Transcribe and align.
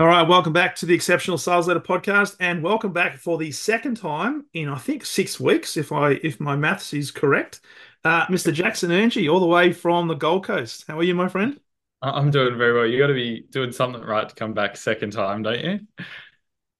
All 0.00 0.06
right, 0.06 0.26
welcome 0.26 0.54
back 0.54 0.76
to 0.76 0.86
the 0.86 0.94
Exceptional 0.94 1.36
Sales 1.36 1.68
Leader 1.68 1.78
Podcast, 1.78 2.34
and 2.40 2.62
welcome 2.62 2.90
back 2.90 3.18
for 3.18 3.36
the 3.36 3.52
second 3.52 3.98
time 3.98 4.46
in 4.54 4.66
I 4.66 4.78
think 4.78 5.04
six 5.04 5.38
weeks, 5.38 5.76
if 5.76 5.92
I 5.92 6.12
if 6.22 6.40
my 6.40 6.56
maths 6.56 6.94
is 6.94 7.10
correct. 7.10 7.60
Uh, 8.02 8.24
Mr. 8.28 8.50
Jackson 8.50 8.88
Earngey, 8.88 9.30
all 9.30 9.40
the 9.40 9.46
way 9.46 9.74
from 9.74 10.08
the 10.08 10.14
Gold 10.14 10.46
Coast. 10.46 10.86
How 10.88 10.98
are 10.98 11.02
you, 11.02 11.14
my 11.14 11.28
friend? 11.28 11.60
I'm 12.00 12.30
doing 12.30 12.56
very 12.56 12.72
well. 12.72 12.86
You 12.86 12.98
got 12.98 13.08
to 13.08 13.12
be 13.12 13.42
doing 13.50 13.72
something 13.72 14.00
right 14.00 14.26
to 14.26 14.34
come 14.34 14.54
back 14.54 14.78
second 14.78 15.10
time, 15.10 15.42
don't 15.42 15.62
you? 15.62 15.80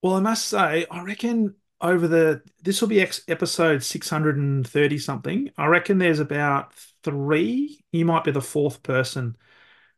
Well, 0.01 0.15
I 0.15 0.19
must 0.19 0.47
say, 0.47 0.87
I 0.89 1.03
reckon 1.03 1.53
over 1.79 2.07
the 2.07 2.41
this 2.63 2.81
will 2.81 2.87
be 2.87 3.01
ex- 3.01 3.21
episode 3.27 3.83
630 3.83 4.97
something. 4.97 5.51
I 5.59 5.67
reckon 5.67 5.99
there's 5.99 6.19
about 6.19 6.73
three. 7.03 7.85
You 7.91 8.03
might 8.03 8.23
be 8.23 8.31
the 8.31 8.41
fourth 8.41 8.81
person 8.81 9.37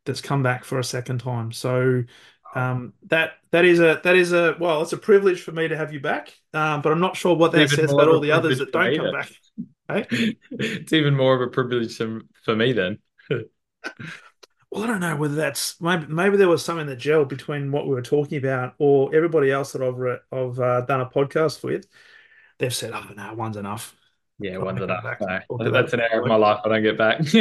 that's 0.05 0.20
come 0.20 0.44
back 0.44 0.66
for 0.66 0.80
a 0.80 0.84
second 0.84 1.20
time. 1.20 1.54
So 1.54 2.04
um, 2.55 2.93
that 3.07 3.34
that 3.52 3.66
is 3.66 3.80
a 3.80 3.99
that 4.03 4.16
is 4.16 4.31
a 4.34 4.55
well, 4.59 4.81
it's 4.81 4.93
a 4.93 4.98
privilege 4.98 5.41
for 5.41 5.52
me 5.52 5.67
to 5.67 5.77
have 5.77 5.93
you 5.93 5.99
back. 5.99 6.34
Um, 6.53 6.81
but 6.81 6.91
I'm 6.91 6.99
not 6.99 7.16
sure 7.16 7.35
what 7.35 7.52
that 7.53 7.70
says 7.70 7.91
about 7.91 8.07
all 8.07 8.20
the 8.20 8.32
others 8.32 8.60
that 8.60 8.71
don't 8.71 8.95
come 8.98 9.12
back. 9.12 9.32
Hey? 9.90 10.07
it's 10.49 10.93
even 10.93 11.13
more 11.13 11.35
of 11.35 11.41
a 11.41 11.51
privilege 11.51 11.98
for 11.98 12.55
me 12.55 12.71
then. 12.71 12.99
Well, 14.73 14.85
I 14.85 14.87
don't 14.87 15.01
know 15.01 15.15
whether 15.15 15.35
that's 15.35 15.79
maybe, 15.79 16.07
maybe 16.07 16.35
there 16.35 16.48
was 16.48 16.65
something 16.65 16.87
that 16.87 16.98
gelled 16.98 17.29
between 17.29 17.71
what 17.71 17.85
we 17.85 17.93
were 17.93 18.01
talking 18.01 18.40
about 18.40 18.73
or 18.79 19.15
everybody 19.15 19.51
else 19.51 19.73
that 19.73 19.84
I've 19.84 19.99
re- 19.99 20.17
I've 20.32 20.60
uh, 20.60 20.82
done 20.82 20.99
a 20.99 21.05
podcast 21.05 21.63
with. 21.63 21.85
They've 22.57 22.73
said, 22.73 22.91
"Oh 22.91 23.05
no, 23.15 23.35
one's 23.35 23.55
enough." 23.55 23.95
Yeah, 24.44 24.58
Got 24.58 24.66
one's 24.66 24.77
me 24.77 24.84
enough. 24.84 25.04
back. 25.04 25.22
No, 25.22 25.40
We'll 25.49 25.60
do 25.60 25.72
that's 25.72 25.94
an 25.94 26.02
hour 26.02 26.22
of 26.22 26.27
my 26.27 26.36
life 26.36 26.60
I 26.66 26.70
don't 26.70 26.84
get 26.84 26.98
back. 26.98 27.20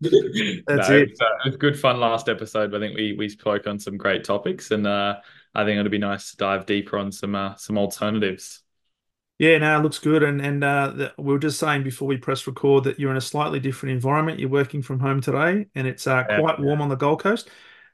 That's 0.66 0.88
no, 0.88 0.96
it. 0.96 1.10
It's, 1.10 1.20
uh, 1.20 1.24
it 1.44 1.48
was 1.48 1.56
good 1.56 1.78
fun 1.78 2.00
last 2.00 2.28
episode. 2.28 2.74
I 2.74 2.78
think 2.78 2.96
we 2.96 3.14
we 3.14 3.28
spoke 3.28 3.66
on 3.66 3.78
some 3.78 3.96
great 3.96 4.24
topics, 4.24 4.70
and 4.70 4.86
uh, 4.86 5.16
I 5.54 5.64
think 5.64 5.78
it'll 5.78 5.90
be 5.90 5.98
nice 5.98 6.30
to 6.30 6.36
dive 6.36 6.66
deeper 6.66 6.98
on 6.98 7.12
some 7.12 7.34
uh, 7.34 7.54
some 7.56 7.78
alternatives. 7.78 8.62
Yeah, 9.38 9.58
no, 9.58 9.78
it 9.78 9.82
looks 9.82 9.98
good. 9.98 10.22
And 10.22 10.40
and 10.40 10.64
uh, 10.64 10.88
the, 10.90 11.14
we 11.18 11.32
were 11.32 11.38
just 11.38 11.58
saying 11.58 11.82
before 11.82 12.08
we 12.08 12.16
press 12.16 12.46
record 12.46 12.84
that 12.84 12.98
you're 12.98 13.10
in 13.10 13.16
a 13.18 13.20
slightly 13.20 13.60
different 13.60 13.92
environment. 13.94 14.38
You're 14.40 14.48
working 14.48 14.82
from 14.82 14.98
home 15.00 15.20
today, 15.20 15.66
and 15.74 15.86
it's 15.86 16.06
uh, 16.06 16.24
Yeah. 16.28 16.40
quite 16.40 16.58
warm 16.58 16.80
on 16.80 16.88
the 16.88 16.96
Gold 16.96 17.20
Coast. 17.22 17.50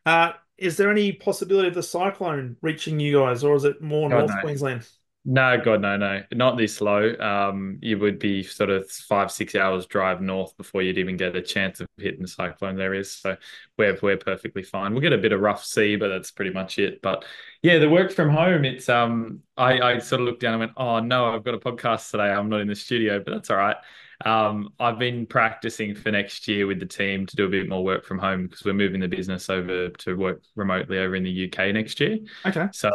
Uh, 0.06 0.32
is 0.56 0.76
there 0.76 0.90
any 0.90 1.12
possibility 1.12 1.68
of 1.68 1.74
the 1.74 1.82
cyclone 1.82 2.56
reaching 2.62 3.00
you 3.00 3.18
guys, 3.18 3.42
or 3.42 3.56
is 3.56 3.64
it 3.64 3.82
more 3.82 4.08
God, 4.08 4.18
North 4.18 4.36
no. 4.36 4.40
Queensland? 4.40 4.88
No, 5.24 5.56
God, 5.64 5.82
no, 5.82 5.96
no, 5.96 6.24
not 6.32 6.58
this 6.58 6.80
low. 6.80 7.14
Um, 7.20 7.78
you 7.80 7.96
would 7.98 8.18
be 8.18 8.42
sort 8.42 8.70
of 8.70 8.90
five, 8.90 9.30
six 9.30 9.54
hours 9.54 9.86
drive 9.86 10.20
north 10.20 10.56
before 10.56 10.82
you'd 10.82 10.98
even 10.98 11.16
get 11.16 11.36
a 11.36 11.42
chance 11.42 11.78
of 11.78 11.86
hitting 11.96 12.22
the 12.22 12.28
cyclone 12.28 12.74
there 12.74 12.92
is. 12.92 13.12
So 13.12 13.36
we're 13.78 13.96
we're 14.02 14.16
perfectly 14.16 14.64
fine. 14.64 14.92
We'll 14.92 15.00
get 15.00 15.12
a 15.12 15.18
bit 15.18 15.30
of 15.30 15.40
rough 15.40 15.64
sea, 15.64 15.94
but 15.94 16.08
that's 16.08 16.32
pretty 16.32 16.52
much 16.52 16.80
it. 16.80 17.00
But 17.02 17.24
yeah, 17.62 17.78
the 17.78 17.88
work 17.88 18.10
from 18.10 18.30
home, 18.30 18.64
it's 18.64 18.88
um, 18.88 19.42
I 19.56 19.78
I 19.80 19.98
sort 19.98 20.22
of 20.22 20.26
looked 20.26 20.40
down 20.40 20.54
and 20.54 20.60
went, 20.60 20.72
oh 20.76 20.98
no, 20.98 21.26
I've 21.32 21.44
got 21.44 21.54
a 21.54 21.58
podcast 21.58 22.10
today. 22.10 22.24
I'm 22.24 22.48
not 22.48 22.60
in 22.60 22.66
the 22.66 22.74
studio, 22.74 23.22
but 23.24 23.30
that's 23.32 23.50
all 23.50 23.58
right. 23.58 23.76
Um, 24.24 24.70
I've 24.78 24.98
been 24.98 25.26
practicing 25.26 25.94
for 25.94 26.10
next 26.10 26.46
year 26.46 26.66
with 26.66 26.80
the 26.80 26.86
team 26.86 27.26
to 27.26 27.36
do 27.36 27.46
a 27.46 27.48
bit 27.48 27.68
more 27.68 27.82
work 27.82 28.04
from 28.04 28.18
home 28.18 28.46
because 28.46 28.64
we're 28.64 28.74
moving 28.74 29.00
the 29.00 29.08
business 29.08 29.50
over 29.50 29.88
to 29.88 30.14
work 30.14 30.42
remotely 30.54 30.98
over 30.98 31.14
in 31.14 31.24
the 31.24 31.46
UK 31.46 31.74
next 31.74 32.00
year. 32.00 32.18
Okay. 32.46 32.68
So 32.72 32.90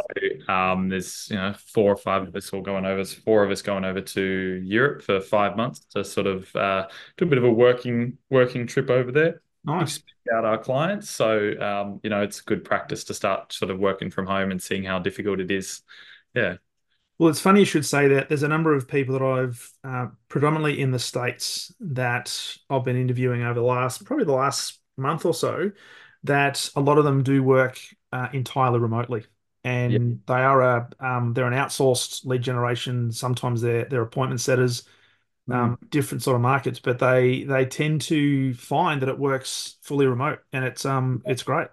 um, 0.48 0.88
there's 0.88 1.28
you 1.30 1.36
know 1.36 1.54
four 1.72 1.92
or 1.92 1.96
five 1.96 2.26
of 2.26 2.34
us 2.34 2.52
all 2.52 2.62
going 2.62 2.86
over, 2.86 3.04
four 3.04 3.44
of 3.44 3.50
us 3.50 3.62
going 3.62 3.84
over 3.84 4.00
to 4.00 4.62
Europe 4.64 5.02
for 5.02 5.20
five 5.20 5.56
months 5.56 5.80
to 5.94 6.04
sort 6.04 6.26
of 6.26 6.54
uh, 6.56 6.86
do 7.16 7.24
a 7.24 7.28
bit 7.28 7.38
of 7.38 7.44
a 7.44 7.52
working 7.52 8.18
working 8.30 8.66
trip 8.66 8.90
over 8.90 9.12
there, 9.12 9.42
Nice. 9.64 10.02
out 10.34 10.44
our 10.44 10.58
clients. 10.58 11.10
So 11.10 11.52
um, 11.60 12.00
you 12.02 12.10
know 12.10 12.22
it's 12.22 12.40
good 12.40 12.64
practice 12.64 13.04
to 13.04 13.14
start 13.14 13.52
sort 13.52 13.70
of 13.70 13.78
working 13.78 14.10
from 14.10 14.26
home 14.26 14.50
and 14.50 14.62
seeing 14.62 14.84
how 14.84 14.98
difficult 14.98 15.40
it 15.40 15.50
is. 15.50 15.82
Yeah, 16.34 16.56
Well, 17.18 17.30
it's 17.30 17.40
funny 17.40 17.60
you 17.60 17.66
should 17.66 17.84
say 17.86 18.08
that. 18.08 18.28
There's 18.28 18.44
a 18.44 18.48
number 18.48 18.74
of 18.74 18.86
people 18.86 19.18
that 19.18 19.24
I've 19.24 19.72
uh, 19.82 20.06
predominantly 20.28 20.80
in 20.80 20.92
the 20.92 20.98
States 21.00 21.74
that 21.80 22.56
I've 22.70 22.84
been 22.84 22.96
interviewing 22.96 23.42
over 23.42 23.54
the 23.58 23.66
last, 23.66 24.04
probably 24.04 24.24
the 24.24 24.32
last 24.32 24.78
month 24.96 25.24
or 25.26 25.34
so, 25.34 25.72
that 26.24 26.70
a 26.76 26.80
lot 26.80 26.98
of 26.98 27.04
them 27.04 27.22
do 27.24 27.42
work 27.42 27.80
uh, 28.12 28.28
entirely 28.32 28.78
remotely. 28.78 29.24
And 29.64 30.20
they 30.26 30.34
are 30.34 30.62
a 30.62 30.90
um, 31.00 31.34
they're 31.34 31.46
an 31.46 31.52
outsourced 31.52 32.24
lead 32.24 32.42
generation. 32.42 33.10
Sometimes 33.10 33.60
they're 33.60 33.84
they're 33.84 34.02
appointment 34.02 34.40
setters, 34.40 34.84
um, 35.50 35.76
different 35.90 36.22
sort 36.22 36.36
of 36.36 36.42
markets, 36.42 36.80
but 36.80 36.98
they 37.00 37.44
they 37.44 37.66
tend 37.66 38.02
to 38.02 38.54
find 38.54 39.02
that 39.02 39.08
it 39.10 39.18
works 39.18 39.78
fully 39.82 40.06
remote, 40.06 40.40
and 40.52 40.64
it's 40.64 40.84
um 40.86 41.22
it's 41.26 41.42
great. 41.44 41.68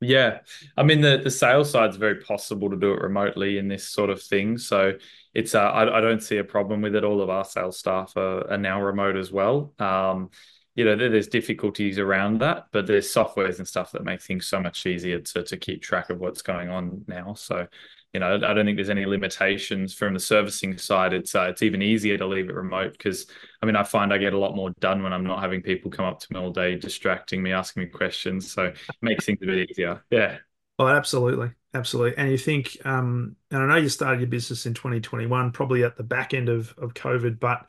Yeah, 0.00 0.40
I 0.76 0.84
mean 0.84 1.00
the 1.00 1.18
the 1.18 1.30
sales 1.30 1.70
side's 1.72 1.96
very 1.96 2.20
possible 2.20 2.70
to 2.70 2.76
do 2.76 2.92
it 2.92 3.00
remotely 3.02 3.58
in 3.58 3.66
this 3.66 3.88
sort 3.88 4.10
of 4.10 4.22
thing. 4.22 4.56
So 4.56 4.92
it's 5.34 5.56
uh, 5.56 5.60
I, 5.60 5.98
I 5.98 6.00
don't 6.00 6.22
see 6.22 6.36
a 6.38 6.44
problem 6.44 6.82
with 6.82 6.94
it. 6.94 7.02
All 7.02 7.20
of 7.20 7.30
our 7.30 7.44
sales 7.44 7.78
staff 7.78 8.16
are, 8.16 8.48
are 8.48 8.58
now 8.58 8.80
remote 8.80 9.16
as 9.16 9.32
well. 9.32 9.72
Um, 9.80 10.30
you 10.76 10.84
know, 10.84 10.94
there, 10.94 11.10
there's 11.10 11.26
difficulties 11.26 11.98
around 11.98 12.40
that, 12.42 12.66
but 12.70 12.86
there's 12.86 13.12
softwares 13.12 13.58
and 13.58 13.66
stuff 13.66 13.90
that 13.90 14.04
make 14.04 14.22
things 14.22 14.46
so 14.46 14.60
much 14.60 14.86
easier 14.86 15.18
to 15.18 15.42
to 15.42 15.56
keep 15.56 15.82
track 15.82 16.10
of 16.10 16.20
what's 16.20 16.42
going 16.42 16.68
on 16.68 17.04
now. 17.08 17.34
So, 17.34 17.66
you 18.14 18.20
know, 18.20 18.36
I 18.36 18.54
don't 18.54 18.64
think 18.64 18.76
there's 18.76 18.88
any 18.88 19.04
limitations 19.04 19.92
from 19.92 20.14
the 20.14 20.20
servicing 20.20 20.78
side. 20.78 21.12
It's 21.12 21.34
uh, 21.34 21.48
it's 21.50 21.62
even 21.62 21.82
easier 21.82 22.16
to 22.16 22.26
leave 22.26 22.48
it 22.48 22.54
remote 22.54 22.92
because 22.92 23.26
I 23.62 23.66
mean 23.66 23.76
I 23.76 23.82
find 23.82 24.12
I 24.12 24.18
get 24.18 24.32
a 24.32 24.38
lot 24.38 24.56
more 24.56 24.70
done 24.80 25.02
when 25.02 25.12
I'm 25.12 25.24
not 25.24 25.40
having 25.40 25.60
people 25.60 25.90
come 25.90 26.06
up 26.06 26.18
to 26.20 26.26
me 26.32 26.40
all 26.40 26.50
day 26.50 26.76
distracting 26.76 27.42
me, 27.42 27.52
asking 27.52 27.82
me 27.82 27.88
questions. 27.90 28.50
So 28.50 28.64
it 28.64 28.76
makes 29.02 29.26
things 29.26 29.38
a 29.42 29.46
bit 29.46 29.70
easier. 29.70 30.02
Yeah. 30.10 30.38
Oh, 30.78 30.88
absolutely. 30.88 31.50
Absolutely. 31.74 32.16
And 32.16 32.30
you 32.30 32.38
think, 32.38 32.78
um, 32.84 33.36
and 33.50 33.62
I 33.62 33.66
know 33.66 33.76
you 33.76 33.90
started 33.90 34.20
your 34.20 34.28
business 34.28 34.64
in 34.64 34.72
2021, 34.72 35.52
probably 35.52 35.84
at 35.84 35.96
the 35.96 36.02
back 36.02 36.32
end 36.32 36.48
of, 36.48 36.74
of 36.78 36.94
COVID, 36.94 37.38
but 37.38 37.68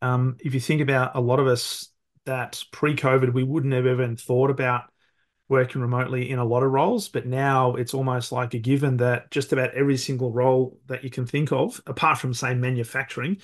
um, 0.00 0.38
if 0.40 0.54
you 0.54 0.60
think 0.60 0.80
about 0.80 1.14
a 1.14 1.20
lot 1.20 1.40
of 1.40 1.46
us 1.46 1.90
that 2.24 2.62
pre-COVID, 2.72 3.34
we 3.34 3.42
wouldn't 3.42 3.74
have 3.74 3.86
even 3.86 4.16
thought 4.16 4.50
about 4.50 4.84
working 5.54 5.80
remotely 5.80 6.30
in 6.30 6.38
a 6.40 6.44
lot 6.44 6.64
of 6.64 6.72
roles, 6.72 7.08
but 7.08 7.26
now 7.26 7.76
it's 7.76 7.94
almost 7.94 8.32
like 8.32 8.54
a 8.54 8.58
given 8.58 8.96
that 8.98 9.30
just 9.30 9.52
about 9.52 9.72
every 9.74 9.96
single 9.96 10.32
role 10.32 10.78
that 10.88 11.04
you 11.04 11.10
can 11.10 11.26
think 11.26 11.52
of, 11.52 11.80
apart 11.86 12.18
from 12.18 12.34
say 12.34 12.54
manufacturing, 12.54 13.38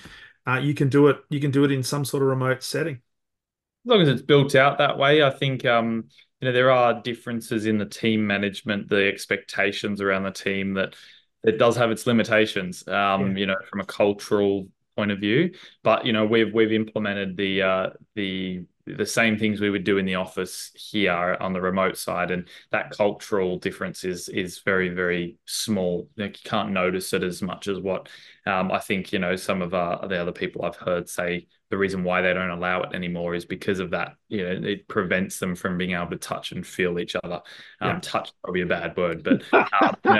uh, 0.45 0.57
you 0.57 0.73
can 0.73 0.89
do 0.89 1.07
it, 1.07 1.17
you 1.29 1.39
can 1.39 1.51
do 1.51 1.63
it 1.63 1.71
in 1.71 1.83
some 1.83 2.03
sort 2.03 2.21
of 2.21 2.29
remote 2.29 2.63
setting. 2.63 2.95
as 2.95 3.89
long 3.89 4.01
as 4.01 4.09
it's 4.09 4.21
built 4.21 4.55
out 4.55 4.77
that 4.79 4.97
way, 4.97 5.23
I 5.23 5.29
think 5.29 5.65
um, 5.65 6.05
you 6.41 6.47
know 6.47 6.51
there 6.51 6.71
are 6.71 7.01
differences 7.01 7.65
in 7.65 7.77
the 7.77 7.85
team 7.85 8.27
management, 8.27 8.89
the 8.89 9.07
expectations 9.07 10.01
around 10.01 10.23
the 10.23 10.31
team 10.31 10.73
that 10.73 10.95
it 11.43 11.57
does 11.57 11.77
have 11.77 11.91
its 11.91 12.05
limitations. 12.05 12.85
Um, 12.87 13.37
you 13.37 13.45
know, 13.45 13.55
from 13.69 13.79
a 13.79 13.85
cultural 13.85 14.67
point 14.97 15.11
of 15.11 15.19
view, 15.19 15.51
but 15.81 16.05
you 16.05 16.13
know 16.13 16.25
we've 16.25 16.53
we've 16.53 16.73
implemented 16.73 17.37
the 17.37 17.61
uh, 17.61 17.89
the 18.15 18.65
the 18.85 19.05
same 19.05 19.37
things 19.37 19.61
we 19.61 19.69
would 19.69 19.83
do 19.83 19.97
in 19.97 20.05
the 20.05 20.15
office 20.15 20.71
here 20.75 21.37
on 21.39 21.53
the 21.53 21.61
remote 21.61 21.97
side, 21.97 22.31
and 22.31 22.47
that 22.71 22.91
cultural 22.91 23.57
difference 23.59 24.03
is 24.03 24.29
is 24.29 24.59
very 24.59 24.89
very 24.89 25.37
small. 25.45 26.09
Like 26.17 26.43
you 26.43 26.49
can't 26.49 26.71
notice 26.71 27.13
it 27.13 27.23
as 27.23 27.41
much 27.41 27.67
as 27.67 27.79
what 27.79 28.09
um, 28.45 28.71
I 28.71 28.79
think 28.79 29.13
you 29.13 29.19
know 29.19 29.35
some 29.35 29.61
of 29.61 29.71
the 29.71 29.77
other 30.21 30.31
people 30.31 30.63
I've 30.65 30.75
heard 30.75 31.07
say 31.09 31.47
the 31.69 31.77
reason 31.77 32.03
why 32.03 32.21
they 32.21 32.33
don't 32.33 32.49
allow 32.49 32.81
it 32.83 32.93
anymore 32.93 33.33
is 33.33 33.45
because 33.45 33.79
of 33.79 33.91
that. 33.91 34.15
You 34.27 34.43
know, 34.43 34.67
it 34.67 34.87
prevents 34.89 35.39
them 35.39 35.55
from 35.55 35.77
being 35.77 35.91
able 35.93 36.09
to 36.09 36.17
touch 36.17 36.51
and 36.51 36.67
feel 36.67 36.99
each 36.99 37.15
other. 37.23 37.41
Um, 37.79 37.91
Yeah. 37.95 37.99
Touch 38.01 38.31
probably 38.43 38.61
a 38.61 38.65
bad 38.65 38.97
word, 38.97 39.23
but 39.23 39.41
um, 39.53 39.95
you 40.03 40.11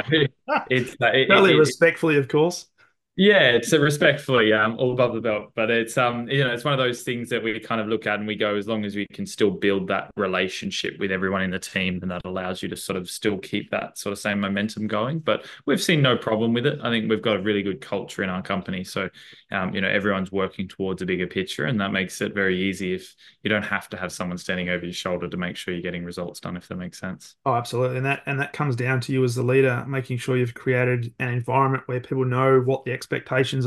know, 0.48 0.58
it's 0.70 0.94
uh, 1.02 1.08
it, 1.08 1.28
Totally 1.28 1.52
it- 1.52 1.56
it- 1.56 1.60
respectfully, 1.60 2.16
of 2.18 2.28
course. 2.30 2.68
Yeah, 3.18 3.50
it's 3.50 3.74
respectfully 3.74 4.54
um 4.54 4.78
all 4.80 4.94
above 4.94 5.14
the 5.14 5.20
belt, 5.20 5.52
but 5.54 5.70
it's 5.70 5.98
um 5.98 6.30
you 6.30 6.44
know 6.44 6.54
it's 6.54 6.64
one 6.64 6.74
of 6.74 6.80
those 6.80 7.04
things 7.04 7.30
that 7.30 7.44
we 7.44 7.60
kind 7.60 7.82
of 7.82 7.88
look 7.88 8.08
at 8.08 8.20
and 8.20 8.28
we 8.28 8.36
go 8.36 8.56
as 8.56 8.68
long 8.68 8.86
as 8.86 8.96
we 8.96 9.06
can 9.06 9.26
still 9.26 9.52
build 9.52 9.90
that 9.90 10.10
relationship 10.16 10.98
with 10.98 11.12
everyone 11.12 11.42
in 11.42 11.52
the 11.52 11.60
team, 11.60 12.00
then 12.00 12.10
that 12.10 12.22
allows 12.24 12.64
you 12.64 12.70
to 12.70 12.78
sort 12.78 12.98
of 12.98 13.10
still 13.10 13.38
keep 13.38 13.70
that 13.70 13.98
sort 13.98 14.14
of 14.14 14.20
same 14.20 14.40
momentum 14.40 14.88
going. 14.88 15.20
But 15.20 15.46
we've 15.66 15.84
seen 15.84 16.02
no 16.02 16.16
problem 16.18 16.54
with 16.54 16.66
it. 16.66 16.80
I 16.82 16.90
think 16.90 17.10
we've 17.10 17.22
got 17.22 17.36
a 17.36 17.42
really 17.42 17.64
good 17.64 17.82
culture 17.82 18.24
in 18.24 18.30
our 18.30 18.42
company, 18.42 18.84
so 18.86 19.10
um 19.52 19.76
you 19.76 19.82
know 19.82 19.90
everyone's 19.90 20.32
working 20.32 20.70
towards 20.70 21.02
a 21.02 21.06
bigger 21.06 21.28
picture, 21.28 21.66
and 21.66 21.80
that 21.82 21.92
makes 21.92 22.22
it 22.22 22.34
very 22.34 22.62
easy 22.62 22.94
if 22.94 23.14
you 23.44 23.50
don't 23.50 23.64
have 23.64 23.90
to 23.90 23.98
have 23.98 24.14
someone 24.14 24.38
standing 24.38 24.70
over 24.70 24.86
your 24.86 24.94
shoulder 24.94 25.28
to 25.28 25.38
make 25.38 25.58
sure 25.58 25.74
you're 25.74 25.84
getting 25.84 26.06
results 26.06 26.40
done. 26.40 26.56
If 26.56 26.70
that 26.70 26.76
makes 26.78 27.00
sense. 27.00 27.36
Oh, 27.46 27.56
absolutely. 27.56 27.98
And 27.98 28.06
that 28.06 28.24
and 28.26 28.40
that 28.40 28.54
comes 28.54 28.78
down 28.78 29.02
to 29.02 29.12
you 29.12 29.24
as 29.26 29.36
the 29.36 29.44
leader, 29.44 29.84
making 29.86 30.18
sure 30.18 30.38
you've 30.38 30.54
created 30.54 31.14
an 31.20 31.28
environment 31.28 31.84
where 31.88 32.00
people 32.00 32.24
know 32.24 32.62
what 32.62 32.86
the 32.86 32.92
expectations 32.92 33.11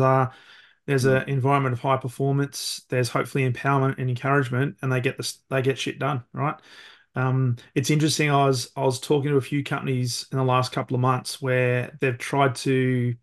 are, 0.00 0.32
there's 0.86 1.04
an 1.04 1.28
environment 1.28 1.72
of 1.72 1.80
high 1.80 1.96
performance. 1.96 2.82
There's 2.88 3.08
hopefully 3.08 3.50
empowerment 3.50 3.98
and 3.98 4.10
encouragement, 4.10 4.76
and 4.82 4.92
they 4.92 5.00
get 5.00 5.16
this 5.16 5.38
they 5.50 5.62
get 5.62 5.78
shit 5.78 5.98
done, 5.98 6.24
right? 6.32 6.56
Um, 7.16 7.56
it's 7.74 7.90
interesting. 7.90 8.30
I 8.30 8.46
was 8.46 8.70
I 8.76 8.84
was 8.84 9.00
talking 9.00 9.30
to 9.30 9.36
a 9.36 9.40
few 9.40 9.64
companies 9.64 10.26
in 10.32 10.38
the 10.38 10.44
last 10.44 10.72
couple 10.72 10.94
of 10.94 11.00
months 11.00 11.40
where 11.40 11.96
they've 12.00 12.18
tried 12.18 12.56
to 12.56 13.14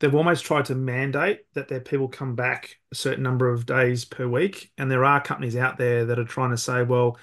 they've 0.00 0.14
almost 0.14 0.44
tried 0.44 0.66
to 0.66 0.74
mandate 0.74 1.40
that 1.54 1.68
their 1.68 1.80
people 1.80 2.08
come 2.08 2.34
back 2.34 2.76
a 2.92 2.94
certain 2.94 3.22
number 3.22 3.50
of 3.50 3.66
days 3.66 4.04
per 4.04 4.28
week, 4.28 4.70
and 4.78 4.90
there 4.90 5.04
are 5.04 5.20
companies 5.20 5.56
out 5.56 5.78
there 5.78 6.06
that 6.06 6.18
are 6.18 6.24
trying 6.24 6.50
to 6.50 6.58
say, 6.58 6.82
well, 6.82 7.18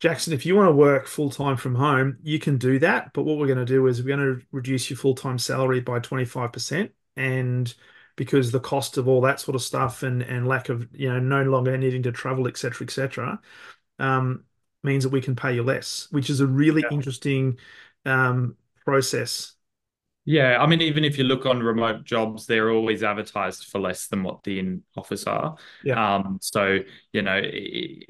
Jackson, 0.00 0.32
if 0.32 0.46
you 0.46 0.56
want 0.56 0.68
to 0.68 0.72
work 0.74 1.06
full 1.06 1.30
time 1.30 1.56
from 1.56 1.74
home, 1.74 2.18
you 2.22 2.38
can 2.38 2.56
do 2.56 2.78
that. 2.78 3.12
But 3.12 3.24
what 3.24 3.38
we're 3.38 3.46
going 3.46 3.58
to 3.58 3.64
do 3.66 3.86
is 3.86 4.02
we're 4.02 4.16
going 4.16 4.38
to 4.38 4.46
reduce 4.50 4.88
your 4.88 4.96
full 4.96 5.14
time 5.14 5.38
salary 5.38 5.80
by 5.80 6.00
25%. 6.00 6.90
And 7.16 7.72
because 8.16 8.52
the 8.52 8.60
cost 8.60 8.96
of 8.96 9.08
all 9.08 9.22
that 9.22 9.40
sort 9.40 9.54
of 9.54 9.62
stuff 9.62 10.02
and, 10.02 10.22
and 10.22 10.46
lack 10.46 10.68
of, 10.68 10.88
you 10.92 11.08
know, 11.08 11.18
no 11.18 11.42
longer 11.42 11.76
needing 11.76 12.02
to 12.04 12.12
travel, 12.12 12.46
etc 12.46 12.74
cetera, 12.74 12.86
et 12.86 12.90
cetera, 12.90 13.40
um, 13.98 14.44
means 14.82 15.04
that 15.04 15.10
we 15.10 15.20
can 15.20 15.36
pay 15.36 15.54
you 15.54 15.62
less, 15.62 16.08
which 16.10 16.30
is 16.30 16.40
a 16.40 16.46
really 16.46 16.82
yeah. 16.82 16.88
interesting 16.90 17.58
um, 18.04 18.56
process 18.84 19.54
yeah, 20.26 20.58
I 20.60 20.66
mean, 20.66 20.82
even 20.82 21.02
if 21.02 21.16
you 21.16 21.24
look 21.24 21.46
on 21.46 21.62
remote 21.62 22.04
jobs, 22.04 22.46
they're 22.46 22.70
always 22.70 23.02
advertised 23.02 23.64
for 23.64 23.80
less 23.80 24.06
than 24.08 24.22
what 24.22 24.42
the 24.44 24.58
in 24.58 24.82
office 24.94 25.24
are. 25.24 25.56
Yeah. 25.82 26.14
Um, 26.14 26.38
so 26.42 26.80
you 27.12 27.22
know, 27.22 27.40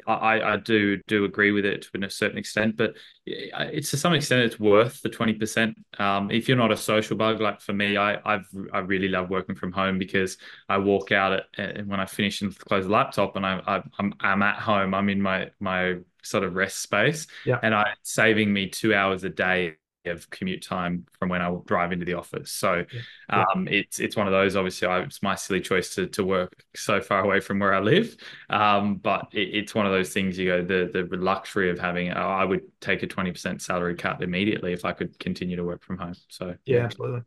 I, 0.06 0.42
I 0.42 0.56
do 0.56 0.98
do 1.06 1.24
agree 1.24 1.52
with 1.52 1.64
it 1.64 1.82
to 1.82 2.04
a 2.04 2.10
certain 2.10 2.36
extent, 2.36 2.76
but 2.76 2.94
it's 3.24 3.90
to 3.90 3.96
some 3.96 4.12
extent 4.12 4.42
it's 4.42 4.58
worth 4.58 5.00
the 5.02 5.08
twenty 5.08 5.34
percent. 5.34 5.78
Um, 5.98 6.32
if 6.32 6.48
you're 6.48 6.56
not 6.56 6.72
a 6.72 6.76
social 6.76 7.16
bug 7.16 7.40
like 7.40 7.60
for 7.60 7.72
me, 7.72 7.96
I 7.96 8.18
I've 8.24 8.48
I 8.72 8.80
really 8.80 9.08
love 9.08 9.30
working 9.30 9.54
from 9.54 9.70
home 9.70 9.98
because 9.98 10.36
I 10.68 10.78
walk 10.78 11.12
out 11.12 11.32
at, 11.32 11.44
and 11.56 11.88
when 11.88 12.00
I 12.00 12.06
finish 12.06 12.42
and 12.42 12.56
close 12.58 12.84
the 12.84 12.90
laptop 12.90 13.36
and 13.36 13.46
I, 13.46 13.62
I 13.66 13.82
I'm 14.00 14.14
I'm 14.18 14.42
at 14.42 14.56
home. 14.56 14.94
I'm 14.94 15.08
in 15.08 15.22
my 15.22 15.52
my 15.60 15.98
sort 16.22 16.42
of 16.42 16.54
rest 16.54 16.82
space, 16.82 17.28
yeah. 17.46 17.60
and 17.62 17.72
I 17.72 17.94
saving 18.02 18.52
me 18.52 18.68
two 18.68 18.92
hours 18.92 19.22
a 19.22 19.30
day 19.30 19.76
of 20.06 20.28
commute 20.30 20.62
time 20.62 21.06
from 21.18 21.28
when 21.28 21.42
I 21.42 21.48
will 21.48 21.62
drive 21.62 21.92
into 21.92 22.04
the 22.04 22.14
office. 22.14 22.50
So 22.50 22.84
yeah. 22.92 23.44
um, 23.52 23.68
it's 23.68 24.00
it's 24.00 24.16
one 24.16 24.26
of 24.26 24.32
those. 24.32 24.56
Obviously, 24.56 24.88
I, 24.88 25.00
it's 25.00 25.22
my 25.22 25.34
silly 25.34 25.60
choice 25.60 25.94
to 25.96 26.06
to 26.08 26.24
work 26.24 26.64
so 26.74 27.00
far 27.00 27.22
away 27.24 27.40
from 27.40 27.58
where 27.58 27.74
I 27.74 27.80
live. 27.80 28.16
Um, 28.48 28.96
but 28.96 29.28
it, 29.32 29.48
it's 29.54 29.74
one 29.74 29.86
of 29.86 29.92
those 29.92 30.12
things. 30.12 30.38
You 30.38 30.46
go 30.46 30.62
the 30.62 31.06
the 31.08 31.16
luxury 31.16 31.70
of 31.70 31.78
having. 31.78 32.10
I 32.10 32.44
would 32.44 32.62
take 32.80 33.02
a 33.02 33.06
twenty 33.06 33.32
percent 33.32 33.62
salary 33.62 33.94
cut 33.94 34.22
immediately 34.22 34.72
if 34.72 34.84
I 34.84 34.92
could 34.92 35.18
continue 35.18 35.56
to 35.56 35.64
work 35.64 35.82
from 35.82 35.98
home. 35.98 36.14
So 36.28 36.54
yeah, 36.64 36.84
absolutely. 36.84 37.22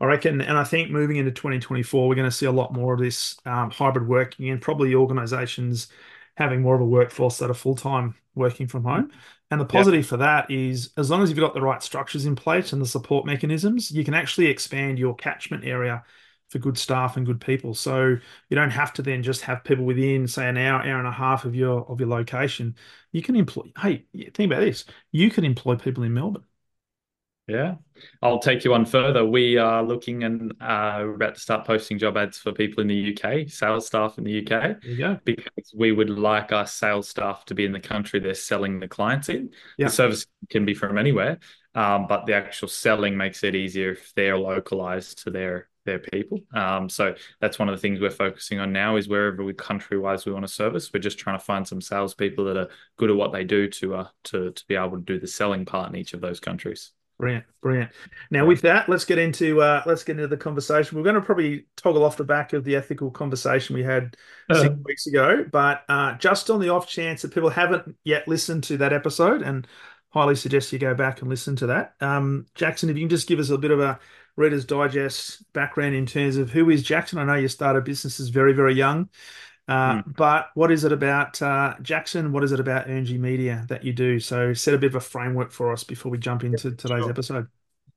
I 0.00 0.06
reckon, 0.06 0.40
and 0.40 0.56
I 0.56 0.62
think 0.62 0.92
moving 0.92 1.16
into 1.16 1.32
2024, 1.32 2.06
we're 2.06 2.14
going 2.14 2.24
to 2.24 2.30
see 2.30 2.46
a 2.46 2.52
lot 2.52 2.72
more 2.72 2.94
of 2.94 3.00
this 3.00 3.36
um, 3.44 3.70
hybrid 3.70 4.06
working, 4.06 4.48
and 4.48 4.62
probably 4.62 4.94
organisations 4.94 5.88
having 6.36 6.62
more 6.62 6.76
of 6.76 6.80
a 6.80 6.84
workforce 6.84 7.38
that 7.38 7.50
are 7.50 7.54
full 7.54 7.74
time 7.74 8.14
working 8.36 8.68
from 8.68 8.84
home. 8.84 9.10
And 9.50 9.60
the 9.60 9.64
positive 9.64 10.02
yep. 10.02 10.08
for 10.08 10.16
that 10.18 10.50
is 10.50 10.90
as 10.98 11.10
long 11.10 11.22
as 11.22 11.30
you've 11.30 11.38
got 11.38 11.54
the 11.54 11.62
right 11.62 11.82
structures 11.82 12.26
in 12.26 12.36
place 12.36 12.72
and 12.72 12.82
the 12.82 12.86
support 12.86 13.24
mechanisms, 13.24 13.90
you 13.90 14.04
can 14.04 14.14
actually 14.14 14.46
expand 14.46 14.98
your 14.98 15.14
catchment 15.14 15.64
area 15.64 16.04
for 16.50 16.58
good 16.58 16.78
staff 16.78 17.16
and 17.16 17.26
good 17.26 17.40
people. 17.40 17.74
So 17.74 18.16
you 18.48 18.54
don't 18.54 18.70
have 18.70 18.92
to 18.94 19.02
then 19.02 19.22
just 19.22 19.42
have 19.42 19.64
people 19.64 19.84
within, 19.84 20.26
say, 20.26 20.48
an 20.48 20.56
hour, 20.56 20.82
hour 20.82 20.98
and 20.98 21.08
a 21.08 21.12
half 21.12 21.44
of 21.44 21.54
your 21.54 21.82
of 21.90 22.00
your 22.00 22.08
location. 22.08 22.76
You 23.12 23.22
can 23.22 23.36
employ. 23.36 23.64
Hey, 23.78 24.04
think 24.34 24.52
about 24.52 24.60
this. 24.60 24.84
You 25.12 25.30
can 25.30 25.44
employ 25.44 25.76
people 25.76 26.04
in 26.04 26.14
Melbourne. 26.14 26.44
Yeah, 27.48 27.76
I'll 28.20 28.40
take 28.40 28.62
you 28.62 28.74
on 28.74 28.84
further. 28.84 29.24
We 29.24 29.56
are 29.56 29.82
looking 29.82 30.22
and 30.24 30.52
uh, 30.60 31.06
about 31.14 31.34
to 31.34 31.40
start 31.40 31.66
posting 31.66 31.98
job 31.98 32.18
ads 32.18 32.36
for 32.36 32.52
people 32.52 32.82
in 32.82 32.88
the 32.88 33.16
UK, 33.16 33.48
sales 33.48 33.86
staff 33.86 34.18
in 34.18 34.24
the 34.24 34.46
UK. 34.46 34.76
Yeah, 34.84 35.16
because 35.24 35.72
we 35.74 35.92
would 35.92 36.10
like 36.10 36.52
our 36.52 36.66
sales 36.66 37.08
staff 37.08 37.46
to 37.46 37.54
be 37.54 37.64
in 37.64 37.72
the 37.72 37.80
country 37.80 38.20
they're 38.20 38.34
selling 38.34 38.80
the 38.80 38.88
clients 38.88 39.30
in. 39.30 39.50
Yeah. 39.78 39.86
The 39.86 39.92
service 39.92 40.26
can 40.50 40.66
be 40.66 40.74
from 40.74 40.98
anywhere, 40.98 41.38
um, 41.74 42.06
but 42.06 42.26
the 42.26 42.34
actual 42.34 42.68
selling 42.68 43.16
makes 43.16 43.42
it 43.42 43.54
easier 43.54 43.92
if 43.92 44.12
they're 44.14 44.38
localized 44.38 45.24
to 45.24 45.30
their 45.30 45.68
their 45.86 45.98
people. 45.98 46.40
Um, 46.52 46.90
so 46.90 47.14
that's 47.40 47.58
one 47.58 47.70
of 47.70 47.74
the 47.74 47.80
things 47.80 47.98
we're 47.98 48.10
focusing 48.10 48.58
on 48.58 48.74
now 48.74 48.96
is 48.96 49.08
wherever 49.08 49.42
we 49.42 49.54
country 49.54 49.98
wise 49.98 50.26
we 50.26 50.32
want 50.32 50.46
to 50.46 50.52
service, 50.52 50.92
we're 50.92 51.00
just 51.00 51.18
trying 51.18 51.38
to 51.38 51.44
find 51.44 51.66
some 51.66 51.80
salespeople 51.80 52.44
that 52.44 52.58
are 52.58 52.68
good 52.98 53.08
at 53.08 53.16
what 53.16 53.32
they 53.32 53.44
do 53.44 53.68
to 53.68 53.94
uh, 53.94 54.08
to 54.24 54.50
to 54.50 54.64
be 54.66 54.74
able 54.74 54.98
to 54.98 55.02
do 55.02 55.18
the 55.18 55.26
selling 55.26 55.64
part 55.64 55.88
in 55.88 55.96
each 55.96 56.12
of 56.12 56.20
those 56.20 56.40
countries. 56.40 56.92
Brilliant, 57.18 57.44
brilliant. 57.60 57.90
Now, 58.30 58.46
with 58.46 58.60
that, 58.60 58.88
let's 58.88 59.04
get 59.04 59.18
into 59.18 59.60
uh, 59.60 59.82
let's 59.86 60.04
get 60.04 60.16
into 60.16 60.28
the 60.28 60.36
conversation. 60.36 60.96
We're 60.96 61.04
going 61.04 61.16
to 61.16 61.20
probably 61.20 61.66
toggle 61.76 62.04
off 62.04 62.16
the 62.16 62.22
back 62.22 62.52
of 62.52 62.62
the 62.62 62.76
ethical 62.76 63.10
conversation 63.10 63.74
we 63.74 63.82
had 63.82 64.16
uh, 64.48 64.62
six 64.62 64.74
weeks 64.84 65.06
ago, 65.08 65.44
but 65.50 65.82
uh, 65.88 66.16
just 66.18 66.48
on 66.48 66.60
the 66.60 66.68
off 66.68 66.88
chance 66.88 67.22
that 67.22 67.34
people 67.34 67.50
haven't 67.50 67.96
yet 68.04 68.28
listened 68.28 68.62
to 68.64 68.76
that 68.76 68.92
episode, 68.92 69.42
and 69.42 69.66
highly 70.10 70.36
suggest 70.36 70.72
you 70.72 70.78
go 70.78 70.94
back 70.94 71.20
and 71.20 71.28
listen 71.28 71.56
to 71.56 71.66
that. 71.66 71.94
Um, 72.00 72.46
Jackson, 72.54 72.88
if 72.88 72.96
you 72.96 73.02
can 73.02 73.08
just 73.08 73.26
give 73.26 73.40
us 73.40 73.50
a 73.50 73.58
bit 73.58 73.72
of 73.72 73.80
a 73.80 73.98
Reader's 74.36 74.64
Digest 74.64 75.52
background 75.52 75.96
in 75.96 76.06
terms 76.06 76.36
of 76.36 76.50
who 76.50 76.70
is 76.70 76.84
Jackson. 76.84 77.18
I 77.18 77.24
know 77.24 77.34
you 77.34 77.48
started 77.48 77.82
businesses 77.82 78.28
very, 78.28 78.52
very 78.52 78.74
young. 78.74 79.08
Uh, 79.68 80.02
mm. 80.02 80.16
But 80.16 80.50
what 80.54 80.72
is 80.72 80.84
it 80.84 80.92
about 80.92 81.40
uh, 81.42 81.74
Jackson? 81.82 82.32
What 82.32 82.42
is 82.42 82.52
it 82.52 82.60
about 82.60 82.88
Earng 82.88 83.20
Media 83.20 83.66
that 83.68 83.84
you 83.84 83.92
do? 83.92 84.18
So 84.18 84.54
set 84.54 84.74
a 84.74 84.78
bit 84.78 84.88
of 84.88 84.94
a 84.94 85.00
framework 85.00 85.52
for 85.52 85.72
us 85.72 85.84
before 85.84 86.10
we 86.10 86.18
jump 86.18 86.42
into 86.42 86.72
today's 86.72 87.02
sure. 87.02 87.10
episode. 87.10 87.48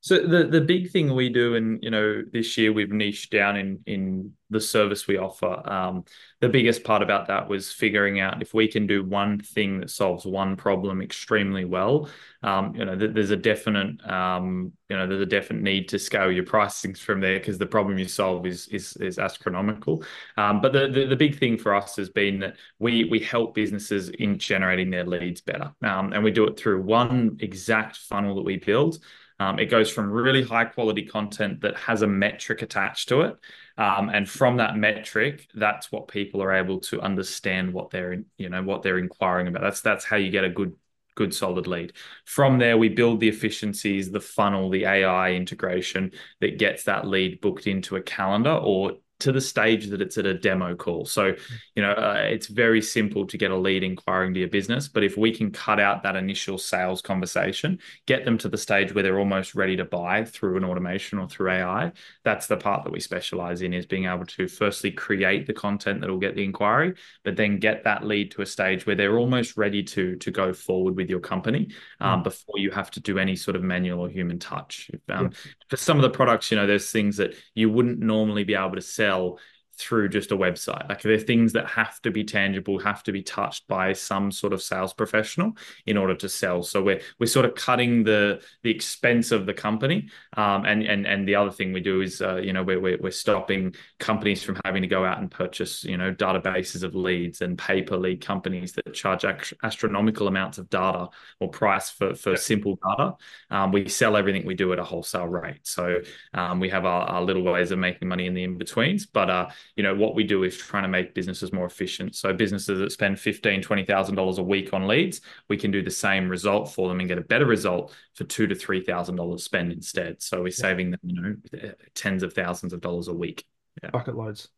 So 0.03 0.17
the 0.25 0.45
the 0.47 0.61
big 0.61 0.89
thing 0.89 1.13
we 1.13 1.29
do, 1.29 1.53
and 1.53 1.81
you 1.83 1.91
know, 1.91 2.23
this 2.33 2.57
year 2.57 2.73
we've 2.73 2.91
niched 2.91 3.31
down 3.31 3.55
in 3.55 3.79
in 3.85 4.33
the 4.49 4.59
service 4.59 5.07
we 5.07 5.17
offer. 5.17 5.61
Um, 5.71 6.05
the 6.39 6.49
biggest 6.49 6.83
part 6.83 7.03
about 7.03 7.27
that 7.27 7.47
was 7.47 7.71
figuring 7.71 8.19
out 8.19 8.41
if 8.41 8.51
we 8.51 8.67
can 8.67 8.87
do 8.87 9.03
one 9.03 9.39
thing 9.39 9.79
that 9.79 9.91
solves 9.91 10.25
one 10.25 10.55
problem 10.55 11.03
extremely 11.03 11.65
well. 11.65 12.09
Um, 12.41 12.75
you 12.75 12.83
know, 12.83 12.97
th- 12.97 13.13
there's 13.13 13.29
a 13.29 13.37
definite 13.37 14.03
um, 14.09 14.71
you 14.89 14.97
know 14.97 15.05
there's 15.05 15.21
a 15.21 15.25
definite 15.27 15.61
need 15.61 15.87
to 15.89 15.99
scale 15.99 16.31
your 16.31 16.45
pricings 16.45 16.97
from 16.97 17.21
there 17.21 17.37
because 17.37 17.59
the 17.59 17.67
problem 17.67 17.99
you 17.99 18.07
solve 18.07 18.47
is 18.47 18.67
is 18.69 18.97
is 18.97 19.19
astronomical. 19.19 20.03
Um, 20.35 20.61
but 20.61 20.73
the, 20.73 20.87
the, 20.87 21.05
the 21.05 21.15
big 21.15 21.37
thing 21.37 21.59
for 21.59 21.75
us 21.75 21.95
has 21.97 22.09
been 22.09 22.39
that 22.39 22.55
we 22.79 23.03
we 23.03 23.19
help 23.19 23.53
businesses 23.53 24.09
in 24.09 24.39
generating 24.39 24.89
their 24.89 25.05
leads 25.05 25.41
better, 25.41 25.71
um, 25.83 26.11
and 26.11 26.23
we 26.23 26.31
do 26.31 26.45
it 26.47 26.57
through 26.57 26.81
one 26.81 27.37
exact 27.39 27.97
funnel 27.97 28.33
that 28.33 28.45
we 28.45 28.57
build. 28.57 28.97
Um, 29.41 29.57
it 29.57 29.71
goes 29.71 29.91
from 29.91 30.11
really 30.11 30.43
high 30.43 30.65
quality 30.65 31.03
content 31.03 31.61
that 31.61 31.75
has 31.75 32.03
a 32.03 32.07
metric 32.07 32.61
attached 32.61 33.09
to 33.09 33.21
it. 33.21 33.37
Um, 33.75 34.09
and 34.09 34.29
from 34.29 34.57
that 34.57 34.77
metric, 34.77 35.47
that's 35.55 35.91
what 35.91 36.07
people 36.07 36.43
are 36.43 36.53
able 36.53 36.79
to 36.81 37.01
understand 37.01 37.73
what 37.73 37.89
they're, 37.89 38.23
you 38.37 38.49
know, 38.49 38.61
what 38.61 38.83
they're 38.83 38.99
inquiring 38.99 39.47
about. 39.47 39.63
That's 39.63 39.81
that's 39.81 40.05
how 40.05 40.17
you 40.17 40.29
get 40.29 40.43
a 40.43 40.49
good 40.49 40.75
good 41.15 41.33
solid 41.33 41.65
lead. 41.65 41.93
From 42.25 42.59
there, 42.59 42.77
we 42.77 42.89
build 42.89 43.19
the 43.19 43.29
efficiencies, 43.29 44.11
the 44.11 44.19
funnel, 44.21 44.69
the 44.69 44.85
AI 44.85 45.31
integration 45.31 46.11
that 46.39 46.59
gets 46.59 46.83
that 46.83 47.07
lead 47.07 47.41
booked 47.41 47.65
into 47.65 47.95
a 47.95 48.01
calendar 48.01 48.53
or 48.53 48.97
to 49.21 49.31
the 49.31 49.41
stage 49.41 49.87
that 49.87 50.01
it's 50.01 50.17
at 50.17 50.25
a 50.25 50.33
demo 50.33 50.75
call. 50.75 51.05
So, 51.05 51.33
you 51.75 51.81
know, 51.81 51.91
uh, 51.91 52.21
it's 52.23 52.47
very 52.47 52.81
simple 52.81 53.25
to 53.27 53.37
get 53.37 53.51
a 53.51 53.57
lead 53.57 53.83
inquiring 53.83 54.33
to 54.33 54.39
your 54.39 54.49
business. 54.49 54.87
But 54.87 55.03
if 55.03 55.17
we 55.17 55.31
can 55.31 55.51
cut 55.51 55.79
out 55.79 56.03
that 56.03 56.15
initial 56.15 56.57
sales 56.57 57.01
conversation, 57.01 57.79
get 58.05 58.25
them 58.25 58.37
to 58.39 58.49
the 58.49 58.57
stage 58.57 58.93
where 58.93 59.03
they're 59.03 59.19
almost 59.19 59.55
ready 59.55 59.75
to 59.77 59.85
buy 59.85 60.25
through 60.25 60.57
an 60.57 60.65
automation 60.65 61.19
or 61.19 61.27
through 61.27 61.51
AI, 61.51 61.91
that's 62.23 62.47
the 62.47 62.57
part 62.57 62.83
that 62.83 62.91
we 62.91 62.99
specialize 62.99 63.61
in 63.61 63.73
is 63.73 63.85
being 63.85 64.05
able 64.05 64.25
to 64.25 64.47
firstly 64.47 64.91
create 64.91 65.47
the 65.47 65.53
content 65.53 66.01
that 66.01 66.09
will 66.09 66.17
get 66.17 66.35
the 66.35 66.43
inquiry, 66.43 66.93
but 67.23 67.35
then 67.35 67.59
get 67.59 67.83
that 67.83 68.05
lead 68.05 68.31
to 68.31 68.41
a 68.41 68.45
stage 68.45 68.85
where 68.85 68.95
they're 68.95 69.17
almost 69.17 69.57
ready 69.57 69.83
to, 69.83 70.15
to 70.17 70.31
go 70.31 70.53
forward 70.53 70.95
with 70.95 71.09
your 71.09 71.19
company 71.19 71.69
um, 71.99 72.19
mm. 72.19 72.23
before 72.23 72.57
you 72.57 72.71
have 72.71 72.91
to 72.91 72.99
do 72.99 73.17
any 73.17 73.35
sort 73.35 73.55
of 73.55 73.63
manual 73.63 73.99
or 73.99 74.09
human 74.09 74.39
touch. 74.39 74.89
Um, 75.09 75.25
yeah. 75.25 75.51
For 75.69 75.77
some 75.77 75.97
of 75.97 76.03
the 76.03 76.09
products, 76.09 76.51
you 76.51 76.57
know, 76.57 76.67
there's 76.67 76.91
things 76.91 77.17
that 77.17 77.35
you 77.55 77.69
wouldn't 77.69 77.99
normally 77.99 78.43
be 78.43 78.55
able 78.55 78.75
to 78.75 78.81
sell 78.81 79.10
sell 79.11 79.37
through 79.81 80.09
just 80.09 80.31
a 80.31 80.37
website. 80.37 80.87
Like 80.87 81.01
there 81.01 81.13
are 81.13 81.19
things 81.19 81.53
that 81.53 81.67
have 81.67 82.01
to 82.01 82.11
be 82.11 82.23
tangible, 82.23 82.79
have 82.79 83.03
to 83.03 83.11
be 83.11 83.21
touched 83.21 83.67
by 83.67 83.93
some 83.93 84.31
sort 84.31 84.53
of 84.53 84.61
sales 84.61 84.93
professional 84.93 85.57
in 85.85 85.97
order 85.97 86.15
to 86.15 86.29
sell. 86.29 86.63
So 86.63 86.81
we're 86.81 87.01
we're 87.19 87.25
sort 87.25 87.45
of 87.45 87.55
cutting 87.55 88.03
the 88.03 88.41
the 88.63 88.71
expense 88.71 89.31
of 89.31 89.45
the 89.45 89.53
company. 89.53 90.09
Um, 90.37 90.65
and 90.65 90.83
and 90.83 91.05
and 91.05 91.27
the 91.27 91.35
other 91.35 91.51
thing 91.51 91.73
we 91.73 91.81
do 91.81 92.01
is 92.01 92.21
uh, 92.21 92.37
you 92.37 92.53
know 92.53 92.63
we're, 92.63 92.79
we're 92.79 92.97
we're 92.99 93.11
stopping 93.11 93.75
companies 93.99 94.43
from 94.43 94.59
having 94.63 94.81
to 94.81 94.87
go 94.87 95.03
out 95.03 95.19
and 95.19 95.29
purchase 95.29 95.83
you 95.83 95.97
know 95.97 96.13
databases 96.13 96.83
of 96.83 96.95
leads 96.95 97.41
and 97.41 97.57
pay 97.57 97.81
per 97.81 97.97
lead 97.97 98.21
companies 98.21 98.73
that 98.73 98.93
charge 98.93 99.25
astronomical 99.63 100.27
amounts 100.27 100.57
of 100.57 100.69
data 100.69 101.09
or 101.39 101.49
price 101.49 101.89
for 101.89 102.15
for 102.15 102.35
simple 102.35 102.79
data. 102.87 103.15
Um, 103.49 103.71
we 103.71 103.87
sell 103.89 104.15
everything 104.15 104.45
we 104.45 104.55
do 104.55 104.71
at 104.73 104.79
a 104.79 104.83
wholesale 104.83 105.27
rate. 105.27 105.61
So 105.63 106.01
um, 106.33 106.59
we 106.59 106.69
have 106.69 106.85
our, 106.85 107.03
our 107.03 107.21
little 107.21 107.43
ways 107.43 107.71
of 107.71 107.79
making 107.79 108.07
money 108.07 108.27
in 108.27 108.33
the 108.33 108.43
in 108.43 108.57
betweens, 108.57 109.05
but 109.05 109.29
uh, 109.29 109.49
you 109.75 109.83
know 109.83 109.95
what 109.95 110.15
we 110.15 110.23
do 110.23 110.43
is 110.43 110.57
trying 110.57 110.83
to 110.83 110.89
make 110.89 111.13
businesses 111.13 111.53
more 111.53 111.65
efficient 111.65 112.15
so 112.15 112.33
businesses 112.33 112.79
that 112.79 112.91
spend 112.91 113.19
fifteen 113.19 113.61
twenty 113.61 113.85
thousand 113.85 114.15
dollars 114.15 114.37
a 114.37 114.43
week 114.43 114.73
on 114.73 114.87
leads 114.87 115.21
we 115.49 115.57
can 115.57 115.71
do 115.71 115.81
the 115.81 115.91
same 115.91 116.29
result 116.29 116.71
for 116.71 116.89
them 116.89 116.99
and 116.99 117.09
get 117.09 117.17
a 117.17 117.21
better 117.21 117.45
result 117.45 117.93
for 118.15 118.23
two 118.25 118.47
to 118.47 118.55
three 118.55 118.83
thousand 118.83 119.15
dollars 119.15 119.43
spend 119.43 119.71
instead 119.71 120.21
so 120.21 120.41
we're 120.41 120.51
saving 120.51 120.91
them 120.91 120.99
you 121.03 121.21
know 121.21 121.71
tens 121.93 122.23
of 122.23 122.33
thousands 122.33 122.73
of 122.73 122.81
dollars 122.81 123.07
a 123.07 123.13
week 123.13 123.45
yeah. 123.83 123.89
bucket 123.89 124.15
loads 124.15 124.49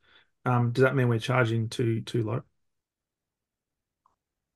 um, 0.45 0.71
does 0.71 0.83
that 0.83 0.95
mean 0.95 1.07
we're 1.07 1.19
charging 1.19 1.69
too 1.69 2.01
too 2.01 2.23
low? 2.23 2.41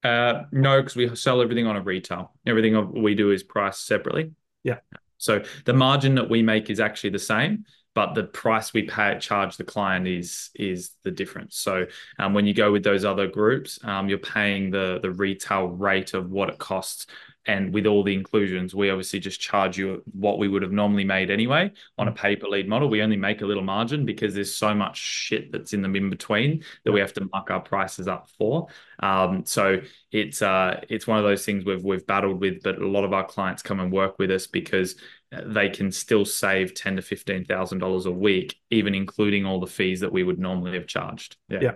Uh, 0.04 0.44
no, 0.52 0.82
because 0.82 0.96
we 0.96 1.16
sell 1.16 1.42
everything 1.42 1.68
on 1.68 1.76
a 1.76 1.82
retail. 1.82 2.34
Everything 2.46 3.02
we 3.02 3.16
do 3.16 3.32
is 3.32 3.44
priced 3.44 3.86
separately. 3.86 4.32
Yeah. 4.64 4.80
So 5.18 5.44
the 5.66 5.74
margin 5.74 6.16
that 6.16 6.30
we 6.30 6.44
make 6.44 6.70
is 6.70 6.80
actually 6.80 7.10
the 7.12 7.20
same, 7.20 7.66
but 7.98 8.14
the 8.14 8.26
price 8.26 8.74
we 8.74 8.84
pay 8.84 9.18
charge 9.18 9.58
the 9.58 9.64
client 9.64 10.08
is 10.08 10.52
is 10.54 10.92
the 11.02 11.10
difference. 11.10 11.58
So 11.58 11.88
um, 12.20 12.36
when 12.36 12.46
you 12.46 12.54
go 12.54 12.72
with 12.72 12.84
those 12.84 13.04
other 13.04 13.26
groups, 13.26 13.80
um, 13.84 14.08
you're 14.08 14.20
paying 14.20 14.70
the 14.70 15.00
the 15.02 15.10
retail 15.10 15.66
rate 15.66 16.14
of 16.14 16.30
what 16.30 16.50
it 16.50 16.60
costs 16.60 17.08
and 17.48 17.74
with 17.74 17.86
all 17.86 18.04
the 18.04 18.14
inclusions, 18.14 18.76
we 18.76 18.90
obviously 18.90 19.20
just 19.20 19.40
charge 19.40 19.78
you 19.78 20.04
what 20.12 20.38
we 20.38 20.50
would 20.50 20.62
have 20.62 20.74
normally 20.74 21.06
made 21.06 21.32
anyway 21.32 21.72
on 21.98 22.10
a 22.10 22.12
pay 22.12 22.36
per 22.36 22.46
lead 22.48 22.68
model. 22.68 22.90
We 22.90 23.02
only 23.02 23.16
make 23.16 23.42
a 23.42 23.46
little 23.46 23.64
margin 23.64 24.06
because 24.06 24.36
there's 24.36 24.54
so 24.54 24.76
much 24.76 24.98
shit 24.98 25.52
that's 25.52 25.74
in 25.74 25.82
the 25.82 25.88
in 25.88 26.10
between 26.10 26.64
that 26.84 26.92
we 26.92 27.00
have 27.00 27.14
to 27.14 27.28
muck 27.32 27.50
our 27.50 27.62
prices 27.62 28.08
up 28.08 28.30
for. 28.38 28.68
Um, 29.00 29.46
so 29.46 29.80
it's 30.12 30.42
uh, 30.42 30.82
it's 30.90 31.08
one 31.08 31.20
of 31.20 31.24
those 31.24 31.46
things 31.46 31.64
we've 31.64 31.84
we've 31.84 32.06
battled 32.06 32.42
with, 32.42 32.62
but 32.64 32.80
a 32.80 32.88
lot 32.88 33.06
of 33.06 33.14
our 33.14 33.26
clients 33.26 33.64
come 33.64 33.80
and 33.80 33.94
work 33.94 34.20
with 34.20 34.30
us 34.30 34.46
because 34.46 34.98
they 35.32 35.70
can 35.70 35.92
still 35.92 36.26
save 36.26 36.74
ten 36.74 36.96
to 36.96 37.02
fifteen 37.02 37.46
thousand 37.46 37.80
dollars 37.80 38.06
a 38.06 38.12
week, 38.12 38.56
even 38.70 38.96
including 38.96 39.46
all 39.46 39.60
the 39.60 39.68
fees 39.68 40.00
that 40.00 40.12
we 40.12 40.24
would 40.24 40.40
normally 40.40 40.74
have 40.74 40.88
charged. 40.88 41.38
Yeah. 41.50 41.60
yeah. 41.62 41.72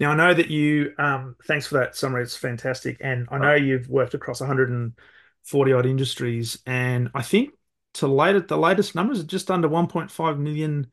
Now, 0.00 0.10
I 0.10 0.16
know 0.16 0.34
that 0.34 0.50
you, 0.50 0.92
um, 0.98 1.36
thanks 1.46 1.66
for 1.66 1.78
that 1.78 1.96
summary. 1.96 2.22
It's 2.22 2.36
fantastic. 2.36 2.98
And 3.00 3.28
I 3.30 3.38
know 3.38 3.54
you've 3.54 3.88
worked 3.88 4.14
across 4.14 4.40
140 4.40 5.72
odd 5.72 5.86
industries. 5.86 6.58
And 6.66 7.10
I 7.14 7.22
think 7.22 7.54
to 7.94 8.08
late, 8.08 8.48
the 8.48 8.58
latest 8.58 8.94
numbers 8.94 9.20
are 9.20 9.24
just 9.24 9.50
under 9.50 9.68
1.5 9.68 10.38
million 10.38 10.90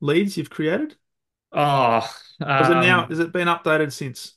leads 0.00 0.36
you've 0.36 0.50
created. 0.50 0.96
Oh, 1.52 2.08
um, 2.40 2.62
is 2.62 2.70
it 2.70 2.74
now, 2.74 3.06
has 3.06 3.18
it 3.18 3.32
been 3.32 3.48
updated 3.48 3.92
since? 3.92 4.34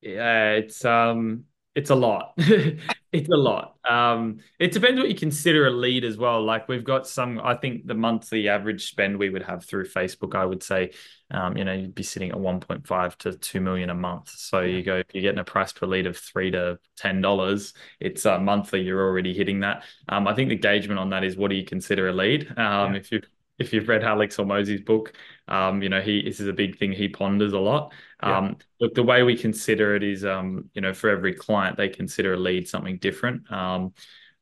Yeah, 0.00 0.52
it's, 0.52 0.84
um, 0.84 1.44
it's 1.74 1.90
a 1.90 1.94
lot. 1.94 2.34
it's 2.36 3.28
a 3.28 3.36
lot. 3.36 3.76
Um, 3.88 4.38
it 4.58 4.72
depends 4.72 5.00
what 5.00 5.08
you 5.08 5.14
consider 5.14 5.66
a 5.66 5.70
lead 5.70 6.04
as 6.04 6.18
well. 6.18 6.44
Like 6.44 6.68
we've 6.68 6.84
got 6.84 7.06
some, 7.06 7.40
I 7.42 7.54
think 7.54 7.86
the 7.86 7.94
monthly 7.94 8.48
average 8.48 8.88
spend 8.88 9.18
we 9.18 9.30
would 9.30 9.42
have 9.42 9.64
through 9.64 9.86
Facebook, 9.86 10.34
I 10.34 10.44
would 10.44 10.62
say, 10.62 10.92
um, 11.30 11.56
you 11.56 11.64
know, 11.64 11.72
you'd 11.72 11.94
be 11.94 12.02
sitting 12.02 12.30
at 12.30 12.36
1.5 12.36 13.16
to 13.16 13.32
2 13.32 13.60
million 13.60 13.88
a 13.88 13.94
month. 13.94 14.30
So 14.30 14.60
you 14.60 14.82
go, 14.82 14.96
if 14.96 15.06
you're 15.14 15.22
getting 15.22 15.38
a 15.38 15.44
price 15.44 15.72
per 15.72 15.86
lead 15.86 16.06
of 16.06 16.16
three 16.16 16.50
to 16.50 16.78
$10, 17.00 17.72
it's 18.00 18.26
uh, 18.26 18.38
monthly, 18.38 18.82
you're 18.82 19.02
already 19.02 19.32
hitting 19.32 19.60
that. 19.60 19.84
Um, 20.08 20.28
I 20.28 20.34
think 20.34 20.50
the 20.50 20.56
engagement 20.56 21.00
on 21.00 21.10
that 21.10 21.24
is 21.24 21.36
what 21.36 21.48
do 21.48 21.56
you 21.56 21.64
consider 21.64 22.08
a 22.08 22.12
lead? 22.12 22.48
Um, 22.50 22.92
yeah. 22.92 22.94
If 22.94 23.12
you 23.12 23.22
if 23.62 23.72
you've 23.72 23.88
read 23.88 24.04
Alex 24.04 24.36
Hormozi's 24.36 24.82
book, 24.82 25.14
um, 25.48 25.82
you 25.82 25.88
know, 25.88 26.00
he 26.00 26.22
this 26.22 26.40
is 26.40 26.48
a 26.48 26.52
big 26.52 26.78
thing 26.78 26.92
he 26.92 27.08
ponders 27.08 27.52
a 27.52 27.58
lot. 27.58 27.92
Um, 28.20 28.44
yeah. 28.44 28.52
Look, 28.80 28.94
the 28.94 29.02
way 29.02 29.22
we 29.22 29.36
consider 29.36 29.96
it 29.96 30.02
is, 30.02 30.24
um, 30.24 30.70
you 30.74 30.80
know, 30.80 30.92
for 30.92 31.10
every 31.10 31.34
client, 31.34 31.76
they 31.76 31.88
consider 31.88 32.34
a 32.34 32.36
lead 32.36 32.68
something 32.68 32.98
different. 32.98 33.50
Um, 33.50 33.94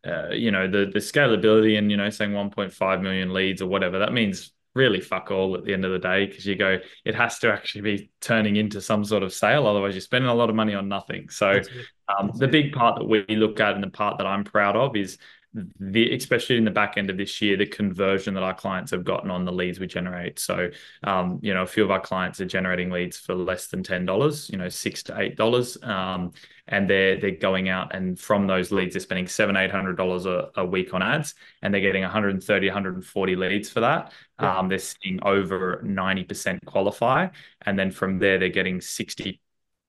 uh, 0.07 0.31
you 0.31 0.51
know, 0.51 0.67
the 0.67 0.91
the 0.93 0.99
scalability 0.99 1.79
and 1.79 1.91
you 1.91 1.97
know, 1.97 2.11
saying 2.11 2.33
1.5 2.33 3.03
million 3.03 3.33
leads 3.33 3.63
or 3.63 3.67
whatever, 3.67 3.99
that 3.99 4.13
means 4.13 4.53
really 4.75 5.01
fuck 5.01 5.31
all 5.31 5.57
at 5.57 5.65
the 5.65 5.73
end 5.73 5.85
of 5.85 5.91
the 5.91 5.99
day 5.99 6.27
because 6.27 6.47
you 6.47 6.55
go, 6.55 6.79
it 7.05 7.15
has 7.15 7.39
to 7.41 7.53
actually 7.53 7.81
be 7.81 8.11
turning 8.21 8.57
into 8.57 8.81
some 8.81 9.05
sort 9.05 9.23
of 9.23 9.33
sale. 9.33 9.67
Otherwise, 9.67 9.95
you're 9.95 10.01
spending 10.01 10.31
a 10.31 10.35
lot 10.35 10.49
of 10.49 10.57
money 10.57 10.75
on 10.75 10.89
nothing. 10.89 11.29
So, 11.29 11.61
um, 12.09 12.31
the 12.37 12.49
big 12.49 12.73
part 12.73 12.99
that 12.99 13.05
we 13.05 13.25
look 13.29 13.61
at 13.61 13.75
and 13.75 13.83
the 13.83 13.91
part 13.91 14.19
that 14.19 14.27
I'm 14.27 14.45
proud 14.45 14.77
of 14.77 14.97
is 14.97 15.19
the, 15.53 16.15
especially 16.15 16.57
in 16.57 16.65
the 16.65 16.71
back 16.71 16.97
end 16.97 17.11
of 17.11 17.17
this 17.17 17.43
year, 17.43 17.57
the 17.57 17.67
conversion 17.67 18.35
that 18.35 18.43
our 18.43 18.55
clients 18.55 18.93
have 18.93 19.05
gotten 19.05 19.31
on 19.31 19.45
the 19.45 19.53
leads 19.53 19.81
we 19.81 19.87
generate. 19.87 20.39
So, 20.39 20.71
um, 21.03 21.41
you 21.43 21.53
know, 21.53 21.63
a 21.63 21.67
few 21.67 21.83
of 21.83 21.91
our 21.91 22.01
clients 22.01 22.41
are 22.41 22.47
generating 22.47 22.91
leads 22.91 23.19
for 23.19 23.35
less 23.35 23.67
than 23.67 23.83
ten 23.83 24.07
dollars, 24.07 24.49
you 24.51 24.59
know, 24.59 24.69
six 24.69 25.03
to 25.05 25.21
eight 25.21 25.37
dollars, 25.37 25.77
um, 25.83 26.33
and 26.69 26.89
they're 26.89 27.19
they're 27.19 27.33
going 27.33 27.69
out 27.69 27.95
and 27.95 28.19
from 28.19 28.47
those 28.47 28.71
leads, 28.71 28.95
they're 28.95 29.01
spending 29.01 29.27
seven 29.27 29.57
eight 29.57 29.73
hundred 29.73 29.97
dollars 29.97 30.27
a 30.27 30.65
week 30.65 30.95
on 30.95 31.03
ads, 31.03 31.35
and 31.63 31.75
they're 31.75 31.81
getting 31.81 32.03
130, 32.03 32.67
140 32.69 33.37
leads 33.37 33.69
for 33.69 33.81
that. 33.81 34.13
Yeah. 34.41 34.59
Um, 34.59 34.69
they're 34.69 34.79
seeing 34.79 35.19
over 35.23 35.81
ninety 35.85 36.23
percent 36.25 36.65
qualify, 36.65 37.29
and 37.63 37.79
then 37.79 37.91
from 37.91 38.19
there, 38.19 38.39
they're 38.39 38.49
getting 38.49 38.81
sixty 38.81 39.41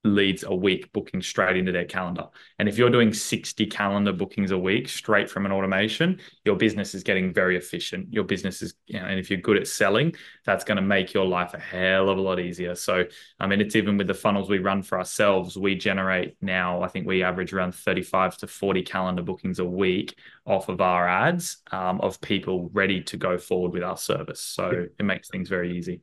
leads 0.04 0.44
a 0.44 0.54
week 0.54 0.92
booking 0.94 1.22
straight 1.22 1.58
into 1.58 1.72
their 1.72 1.86
calendar. 1.86 2.26
And 2.58 2.68
if 2.68 2.78
you're 2.78 2.90
doing 2.90 3.14
60 3.14 3.66
calendar 3.68 4.12
bookings 4.12 4.52
a 4.52 4.58
week 4.58 4.90
straight 4.90 5.30
from 5.30 5.46
an 5.46 5.52
automation, 5.52 6.20
your 6.44 6.56
business 6.56 6.96
is 6.96 7.04
getting 7.04 7.34
very 7.34 7.56
efficient. 7.56 8.12
Your 8.12 8.24
business 8.24 8.62
is, 8.62 8.74
you 8.88 9.00
know, 9.00 9.06
and 9.06 9.20
if 9.20 9.30
you're 9.30 9.40
good 9.40 9.58
at 9.58 9.68
selling, 9.68 10.16
that's 10.46 10.64
going 10.64 10.78
to 10.78 10.82
make 10.82 11.14
your 11.14 11.26
life 11.26 11.54
a 11.54 11.60
hell 11.60 12.10
of 12.10 12.18
a 12.18 12.22
lot 12.22 12.40
easier. 12.40 12.74
So, 12.74 13.06
I 13.40 13.48
mean, 13.48 13.62
it's 13.62 13.76
even 13.76 13.98
with 13.98 14.08
the 14.08 14.14
funnels 14.14 14.50
we 14.50 14.60
run 14.60 14.82
for 14.82 14.98
ourselves, 14.98 15.58
we 15.58 15.76
generate 15.76 16.36
now, 16.42 16.82
I 16.82 16.88
think 16.88 17.06
we 17.06 17.24
average 17.24 17.54
around 17.54 17.76
35 17.76 18.38
to 18.38 18.48
40 18.48 18.82
calendar 18.82 19.22
bookings 19.22 19.60
a 19.60 19.66
week 19.66 20.16
off 20.46 20.70
of 20.70 20.82
our 20.82 21.08
ads 21.08 21.58
um, 21.72 22.02
of 22.02 22.20
people 22.22 22.70
ready 22.74 23.02
to 23.04 23.18
go 23.18 23.38
forward 23.38 23.74
with 23.74 23.84
our 23.84 23.98
service. 23.98 24.42
So 24.42 24.88
it 24.98 25.04
makes 25.04 25.30
things 25.30 25.48
very 25.48 25.78
easy. 25.78 26.02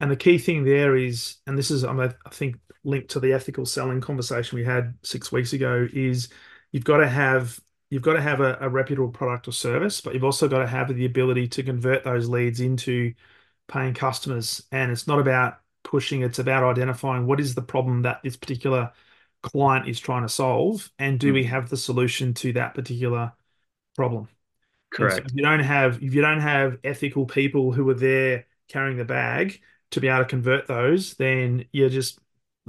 And 0.00 0.10
the 0.10 0.16
key 0.16 0.38
thing 0.38 0.64
there 0.64 0.96
is, 0.96 1.36
and 1.46 1.58
this 1.58 1.70
is, 1.70 1.84
I 1.84 2.10
think, 2.30 2.56
linked 2.84 3.10
to 3.10 3.20
the 3.20 3.32
ethical 3.32 3.66
selling 3.66 4.00
conversation 4.00 4.56
we 4.56 4.64
had 4.64 4.94
six 5.02 5.30
weeks 5.30 5.52
ago 5.52 5.86
is 5.92 6.28
you've 6.72 6.84
got 6.84 6.98
to 6.98 7.08
have 7.08 7.60
you've 7.90 8.02
got 8.02 8.14
to 8.14 8.20
have 8.20 8.40
a, 8.40 8.56
a, 8.60 8.68
reputable 8.68 9.10
product 9.10 9.48
or 9.48 9.52
service, 9.52 10.00
but 10.00 10.14
you've 10.14 10.24
also 10.24 10.48
got 10.48 10.60
to 10.60 10.66
have 10.66 10.94
the 10.94 11.06
ability 11.06 11.48
to 11.48 11.62
convert 11.62 12.04
those 12.04 12.28
leads 12.28 12.60
into 12.60 13.12
paying 13.66 13.94
customers. 13.94 14.62
And 14.70 14.92
it's 14.92 15.08
not 15.08 15.18
about 15.18 15.58
pushing, 15.82 16.22
it's 16.22 16.38
about 16.38 16.62
identifying 16.62 17.26
what 17.26 17.40
is 17.40 17.54
the 17.54 17.62
problem 17.62 18.02
that 18.02 18.20
this 18.22 18.36
particular 18.36 18.92
client 19.42 19.88
is 19.88 19.98
trying 19.98 20.22
to 20.22 20.28
solve, 20.28 20.90
and 20.98 21.18
do 21.18 21.30
mm. 21.30 21.34
we 21.34 21.44
have 21.44 21.68
the 21.68 21.76
solution 21.76 22.34
to 22.34 22.52
that 22.52 22.74
particular 22.74 23.32
problem? 23.96 24.28
Correct. 24.90 25.16
So 25.16 25.22
if 25.24 25.34
you 25.34 25.42
don't 25.42 25.60
have 25.60 26.02
if 26.02 26.14
you 26.14 26.20
don't 26.20 26.40
have 26.40 26.78
ethical 26.84 27.26
people 27.26 27.72
who 27.72 27.88
are 27.90 27.94
there 27.94 28.46
carrying 28.68 28.98
the 28.98 29.04
bag 29.04 29.60
to 29.92 30.00
be 30.00 30.08
able 30.08 30.24
to 30.24 30.24
convert 30.28 30.66
those, 30.66 31.14
then 31.14 31.64
you're 31.72 31.88
just 31.88 32.18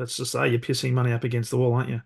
let's 0.01 0.17
just 0.17 0.31
say 0.31 0.49
you're 0.49 0.59
pissing 0.59 0.93
money 0.93 1.13
up 1.13 1.23
against 1.23 1.51
the 1.51 1.57
wall, 1.57 1.73
aren't 1.73 1.89
you? 1.89 2.01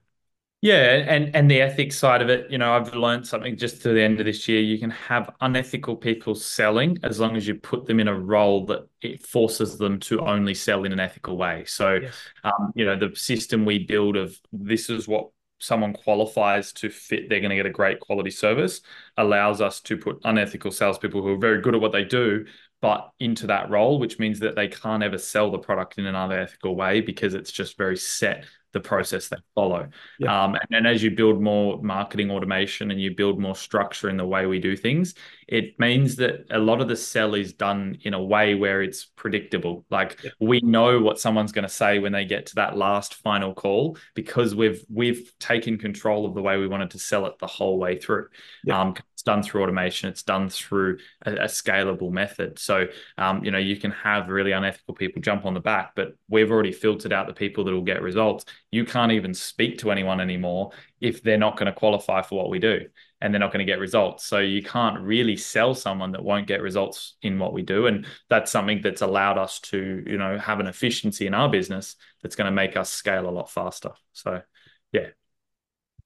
Yeah, 0.61 1.05
and 1.07 1.35
and 1.35 1.49
the 1.49 1.61
ethics 1.61 1.97
side 1.97 2.21
of 2.21 2.29
it, 2.29 2.49
you 2.49 2.57
know, 2.57 2.73
I've 2.73 2.93
learned 2.93 3.27
something 3.27 3.55
just 3.55 3.81
to 3.83 3.89
the 3.89 4.01
end 4.01 4.19
of 4.19 4.25
this 4.25 4.47
year. 4.47 4.61
You 4.61 4.79
can 4.79 4.89
have 4.89 5.29
unethical 5.39 5.95
people 5.95 6.33
selling 6.33 6.97
as 7.03 7.19
long 7.19 7.35
as 7.37 7.47
you 7.47 7.55
put 7.55 7.85
them 7.85 7.99
in 7.99 8.07
a 8.07 8.19
role 8.19 8.65
that 8.65 8.87
it 9.01 9.25
forces 9.25 9.77
them 9.77 9.99
to 10.01 10.21
only 10.21 10.53
sell 10.55 10.83
in 10.83 10.91
an 10.91 10.99
ethical 10.99 11.37
way. 11.37 11.65
So, 11.67 11.95
yes. 11.95 12.15
um, 12.43 12.71
you 12.75 12.83
know, 12.83 12.97
the 12.97 13.15
system 13.15 13.63
we 13.63 13.85
build 13.85 14.17
of 14.17 14.37
this 14.51 14.89
is 14.89 15.07
what 15.07 15.29
someone 15.59 15.93
qualifies 15.93 16.73
to 16.73 16.89
fit, 16.89 17.29
they're 17.29 17.39
going 17.39 17.49
to 17.49 17.55
get 17.55 17.65
a 17.65 17.71
great 17.71 17.99
quality 17.99 18.31
service, 18.31 18.81
allows 19.17 19.61
us 19.61 19.79
to 19.81 19.97
put 19.97 20.19
unethical 20.23 20.71
salespeople 20.71 21.21
who 21.21 21.33
are 21.33 21.37
very 21.37 21.61
good 21.61 21.75
at 21.75 21.81
what 21.81 21.91
they 21.91 22.03
do, 22.03 22.45
but 22.81 23.11
into 23.19 23.47
that 23.47 23.69
role, 23.69 23.99
which 23.99 24.19
means 24.19 24.39
that 24.39 24.55
they 24.55 24.67
can't 24.67 25.03
ever 25.03 25.17
sell 25.17 25.51
the 25.51 25.57
product 25.57 25.97
in 25.97 26.05
another 26.05 26.39
ethical 26.39 26.75
way 26.75 27.01
because 27.01 27.33
it's 27.33 27.51
just 27.51 27.77
very 27.77 27.97
set 27.97 28.45
the 28.75 28.79
process 28.81 29.29
they 29.29 29.37
follow. 29.55 29.87
Yeah. 30.19 30.43
Um, 30.43 30.55
and, 30.55 30.67
and, 30.71 30.87
as 30.87 31.01
you 31.01 31.09
build 31.09 31.41
more 31.41 31.81
marketing 31.81 32.29
automation 32.29 32.91
and 32.91 33.01
you 33.01 33.15
build 33.15 33.39
more 33.39 33.55
structure 33.55 34.09
in 34.09 34.17
the 34.17 34.25
way 34.25 34.45
we 34.47 34.59
do 34.59 34.75
things, 34.75 35.15
it 35.47 35.79
means 35.79 36.17
that 36.17 36.45
a 36.51 36.59
lot 36.59 36.81
of 36.81 36.89
the 36.89 36.95
sell 36.95 37.35
is 37.35 37.53
done 37.53 37.97
in 38.03 38.13
a 38.13 38.21
way 38.21 38.53
where 38.53 38.81
it's 38.81 39.05
predictable. 39.05 39.85
Like 39.89 40.19
yeah. 40.23 40.31
we 40.41 40.59
know 40.59 40.99
what 40.99 41.19
someone's 41.19 41.53
going 41.53 41.63
to 41.63 41.73
say 41.73 41.99
when 41.99 42.11
they 42.11 42.25
get 42.25 42.47
to 42.47 42.55
that 42.55 42.75
last 42.75 43.15
final 43.15 43.53
call 43.53 43.97
because 44.13 44.53
we've 44.53 44.83
we've 44.93 45.31
taken 45.39 45.77
control 45.77 46.25
of 46.25 46.35
the 46.35 46.41
way 46.41 46.57
we 46.57 46.67
wanted 46.67 46.91
to 46.91 46.99
sell 46.99 47.25
it 47.27 47.39
the 47.39 47.47
whole 47.47 47.79
way 47.79 47.97
through. 47.97 48.27
Yeah. 48.65 48.81
Um, 48.81 48.95
done 49.25 49.43
through 49.43 49.63
automation. 49.63 50.09
It's 50.09 50.23
done 50.23 50.49
through 50.49 50.99
a, 51.25 51.33
a 51.33 51.45
scalable 51.45 52.11
method. 52.11 52.57
So 52.59 52.87
um, 53.17 53.43
you 53.43 53.51
know 53.51 53.57
you 53.57 53.75
can 53.75 53.91
have 53.91 54.29
really 54.29 54.53
unethical 54.53 54.93
people 54.93 55.21
jump 55.21 55.45
on 55.45 55.53
the 55.53 55.59
back, 55.59 55.91
but 55.95 56.15
we've 56.29 56.51
already 56.51 56.71
filtered 56.71 57.11
out 57.11 57.27
the 57.27 57.33
people 57.33 57.63
that 57.65 57.73
will 57.73 57.81
get 57.81 58.01
results 58.01 58.45
you 58.75 58.83
can't 58.83 59.13
even 59.13 59.33
speak 59.33 59.77
to 59.77 59.89
anyone 59.89 60.19
anymore 60.19 60.69
if 60.99 61.23
they're 61.23 61.37
not 61.37 61.55
going 61.55 61.67
to 61.67 61.71
qualify 61.79 62.21
for 62.21 62.37
what 62.37 62.49
we 62.49 62.59
do 62.59 62.81
and 63.21 63.33
they're 63.33 63.39
not 63.39 63.53
going 63.53 63.65
to 63.65 63.71
get 63.71 63.79
results. 63.79 64.25
So 64.25 64.39
you 64.39 64.61
can't 64.61 64.99
really 64.99 65.37
sell 65.37 65.73
someone 65.73 66.11
that 66.11 66.21
won't 66.21 66.45
get 66.45 66.61
results 66.61 67.15
in 67.21 67.39
what 67.39 67.53
we 67.53 67.61
do. 67.61 67.87
And 67.87 68.05
that's 68.29 68.51
something 68.51 68.81
that's 68.81 69.01
allowed 69.01 69.37
us 69.37 69.61
to, 69.71 70.03
you 70.05 70.17
know, 70.17 70.37
have 70.37 70.59
an 70.59 70.67
efficiency 70.67 71.25
in 71.25 71.33
our 71.33 71.47
business 71.47 71.95
that's 72.21 72.35
going 72.35 72.47
to 72.47 72.51
make 72.51 72.75
us 72.75 72.91
scale 72.91 73.29
a 73.29 73.31
lot 73.31 73.49
faster. 73.49 73.91
So 74.11 74.41
yeah. 74.91 75.07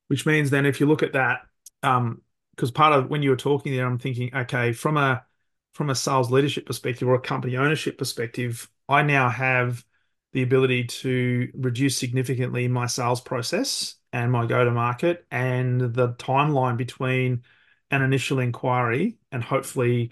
Which 0.07 0.27
means 0.27 0.51
then 0.51 0.67
if 0.67 0.79
you 0.79 0.85
look 0.85 1.01
at 1.01 1.13
that, 1.13 1.39
um, 1.81 2.21
because 2.60 2.72
part 2.72 2.92
of 2.92 3.10
when 3.10 3.24
you 3.24 3.30
were 3.30 3.38
talking 3.38 3.72
there, 3.72 3.86
I'm 3.86 3.98
thinking, 3.98 4.36
okay, 4.36 4.74
from 4.74 4.98
a 4.98 5.24
from 5.72 5.89
a 5.89 5.96
sales 5.96 6.30
leadership 6.30 6.66
perspective 6.66 7.08
or 7.08 7.16
a 7.16 7.22
company 7.22 7.56
ownership 7.56 7.98
perspective, 7.98 8.70
I 8.89 9.01
now 9.01 9.30
have 9.30 9.86
the 10.34 10.42
ability 10.42 10.84
to 10.84 11.48
reduce 11.54 11.98
significantly 11.98 12.68
my 12.68 12.86
sales 12.86 13.22
process 13.22 13.96
and 14.12 14.30
my 14.30 14.46
go 14.46 14.66
to 14.66 14.72
market 14.72 15.25
and 15.32 15.80
the 15.80 16.10
timeline 16.16 16.75
between 16.75 17.44
an 17.92 18.01
initial 18.01 18.39
inquiry 18.39 19.18
and 19.32 19.42
hopefully 19.42 20.12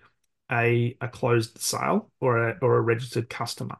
a, 0.49 0.95
a 1.01 1.09
closed 1.09 1.59
sale 1.59 2.09
or 2.21 2.47
a, 2.49 2.57
or 2.61 2.77
a 2.77 2.81
registered 2.81 3.29
customer. 3.29 3.75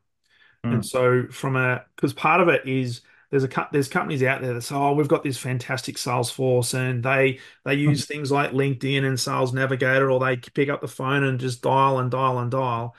Mm. 0.66 0.74
And 0.74 0.86
so 0.86 1.28
from 1.32 1.56
a 1.56 1.86
because 1.96 2.12
part 2.12 2.42
of 2.42 2.50
it 2.50 2.68
is 2.68 3.00
there's 3.30 3.44
a 3.44 3.70
there's 3.72 3.90
companies 3.90 4.24
out 4.24 4.42
there 4.42 4.54
that 4.54 4.62
say, 4.62 4.76
oh, 4.76 4.94
we've 4.94 5.08
got 5.08 5.24
this 5.24 5.38
fantastic 5.38 5.98
sales 5.98 6.32
force, 6.32 6.74
and 6.74 7.04
they 7.04 7.40
they 7.66 7.76
hmm. 7.76 7.90
use 7.90 8.06
things 8.06 8.32
like 8.32 8.52
LinkedIn 8.52 9.04
and 9.04 9.20
Sales 9.20 9.54
Navigator, 9.54 10.10
or 10.10 10.20
they 10.20 10.38
pick 10.38 10.70
up 10.70 10.82
the 10.82 10.88
phone 10.88 11.24
and 11.24 11.40
just 11.40 11.62
dial 11.62 12.00
and 12.00 12.12
dial 12.12 12.40
and 12.40 12.52
dial. 12.52 12.96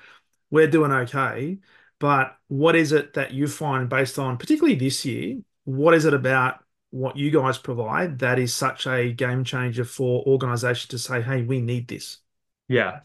We're 0.51 0.69
doing 0.69 0.93
okay, 0.93 1.59
but 1.99 2.37
what 2.49 2.77
is 2.77 2.93
it 2.93 3.15
that 3.15 3.33
you 3.33 3.49
find 3.49 3.89
based 3.89 4.19
on, 4.19 4.39
particularly 4.39 4.77
this 4.77 5.05
year? 5.05 5.39
What 5.65 5.95
is 5.95 6.05
it 6.05 6.15
about 6.15 6.65
what 6.91 7.17
you 7.17 7.31
guys 7.31 7.59
provide 7.59 8.19
that 8.21 8.39
is 8.39 8.55
such 8.55 8.87
a 8.87 9.13
game 9.13 9.45
changer 9.45 9.85
for 9.85 10.23
organizations 10.27 10.89
to 10.89 10.99
say, 10.99 11.21
hey, 11.21 11.43
we 11.43 11.61
need 11.61 11.89
this? 11.89 12.19
Yeah. 12.69 13.01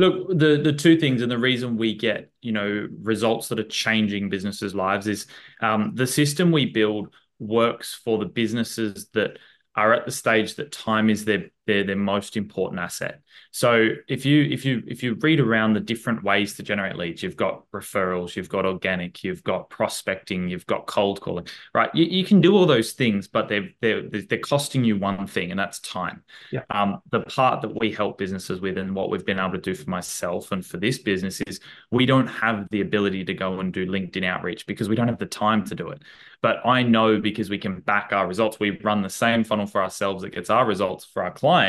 Look, 0.00 0.30
the 0.30 0.58
the 0.62 0.72
two 0.72 0.96
things 0.98 1.20
and 1.20 1.30
the 1.30 1.38
reason 1.38 1.76
we 1.76 1.94
get 1.94 2.30
you 2.40 2.52
know 2.52 2.88
results 3.02 3.48
that 3.48 3.60
are 3.60 3.64
changing 3.64 4.30
businesses' 4.30 4.74
lives 4.74 5.06
is 5.06 5.26
um, 5.60 5.92
the 5.94 6.06
system 6.06 6.50
we 6.50 6.64
build 6.64 7.14
works 7.38 8.00
for 8.02 8.16
the 8.16 8.24
businesses 8.24 9.08
that 9.12 9.38
are 9.76 9.92
at 9.92 10.06
the 10.06 10.12
stage 10.12 10.54
that 10.54 10.72
time 10.72 11.10
is 11.10 11.26
their 11.26 11.50
their 11.70 11.84
their 11.84 11.96
most 11.96 12.36
important 12.36 12.80
asset. 12.80 13.20
So 13.52 13.90
if 14.08 14.26
you 14.26 14.42
if 14.44 14.64
you 14.64 14.82
if 14.86 15.02
you 15.02 15.14
read 15.14 15.40
around 15.40 15.74
the 15.74 15.80
different 15.80 16.22
ways 16.24 16.54
to 16.54 16.62
generate 16.62 16.96
leads, 16.96 17.22
you've 17.22 17.36
got 17.36 17.64
referrals, 17.72 18.34
you've 18.34 18.48
got 18.48 18.66
organic, 18.66 19.22
you've 19.22 19.44
got 19.44 19.70
prospecting, 19.70 20.48
you've 20.48 20.66
got 20.66 20.86
cold 20.86 21.20
calling, 21.20 21.46
right? 21.74 21.90
You, 21.94 22.04
you 22.04 22.24
can 22.24 22.40
do 22.40 22.56
all 22.56 22.66
those 22.66 22.92
things, 22.92 23.28
but 23.28 23.48
they're 23.48 23.68
they're 23.80 24.02
they're 24.08 24.38
costing 24.38 24.84
you 24.84 24.98
one 24.98 25.26
thing, 25.26 25.50
and 25.50 25.58
that's 25.58 25.78
time. 25.80 26.22
Yeah. 26.50 26.62
Um, 26.70 27.00
the 27.10 27.20
part 27.20 27.62
that 27.62 27.78
we 27.78 27.92
help 27.92 28.18
businesses 28.18 28.60
with, 28.60 28.76
and 28.76 28.94
what 28.94 29.10
we've 29.10 29.24
been 29.24 29.38
able 29.38 29.52
to 29.52 29.58
do 29.58 29.74
for 29.74 29.88
myself 29.88 30.50
and 30.52 30.66
for 30.66 30.78
this 30.78 30.98
business 30.98 31.40
is 31.46 31.60
we 31.90 32.06
don't 32.06 32.26
have 32.26 32.66
the 32.70 32.80
ability 32.80 33.24
to 33.24 33.34
go 33.34 33.60
and 33.60 33.72
do 33.72 33.86
LinkedIn 33.86 34.24
outreach 34.24 34.66
because 34.66 34.88
we 34.88 34.96
don't 34.96 35.08
have 35.08 35.18
the 35.18 35.26
time 35.26 35.64
to 35.66 35.74
do 35.74 35.90
it. 35.90 36.02
But 36.42 36.64
I 36.64 36.82
know 36.82 37.20
because 37.20 37.50
we 37.50 37.58
can 37.58 37.80
back 37.80 38.12
our 38.12 38.26
results, 38.26 38.58
we 38.58 38.78
run 38.78 39.02
the 39.02 39.10
same 39.10 39.44
funnel 39.44 39.66
for 39.66 39.82
ourselves 39.82 40.22
that 40.22 40.30
gets 40.30 40.48
our 40.48 40.64
results 40.64 41.04
for 41.04 41.22
our 41.22 41.30
clients, 41.30 41.59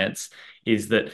is 0.66 0.88
that 0.90 1.12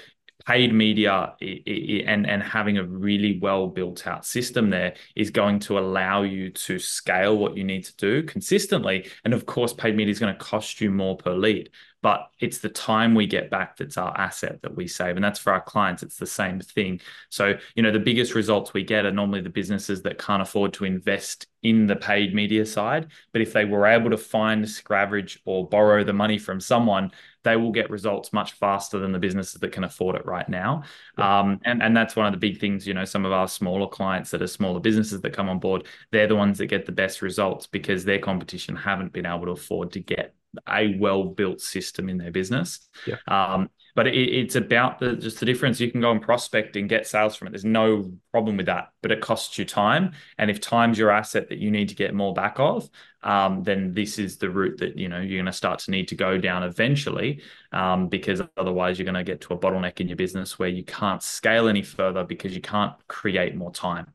paid 0.48 0.74
media 0.74 1.36
and, 1.42 2.26
and 2.26 2.42
having 2.42 2.78
a 2.78 2.84
really 2.84 3.38
well 3.42 3.68
built 3.68 4.08
out 4.08 4.26
system 4.26 4.70
there 4.70 4.94
is 5.14 5.30
going 5.30 5.60
to 5.60 5.78
allow 5.78 6.22
you 6.22 6.50
to 6.50 6.80
scale 6.80 7.38
what 7.38 7.58
you 7.58 7.66
need 7.66 7.84
to 7.84 7.96
do 7.98 8.24
consistently. 8.24 9.10
And 9.26 9.34
of 9.34 9.46
course, 9.46 9.74
paid 9.74 9.98
media 9.98 10.12
is 10.12 10.20
going 10.20 10.34
to 10.34 10.40
cost 10.40 10.80
you 10.80 10.90
more 10.90 11.18
per 11.18 11.34
lead 11.34 11.70
but 12.02 12.30
it's 12.40 12.60
the 12.60 12.70
time 12.70 13.16
we 13.16 13.26
get 13.26 13.50
back 13.50 13.76
that's 13.76 13.98
our 13.98 14.16
asset 14.18 14.62
that 14.62 14.76
we 14.76 14.88
save 14.88 15.16
and 15.16 15.24
that's 15.24 15.40
for 15.40 15.52
our 15.52 15.62
clients 15.62 16.04
it's 16.04 16.18
the 16.18 16.26
same 16.26 16.60
thing 16.60 17.00
so 17.30 17.54
you 17.76 17.84
know 17.84 17.92
the 17.92 18.00
biggest 18.00 18.36
results 18.36 18.74
we 18.74 18.84
get 18.84 19.06
are 19.06 19.12
normally 19.12 19.42
the 19.42 19.50
businesses 19.50 20.02
that 20.02 20.18
can't 20.18 20.42
afford 20.42 20.74
to 20.74 20.86
invest 20.86 21.48
in 21.64 21.88
the 21.88 21.96
paid 21.96 22.34
media 22.34 22.66
side 22.66 23.08
but 23.34 23.42
if 23.42 23.52
they 23.54 23.66
were 23.66 23.86
able 23.86 24.10
to 24.10 24.18
find 24.18 24.68
scraverage 24.70 25.40
or 25.46 25.68
borrow 25.68 26.04
the 26.04 26.14
money 26.14 26.38
from 26.38 26.60
someone 26.60 27.12
they 27.48 27.56
will 27.56 27.72
get 27.72 27.90
results 27.90 28.34
much 28.34 28.52
faster 28.54 29.00
than 29.00 29.14
the 29.14 29.20
businesses 29.20 29.60
that 29.62 29.72
can 29.72 29.86
afford 29.86 30.18
it 30.18 30.26
right 30.26 30.50
now 30.50 30.84
yeah. 31.18 31.40
um, 31.40 31.60
and, 31.64 31.82
and 31.82 31.96
that's 31.96 32.16
one 32.16 32.26
of 32.26 32.34
the 32.34 32.38
big 32.38 32.60
things 32.60 32.86
you 32.86 32.94
know 32.94 33.06
some 33.06 33.26
of 33.26 33.32
our 33.32 33.48
smaller 33.48 33.88
clients 33.88 34.32
that 34.32 34.42
are 34.42 34.48
smaller 34.48 34.82
businesses 34.82 35.22
that 35.22 35.32
come 35.32 35.48
on 35.48 35.58
board 35.58 35.88
they're 36.12 36.28
the 36.28 36.36
ones 36.36 36.58
that 36.58 36.68
get 36.68 36.86
the 36.86 36.92
best 36.92 37.22
results 37.22 37.66
because 37.66 38.04
their 38.04 38.20
competition 38.20 38.76
haven't 38.76 39.14
been 39.14 39.26
able 39.26 39.46
to 39.46 39.52
afford 39.52 39.92
to 39.94 40.02
get 40.02 40.34
a 40.68 40.98
well 40.98 41.24
built 41.24 41.62
system 41.62 42.10
in 42.10 42.18
their 42.18 42.32
business. 42.32 42.88
Yeah. 43.06 43.18
Um, 43.28 43.70
but 43.98 44.06
it, 44.06 44.16
it's 44.16 44.56
about 44.56 45.00
the 45.00 45.16
just 45.16 45.40
the 45.40 45.46
difference. 45.48 45.80
You 45.80 45.92
can 45.92 46.02
go 46.02 46.12
and 46.12 46.22
prospect 46.22 46.76
and 46.76 46.88
get 46.88 47.08
sales 47.08 47.36
from 47.36 47.48
it. 47.48 47.52
There's 47.52 47.66
no 47.66 48.12
problem 48.32 48.56
with 48.56 48.68
that, 48.68 48.90
but 49.02 49.12
it 49.12 49.22
costs 49.22 49.58
you 49.58 49.66
time. 49.66 50.12
And 50.38 50.52
if 50.52 50.62
time's 50.62 51.00
your 51.00 51.10
asset 51.10 51.50
that 51.50 51.58
you 51.58 51.72
need 51.72 51.90
to 51.90 51.96
get 51.96 52.14
more 52.14 52.32
back 52.32 52.60
of, 52.60 52.88
um, 53.24 53.64
then 53.64 53.96
this 53.96 54.20
is 54.20 54.38
the 54.38 54.52
route 54.52 54.78
that 54.78 55.00
you 55.00 55.10
know 55.10 55.20
you're 55.20 55.40
going 55.40 55.48
to 55.48 55.52
start 55.52 55.80
to 55.80 55.92
need 55.92 56.10
to 56.10 56.16
go 56.16 56.38
down 56.38 56.62
eventually, 56.62 57.42
um, 57.72 58.08
because 58.08 58.40
otherwise 58.56 59.00
you're 59.00 59.06
going 59.06 59.16
to 59.16 59.24
get 59.24 59.42
to 59.42 59.56
a 59.56 59.58
bottleneck 59.58 60.00
in 60.00 60.08
your 60.08 60.16
business 60.16 60.60
where 60.60 60.70
you 60.70 60.84
can't 60.84 61.24
scale 61.24 61.68
any 61.68 61.82
further 61.82 62.24
because 62.24 62.54
you 62.54 62.62
can't 62.62 62.94
create 63.08 63.56
more 63.56 63.72
time. 63.72 64.14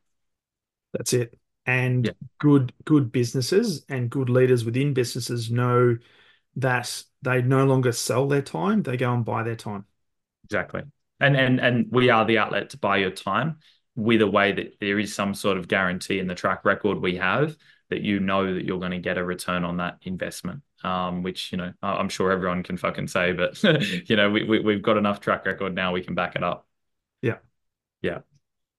That's 0.92 1.12
it. 1.12 1.36
And 1.66 2.06
yeah. 2.06 2.12
good 2.38 2.72
good 2.84 3.10
businesses 3.10 3.84
and 3.88 4.08
good 4.10 4.28
leaders 4.28 4.64
within 4.64 4.94
businesses 4.94 5.50
know 5.50 5.96
that 6.56 7.02
they 7.22 7.42
no 7.42 7.64
longer 7.64 7.92
sell 7.92 8.28
their 8.28 8.42
time, 8.42 8.82
they 8.82 8.96
go 8.96 9.12
and 9.12 9.24
buy 9.24 9.42
their 9.42 9.56
time. 9.56 9.86
Exactly. 10.44 10.82
And 11.20 11.36
and 11.36 11.60
and 11.60 11.86
we 11.90 12.10
are 12.10 12.24
the 12.24 12.38
outlet 12.38 12.70
to 12.70 12.78
buy 12.78 12.98
your 12.98 13.10
time 13.10 13.58
with 13.94 14.22
a 14.22 14.26
way 14.26 14.52
that 14.52 14.74
there 14.80 14.98
is 14.98 15.14
some 15.14 15.34
sort 15.34 15.56
of 15.56 15.68
guarantee 15.68 16.18
in 16.18 16.26
the 16.26 16.34
track 16.34 16.64
record 16.64 17.00
we 17.00 17.16
have 17.16 17.56
that 17.90 18.00
you 18.00 18.20
know 18.20 18.54
that 18.54 18.64
you're 18.64 18.78
going 18.78 18.92
to 18.92 18.98
get 18.98 19.18
a 19.18 19.24
return 19.24 19.64
on 19.64 19.76
that 19.76 19.98
investment. 20.02 20.62
Um, 20.82 21.22
which 21.22 21.52
you 21.52 21.58
know 21.58 21.72
I'm 21.80 22.08
sure 22.08 22.32
everyone 22.32 22.64
can 22.64 22.76
fucking 22.76 23.06
say, 23.06 23.32
but 23.32 23.62
you 24.08 24.16
know 24.16 24.30
we, 24.30 24.42
we 24.42 24.58
we've 24.60 24.82
got 24.82 24.96
enough 24.96 25.20
track 25.20 25.46
record 25.46 25.74
now 25.74 25.92
we 25.92 26.02
can 26.02 26.16
back 26.16 26.34
it 26.34 26.42
up. 26.42 26.66
Yeah, 27.20 27.38
yeah. 28.00 28.20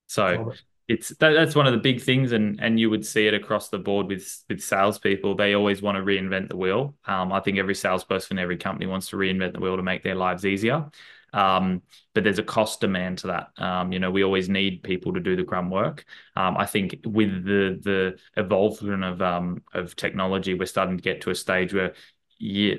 So 0.08 0.54
it's 0.88 1.10
that, 1.10 1.32
that's 1.32 1.56
one 1.56 1.66
of 1.66 1.74
the 1.74 1.80
big 1.80 2.02
things, 2.02 2.32
and 2.34 2.60
and 2.62 2.80
you 2.80 2.90
would 2.90 3.06
see 3.06 3.28
it 3.28 3.34
across 3.34 3.70
the 3.70 3.80
board 3.80 4.08
with 4.08 4.44
with 4.50 4.62
salespeople. 4.62 5.36
They 5.36 5.54
always 5.54 5.82
want 5.82 5.98
to 5.98 6.04
reinvent 6.04 6.50
the 6.50 6.58
wheel. 6.58 6.96
Um, 7.06 7.32
I 7.32 7.40
think 7.40 7.58
every 7.58 7.76
salesperson, 7.76 8.38
every 8.38 8.58
company 8.58 8.86
wants 8.86 9.10
to 9.10 9.16
reinvent 9.16 9.54
the 9.54 9.60
wheel 9.60 9.78
to 9.78 9.84
make 9.84 10.04
their 10.04 10.16
lives 10.16 10.46
easier. 10.46 10.90
Um, 11.32 11.82
but 12.14 12.24
there's 12.24 12.38
a 12.38 12.44
cost 12.44 12.80
demand 12.80 13.20
to 13.20 13.28
that. 13.28 13.50
Um, 13.58 13.92
you 13.92 14.00
know, 14.00 14.12
we 14.12 14.24
always 14.24 14.50
need 14.50 14.84
people 14.84 15.14
to 15.14 15.20
do 15.20 15.36
the 15.36 15.44
grunt 15.44 15.72
work. 15.72 16.06
Um, 16.36 16.58
I 16.58 16.66
think 16.66 17.00
with 17.06 17.46
the 17.46 17.80
the 17.82 18.20
evolution 18.38 19.04
of 19.04 19.22
um, 19.22 19.64
of 19.74 19.96
technology, 19.96 20.54
we're 20.54 20.66
starting 20.66 20.98
to 20.98 21.04
get 21.04 21.22
to 21.22 21.32
a 21.32 21.36
stage 21.36 21.74
where 21.74 21.94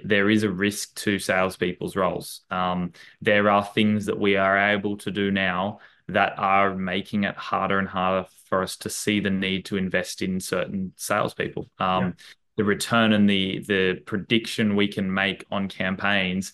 there 0.05 0.29
is 0.29 0.43
a 0.43 0.51
risk 0.51 0.95
to 0.97 1.19
salespeople's 1.19 1.97
roles. 1.97 2.43
Um, 2.51 2.93
there 3.23 3.49
are 3.49 3.64
things 3.64 4.07
that 4.07 4.19
we 4.19 4.37
are 4.37 4.59
able 4.59 4.99
to 4.99 5.11
do 5.11 5.31
now 5.31 5.79
that 6.09 6.38
are 6.38 6.75
making 6.75 7.25
it 7.25 7.37
harder 7.37 7.79
and 7.79 7.88
harder 7.88 8.29
for 8.49 8.62
us 8.62 8.77
to 8.77 8.90
see 8.90 9.21
the 9.21 9.31
need 9.31 9.64
to 9.67 9.77
invest 9.77 10.23
in 10.23 10.40
certain 10.40 10.93
salespeople. 10.97 11.71
Um, 11.79 12.05
yeah. 12.05 12.12
The 12.57 12.64
return 12.64 13.12
and 13.12 13.29
the 13.29 13.64
the 13.67 14.01
prediction 14.07 14.77
we 14.77 14.87
can 14.87 15.12
make 15.12 15.45
on 15.51 15.69
campaigns 15.69 16.53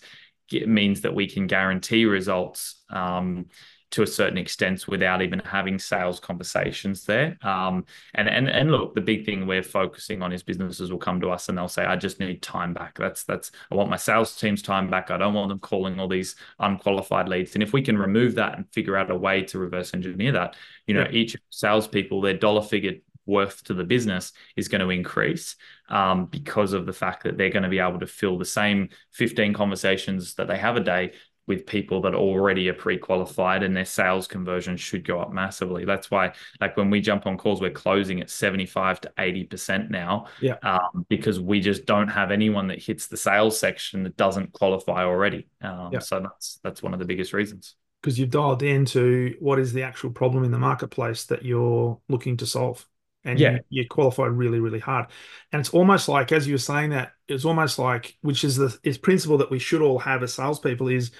means 0.51 1.01
that 1.01 1.13
we 1.13 1.27
can 1.27 1.47
guarantee 1.47 2.05
results 2.05 2.83
um, 2.89 3.45
to 3.91 4.03
a 4.03 4.07
certain 4.07 4.37
extent 4.37 4.87
without 4.87 5.21
even 5.21 5.39
having 5.39 5.77
sales 5.77 6.19
conversations 6.19 7.05
there. 7.05 7.37
Um, 7.41 7.85
and 8.15 8.27
and 8.27 8.49
and 8.49 8.71
look, 8.71 8.95
the 8.95 9.01
big 9.01 9.25
thing 9.25 9.45
we're 9.45 9.63
focusing 9.63 10.21
on 10.21 10.31
is 10.31 10.43
businesses 10.43 10.91
will 10.91 10.99
come 10.99 11.19
to 11.21 11.29
us 11.29 11.49
and 11.49 11.57
they'll 11.57 11.67
say, 11.67 11.85
"I 11.85 11.95
just 11.97 12.19
need 12.19 12.41
time 12.41 12.73
back. 12.73 12.97
That's 12.97 13.23
that's 13.23 13.51
I 13.69 13.75
want 13.75 13.89
my 13.89 13.97
sales 13.97 14.35
team's 14.35 14.61
time 14.61 14.89
back. 14.89 15.11
I 15.11 15.17
don't 15.17 15.33
want 15.33 15.49
them 15.49 15.59
calling 15.59 15.99
all 15.99 16.07
these 16.07 16.35
unqualified 16.59 17.27
leads." 17.27 17.53
And 17.53 17.63
if 17.63 17.73
we 17.73 17.81
can 17.81 17.97
remove 17.97 18.35
that 18.35 18.57
and 18.57 18.71
figure 18.71 18.97
out 18.97 19.11
a 19.11 19.15
way 19.15 19.43
to 19.43 19.59
reverse 19.59 19.93
engineer 19.93 20.31
that, 20.31 20.55
you 20.87 20.93
know, 20.93 21.01
yeah. 21.01 21.11
each 21.11 21.35
salespeople 21.49 22.21
their 22.21 22.37
dollar 22.37 22.61
figure 22.61 22.93
worth 23.25 23.63
to 23.63 23.73
the 23.73 23.83
business 23.83 24.33
is 24.55 24.67
going 24.67 24.81
to 24.81 24.89
increase 24.89 25.55
um, 25.89 26.25
because 26.25 26.73
of 26.73 26.85
the 26.85 26.93
fact 26.93 27.23
that 27.23 27.37
they're 27.37 27.49
going 27.49 27.63
to 27.63 27.69
be 27.69 27.79
able 27.79 27.99
to 27.99 28.07
fill 28.07 28.37
the 28.37 28.45
same 28.45 28.89
15 29.11 29.53
conversations 29.53 30.35
that 30.35 30.47
they 30.47 30.57
have 30.57 30.75
a 30.75 30.81
day 30.81 31.13
with 31.51 31.65
people 31.65 31.99
that 31.99 32.15
already 32.15 32.69
are 32.69 32.73
pre-qualified 32.73 33.61
and 33.61 33.75
their 33.75 33.83
sales 33.83 34.25
conversion 34.25 34.77
should 34.77 35.03
go 35.03 35.19
up 35.19 35.33
massively. 35.33 35.83
That's 35.83 36.09
why, 36.09 36.31
like 36.61 36.77
when 36.77 36.89
we 36.89 37.01
jump 37.01 37.27
on 37.27 37.37
calls, 37.37 37.59
we're 37.59 37.71
closing 37.71 38.21
at 38.21 38.29
75 38.29 39.01
to 39.01 39.11
80% 39.19 39.89
now. 39.89 40.27
Yeah. 40.39 40.55
Um, 40.63 41.05
because 41.09 41.41
we 41.41 41.59
just 41.59 41.85
don't 41.85 42.07
have 42.07 42.31
anyone 42.31 42.67
that 42.67 42.81
hits 42.81 43.07
the 43.07 43.17
sales 43.17 43.59
section 43.59 44.03
that 44.03 44.15
doesn't 44.15 44.53
qualify 44.53 45.03
already. 45.03 45.49
Um, 45.61 45.89
yeah. 45.91 45.99
so 45.99 46.21
that's 46.21 46.61
that's 46.63 46.81
one 46.81 46.93
of 46.93 46.99
the 46.99 47.05
biggest 47.05 47.33
reasons. 47.33 47.75
Because 48.01 48.17
you've 48.17 48.29
dialed 48.29 48.63
into 48.63 49.35
what 49.41 49.59
is 49.59 49.73
the 49.73 49.83
actual 49.83 50.11
problem 50.11 50.45
in 50.45 50.51
the 50.51 50.57
marketplace 50.57 51.25
that 51.25 51.43
you're 51.43 51.99
looking 52.07 52.37
to 52.37 52.45
solve. 52.45 52.87
And 53.25 53.39
yeah. 53.39 53.51
you, 53.69 53.81
you 53.81 53.87
qualify 53.87 54.25
really, 54.25 54.59
really 54.59 54.79
hard. 54.79 55.07
And 55.51 55.59
it's 55.59 55.69
almost 55.69 56.07
like, 56.07 56.31
as 56.31 56.47
you 56.47 56.55
were 56.55 56.59
saying 56.59 56.91
that, 56.91 57.11
it's 57.27 57.45
almost 57.45 57.77
like, 57.77 58.17
which 58.21 58.43
is 58.43 58.55
the 58.55 58.75
is 58.83 58.97
principle 58.97 59.37
that 59.39 59.51
we 59.51 59.59
should 59.59 59.81
all 59.81 59.99
have 59.99 60.23
as 60.23 60.33
salespeople 60.33 60.87
is 60.87 61.11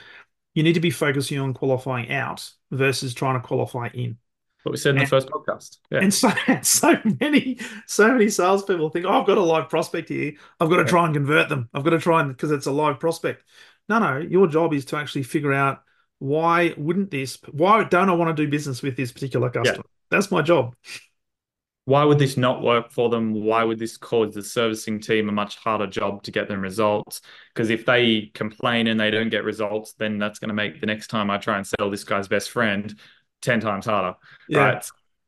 you 0.54 0.64
need 0.64 0.74
to 0.74 0.80
be 0.80 0.90
focusing 0.90 1.40
on 1.40 1.54
qualifying 1.54 2.12
out 2.12 2.50
versus 2.72 3.14
trying 3.14 3.40
to 3.40 3.46
qualify 3.46 3.90
in. 3.94 4.18
What 4.64 4.74
we 4.74 4.78
said 4.78 4.92
in 4.92 4.98
and, 4.98 5.08
the 5.08 5.10
first 5.10 5.28
podcast. 5.28 5.78
Yeah. 5.90 6.00
And 6.00 6.14
so, 6.14 6.30
so 6.62 6.96
many, 7.20 7.60
so 7.88 8.10
many 8.10 8.30
salespeople 8.30 8.90
think, 8.90 9.06
oh, 9.06 9.22
I've 9.22 9.26
got 9.26 9.38
a 9.38 9.42
live 9.42 9.70
prospect 9.70 10.10
here. 10.10 10.34
I've 10.60 10.70
got 10.70 10.78
to 10.78 10.86
try 10.86 11.06
and 11.06 11.14
convert 11.14 11.50
them. 11.50 11.68
I've 11.74 11.84
got 11.84 11.92
to 11.92 12.00
try 12.00 12.22
and 12.22 12.30
because 12.30 12.52
it's 12.52 12.68
a 12.68 12.72
live 12.72 13.00
prospect. 13.00 13.44
No, 13.90 13.98
no, 14.00 14.18
your 14.18 14.48
job 14.48 14.74
is 14.74 14.86
to 14.86 14.98
actually 14.98 15.24
figure 15.24 15.54
out 15.54 15.82
why 16.20 16.76
wouldn't 16.78 17.10
this, 17.10 17.40
why 17.52 17.84
don't 17.84 18.10
I 18.10 18.14
want 18.14 18.36
to 18.36 18.46
do 18.46 18.50
business 18.50 18.84
with 18.84 18.96
this 18.96 19.12
particular 19.12 19.50
customer? 19.50 19.78
Yeah. 19.78 19.82
That's 20.12 20.30
my 20.30 20.44
job 20.44 20.76
why 21.86 22.04
would 22.04 22.20
this 22.20 22.38
not 22.38 22.62
work 22.62 22.92
for 22.92 23.10
them? 23.10 23.34
Why 23.34 23.64
would 23.64 23.80
this 23.80 23.98
cause 23.98 24.34
the 24.34 24.44
servicing 24.44 25.00
team 25.00 25.30
a 25.30 25.32
much 25.32 25.58
harder 25.58 25.88
job 25.88 26.24
to 26.24 26.32
get 26.32 26.48
them 26.48 26.62
results? 26.62 27.22
Because 27.54 27.70
if 27.70 27.86
they 27.86 28.32
complain 28.34 28.88
and 28.88 29.00
they 29.00 29.10
don't 29.10 29.30
get 29.30 29.44
results, 29.44 29.94
then 29.94 30.20
that's 30.20 30.40
going 30.40 30.50
to 30.50 30.54
make 30.54 30.80
the 30.80 30.86
next 30.86 31.08
time 31.08 31.32
I 31.32 31.38
try 31.38 31.58
and 31.58 31.66
sell 31.66 31.90
this 31.90 32.04
guy's 32.04 32.28
best 32.28 32.52
friend 32.52 32.98
10 33.42 33.62
times 33.62 33.88
harder. 33.88 34.16
Yeah. 34.48 34.60
Right. 34.60 34.86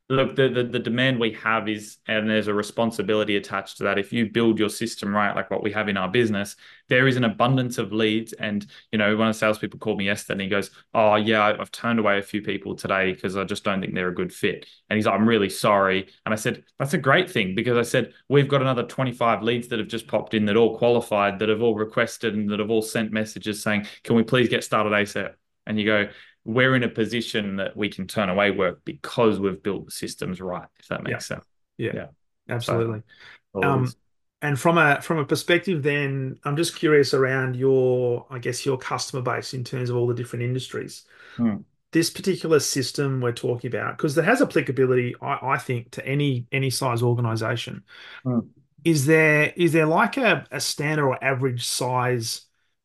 Look, 0.09 0.35
the, 0.35 0.49
the 0.49 0.63
the 0.63 0.79
demand 0.79 1.17
we 1.17 1.31
have 1.31 1.69
is, 1.69 1.97
and 2.07 2.29
there's 2.29 2.49
a 2.49 2.53
responsibility 2.53 3.37
attached 3.37 3.77
to 3.77 3.83
that. 3.85 3.97
If 3.97 4.11
you 4.11 4.29
build 4.29 4.59
your 4.59 4.69
system 4.69 5.15
right, 5.15 5.33
like 5.33 5.49
what 5.49 5.63
we 5.63 5.71
have 5.71 5.87
in 5.87 5.95
our 5.95 6.09
business, 6.09 6.57
there 6.89 7.07
is 7.07 7.15
an 7.15 7.23
abundance 7.23 7.77
of 7.77 7.93
leads. 7.93 8.33
And 8.33 8.65
you 8.91 8.97
know, 8.97 9.15
one 9.15 9.29
of 9.29 9.33
the 9.33 9.39
salespeople 9.39 9.79
called 9.79 9.97
me 9.97 10.05
yesterday, 10.05 10.33
and 10.33 10.41
he 10.41 10.49
goes, 10.49 10.71
"Oh 10.93 11.15
yeah, 11.15 11.55
I've 11.57 11.71
turned 11.71 11.99
away 11.99 12.19
a 12.19 12.21
few 12.21 12.41
people 12.41 12.75
today 12.75 13.13
because 13.13 13.37
I 13.37 13.45
just 13.45 13.63
don't 13.63 13.79
think 13.79 13.95
they're 13.95 14.09
a 14.09 14.13
good 14.13 14.33
fit." 14.33 14.67
And 14.89 14.97
he's 14.97 15.05
like, 15.05 15.15
"I'm 15.15 15.27
really 15.27 15.49
sorry." 15.49 16.09
And 16.25 16.33
I 16.33 16.35
said, 16.35 16.65
"That's 16.79 16.93
a 16.93 16.97
great 16.97 17.31
thing 17.31 17.55
because 17.55 17.77
I 17.77 17.83
said 17.83 18.13
we've 18.27 18.49
got 18.49 18.61
another 18.61 18.83
25 18.83 19.41
leads 19.41 19.69
that 19.69 19.79
have 19.79 19.87
just 19.87 20.07
popped 20.07 20.33
in 20.33 20.45
that 20.45 20.57
all 20.57 20.77
qualified, 20.77 21.39
that 21.39 21.47
have 21.47 21.61
all 21.61 21.75
requested, 21.75 22.35
and 22.35 22.49
that 22.49 22.59
have 22.59 22.69
all 22.69 22.81
sent 22.81 23.13
messages 23.13 23.63
saying, 23.63 23.87
"Can 24.03 24.17
we 24.17 24.23
please 24.23 24.49
get 24.49 24.65
started 24.65 24.91
ASAP?" 24.91 25.33
And 25.65 25.79
you 25.79 25.85
go, 25.85 26.09
we're 26.45 26.75
in 26.75 26.83
a 26.83 26.89
position 26.89 27.57
that 27.57 27.75
we 27.75 27.89
can 27.89 28.07
turn 28.07 28.29
away 28.29 28.51
work 28.51 28.81
because 28.83 29.39
we've 29.39 29.63
built 29.63 29.85
the 29.85 29.91
systems 29.91 30.41
right, 30.41 30.67
if 30.79 30.87
that 30.87 31.03
makes 31.03 31.29
yeah. 31.29 31.35
sense. 31.35 31.45
Yeah, 31.77 31.91
yeah. 31.95 32.07
absolutely. 32.49 33.01
So, 33.53 33.63
um, 33.63 33.91
and 34.41 34.59
from 34.59 34.77
a 34.77 35.01
from 35.01 35.19
a 35.19 35.25
perspective, 35.25 35.83
then 35.83 36.37
I'm 36.43 36.57
just 36.57 36.75
curious 36.75 37.13
around 37.13 37.55
your, 37.55 38.25
I 38.29 38.39
guess, 38.39 38.65
your 38.65 38.77
customer 38.77 39.21
base 39.21 39.53
in 39.53 39.63
terms 39.63 39.89
of 39.89 39.95
all 39.95 40.05
the 40.05 40.13
different 40.13 40.43
industries. 40.43 41.05
Hmm. 41.37 41.57
This 41.93 42.09
particular 42.09 42.59
system 42.59 43.21
we're 43.21 43.31
talking 43.31 43.69
about, 43.69 43.95
because 43.95 44.17
it 44.17 44.25
has 44.25 44.41
applicability, 44.41 45.15
I, 45.21 45.37
I, 45.43 45.57
think, 45.57 45.91
to 45.91 46.05
any 46.05 46.47
any 46.51 46.69
size 46.69 47.01
organization. 47.01 47.83
Hmm. 48.23 48.39
Is 48.83 49.05
there 49.05 49.53
is 49.55 49.71
there 49.71 49.85
like 49.85 50.17
a, 50.17 50.45
a 50.51 50.59
standard 50.59 51.07
or 51.07 51.23
average 51.23 51.65
size 51.65 52.41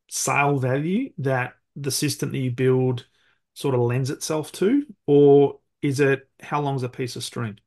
sale 0.09 0.59
value 0.59 1.11
that 1.19 1.55
the 1.75 1.91
system 1.91 2.31
that 2.31 2.39
you 2.39 2.53
build 2.53 3.05
sort 3.59 3.75
of 3.75 3.81
lends 3.81 4.09
itself 4.09 4.53
to, 4.53 4.87
or 5.07 5.59
is 5.83 5.99
it 5.99 6.29
how 6.41 6.61
long's 6.61 6.85
a 6.85 6.89
piece 6.89 7.17
of 7.17 7.25
string? 7.25 7.59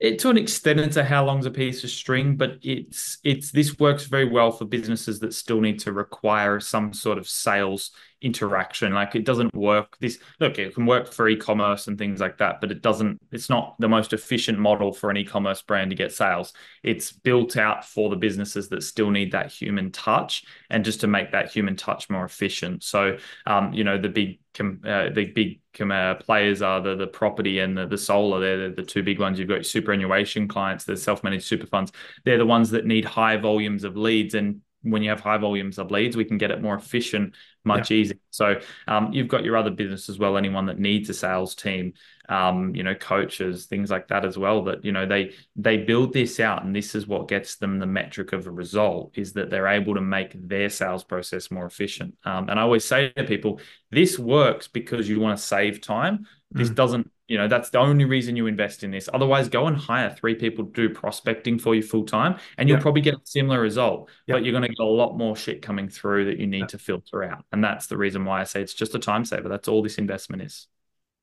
It, 0.00 0.20
to 0.20 0.28
an 0.28 0.36
extent, 0.38 0.96
a 0.96 1.02
how 1.02 1.24
long's 1.24 1.46
a 1.46 1.50
piece 1.50 1.82
of 1.82 1.90
string, 1.90 2.36
but 2.36 2.58
it's 2.62 3.18
it's 3.24 3.50
this 3.50 3.80
works 3.80 4.04
very 4.04 4.28
well 4.30 4.52
for 4.52 4.64
businesses 4.64 5.18
that 5.20 5.34
still 5.34 5.60
need 5.60 5.80
to 5.80 5.92
require 5.92 6.60
some 6.60 6.92
sort 6.92 7.18
of 7.18 7.28
sales 7.28 7.90
interaction. 8.20 8.92
Like 8.92 9.16
it 9.16 9.24
doesn't 9.24 9.52
work. 9.54 9.96
This 9.98 10.20
look, 10.38 10.58
it 10.58 10.74
can 10.74 10.86
work 10.86 11.12
for 11.12 11.28
e-commerce 11.28 11.88
and 11.88 11.98
things 11.98 12.20
like 12.20 12.38
that, 12.38 12.60
but 12.60 12.70
it 12.70 12.80
doesn't. 12.80 13.18
It's 13.32 13.48
not 13.48 13.74
the 13.80 13.88
most 13.88 14.12
efficient 14.12 14.58
model 14.58 14.92
for 14.92 15.10
an 15.10 15.16
e-commerce 15.16 15.62
brand 15.62 15.90
to 15.90 15.96
get 15.96 16.12
sales. 16.12 16.52
It's 16.84 17.10
built 17.10 17.56
out 17.56 17.84
for 17.84 18.08
the 18.08 18.16
businesses 18.16 18.68
that 18.68 18.84
still 18.84 19.10
need 19.10 19.32
that 19.32 19.50
human 19.50 19.90
touch, 19.90 20.44
and 20.70 20.84
just 20.84 21.00
to 21.00 21.08
make 21.08 21.32
that 21.32 21.50
human 21.50 21.74
touch 21.74 22.08
more 22.08 22.24
efficient. 22.24 22.84
So, 22.84 23.16
um, 23.46 23.72
you 23.72 23.82
know, 23.82 23.98
the 23.98 24.10
big 24.10 24.38
uh, 24.60 25.10
the 25.10 25.26
big 25.34 25.60
uh, 25.80 26.14
players 26.16 26.62
are 26.62 26.80
the 26.80 26.96
the 26.96 27.06
property 27.06 27.60
and 27.60 27.76
the, 27.76 27.86
the 27.86 27.98
solar. 27.98 28.40
They're 28.40 28.68
the, 28.68 28.76
the 28.76 28.82
two 28.82 29.02
big 29.02 29.20
ones. 29.20 29.38
You've 29.38 29.48
got 29.48 29.64
superannuation 29.64 30.48
clients, 30.48 30.84
the 30.84 30.96
self 30.96 31.22
managed 31.22 31.46
super 31.46 31.66
funds. 31.66 31.92
They're 32.24 32.38
the 32.38 32.46
ones 32.46 32.70
that 32.70 32.86
need 32.86 33.04
high 33.04 33.36
volumes 33.36 33.84
of 33.84 33.96
leads 33.96 34.34
and 34.34 34.60
when 34.82 35.02
you 35.02 35.10
have 35.10 35.20
high 35.20 35.38
volumes 35.38 35.78
of 35.78 35.90
leads, 35.90 36.16
we 36.16 36.24
can 36.24 36.38
get 36.38 36.50
it 36.50 36.62
more 36.62 36.76
efficient, 36.76 37.34
much 37.64 37.90
yeah. 37.90 37.96
easier. 37.96 38.18
So 38.30 38.60
um, 38.86 39.12
you've 39.12 39.28
got 39.28 39.44
your 39.44 39.56
other 39.56 39.70
business 39.70 40.08
as 40.08 40.18
well. 40.18 40.36
Anyone 40.36 40.66
that 40.66 40.78
needs 40.78 41.10
a 41.10 41.14
sales 41.14 41.54
team, 41.54 41.94
um, 42.28 42.74
you 42.74 42.82
know, 42.82 42.94
coaches, 42.94 43.66
things 43.66 43.90
like 43.90 44.08
that 44.08 44.24
as 44.24 44.36
well. 44.36 44.64
That 44.64 44.84
you 44.84 44.92
know 44.92 45.06
they 45.06 45.32
they 45.56 45.78
build 45.78 46.12
this 46.12 46.40
out, 46.40 46.64
and 46.64 46.74
this 46.74 46.94
is 46.94 47.06
what 47.06 47.28
gets 47.28 47.56
them 47.56 47.78
the 47.78 47.86
metric 47.86 48.32
of 48.32 48.46
a 48.46 48.50
result 48.50 49.12
is 49.16 49.32
that 49.34 49.50
they're 49.50 49.68
able 49.68 49.94
to 49.94 50.00
make 50.00 50.32
their 50.48 50.68
sales 50.68 51.04
process 51.04 51.50
more 51.50 51.66
efficient. 51.66 52.16
Um, 52.24 52.48
and 52.48 52.58
I 52.58 52.62
always 52.62 52.84
say 52.84 53.10
to 53.10 53.24
people, 53.24 53.60
this 53.90 54.18
works 54.18 54.68
because 54.68 55.08
you 55.08 55.20
want 55.20 55.38
to 55.38 55.42
save 55.42 55.80
time. 55.80 56.26
This 56.50 56.70
mm. 56.70 56.74
doesn't 56.74 57.10
you 57.28 57.36
know, 57.36 57.46
that's 57.46 57.68
the 57.68 57.78
only 57.78 58.06
reason 58.06 58.36
you 58.36 58.46
invest 58.46 58.82
in 58.82 58.90
this. 58.90 59.08
Otherwise, 59.12 59.50
go 59.50 59.66
and 59.66 59.76
hire 59.76 60.08
three 60.08 60.34
people 60.34 60.64
to 60.64 60.72
do 60.72 60.88
prospecting 60.88 61.58
for 61.58 61.74
you 61.74 61.82
full 61.82 62.04
time, 62.04 62.38
and 62.56 62.68
you'll 62.68 62.80
probably 62.80 63.02
get 63.02 63.14
a 63.14 63.20
similar 63.24 63.60
result. 63.60 64.08
But 64.26 64.44
you're 64.44 64.52
going 64.52 64.62
to 64.62 64.68
get 64.68 64.80
a 64.80 64.84
lot 64.84 65.16
more 65.16 65.36
shit 65.36 65.60
coming 65.60 65.90
through 65.90 66.24
that 66.24 66.38
you 66.38 66.46
need 66.46 66.70
to 66.70 66.78
filter 66.78 67.22
out. 67.22 67.44
And 67.52 67.62
that's 67.62 67.86
the 67.86 67.98
reason 67.98 68.24
why 68.24 68.40
I 68.40 68.44
say 68.44 68.62
it's 68.62 68.72
just 68.72 68.94
a 68.94 68.98
time 68.98 69.26
saver. 69.26 69.50
That's 69.50 69.68
all 69.68 69.82
this 69.82 69.98
investment 69.98 70.42
is. 70.42 70.68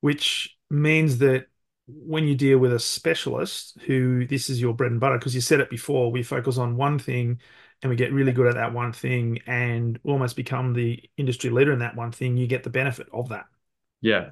Which 0.01 0.58
means 0.69 1.19
that 1.19 1.47
when 1.88 2.27
you 2.27 2.36
deal 2.36 2.58
with 2.58 2.73
a 2.73 2.79
specialist 2.79 3.77
who 3.86 4.25
this 4.25 4.49
is 4.49 4.60
your 4.60 4.73
bread 4.73 4.91
and 4.91 4.99
butter, 4.99 5.17
because 5.17 5.36
you 5.36 5.41
said 5.41 5.60
it 5.60 5.69
before, 5.69 6.12
we 6.12 6.23
focus 6.23 6.58
on 6.58 6.77
one 6.77 6.99
thing 6.99 7.39
and 7.81 7.89
we 7.89 7.95
get 7.95 8.13
really 8.13 8.31
good 8.31 8.47
at 8.47 8.55
that 8.55 8.73
one 8.73 8.93
thing 8.93 9.39
and 9.45 9.99
almost 10.03 10.36
become 10.36 10.73
the 10.73 11.03
industry 11.17 11.49
leader 11.49 11.71
in 11.73 11.79
that 11.79 11.95
one 11.95 12.12
thing, 12.12 12.38
you 12.38 12.47
get 12.47 12.63
the 12.63 12.69
benefit 12.69 13.08
of 13.13 13.29
that. 13.29 13.45
Yeah, 14.01 14.31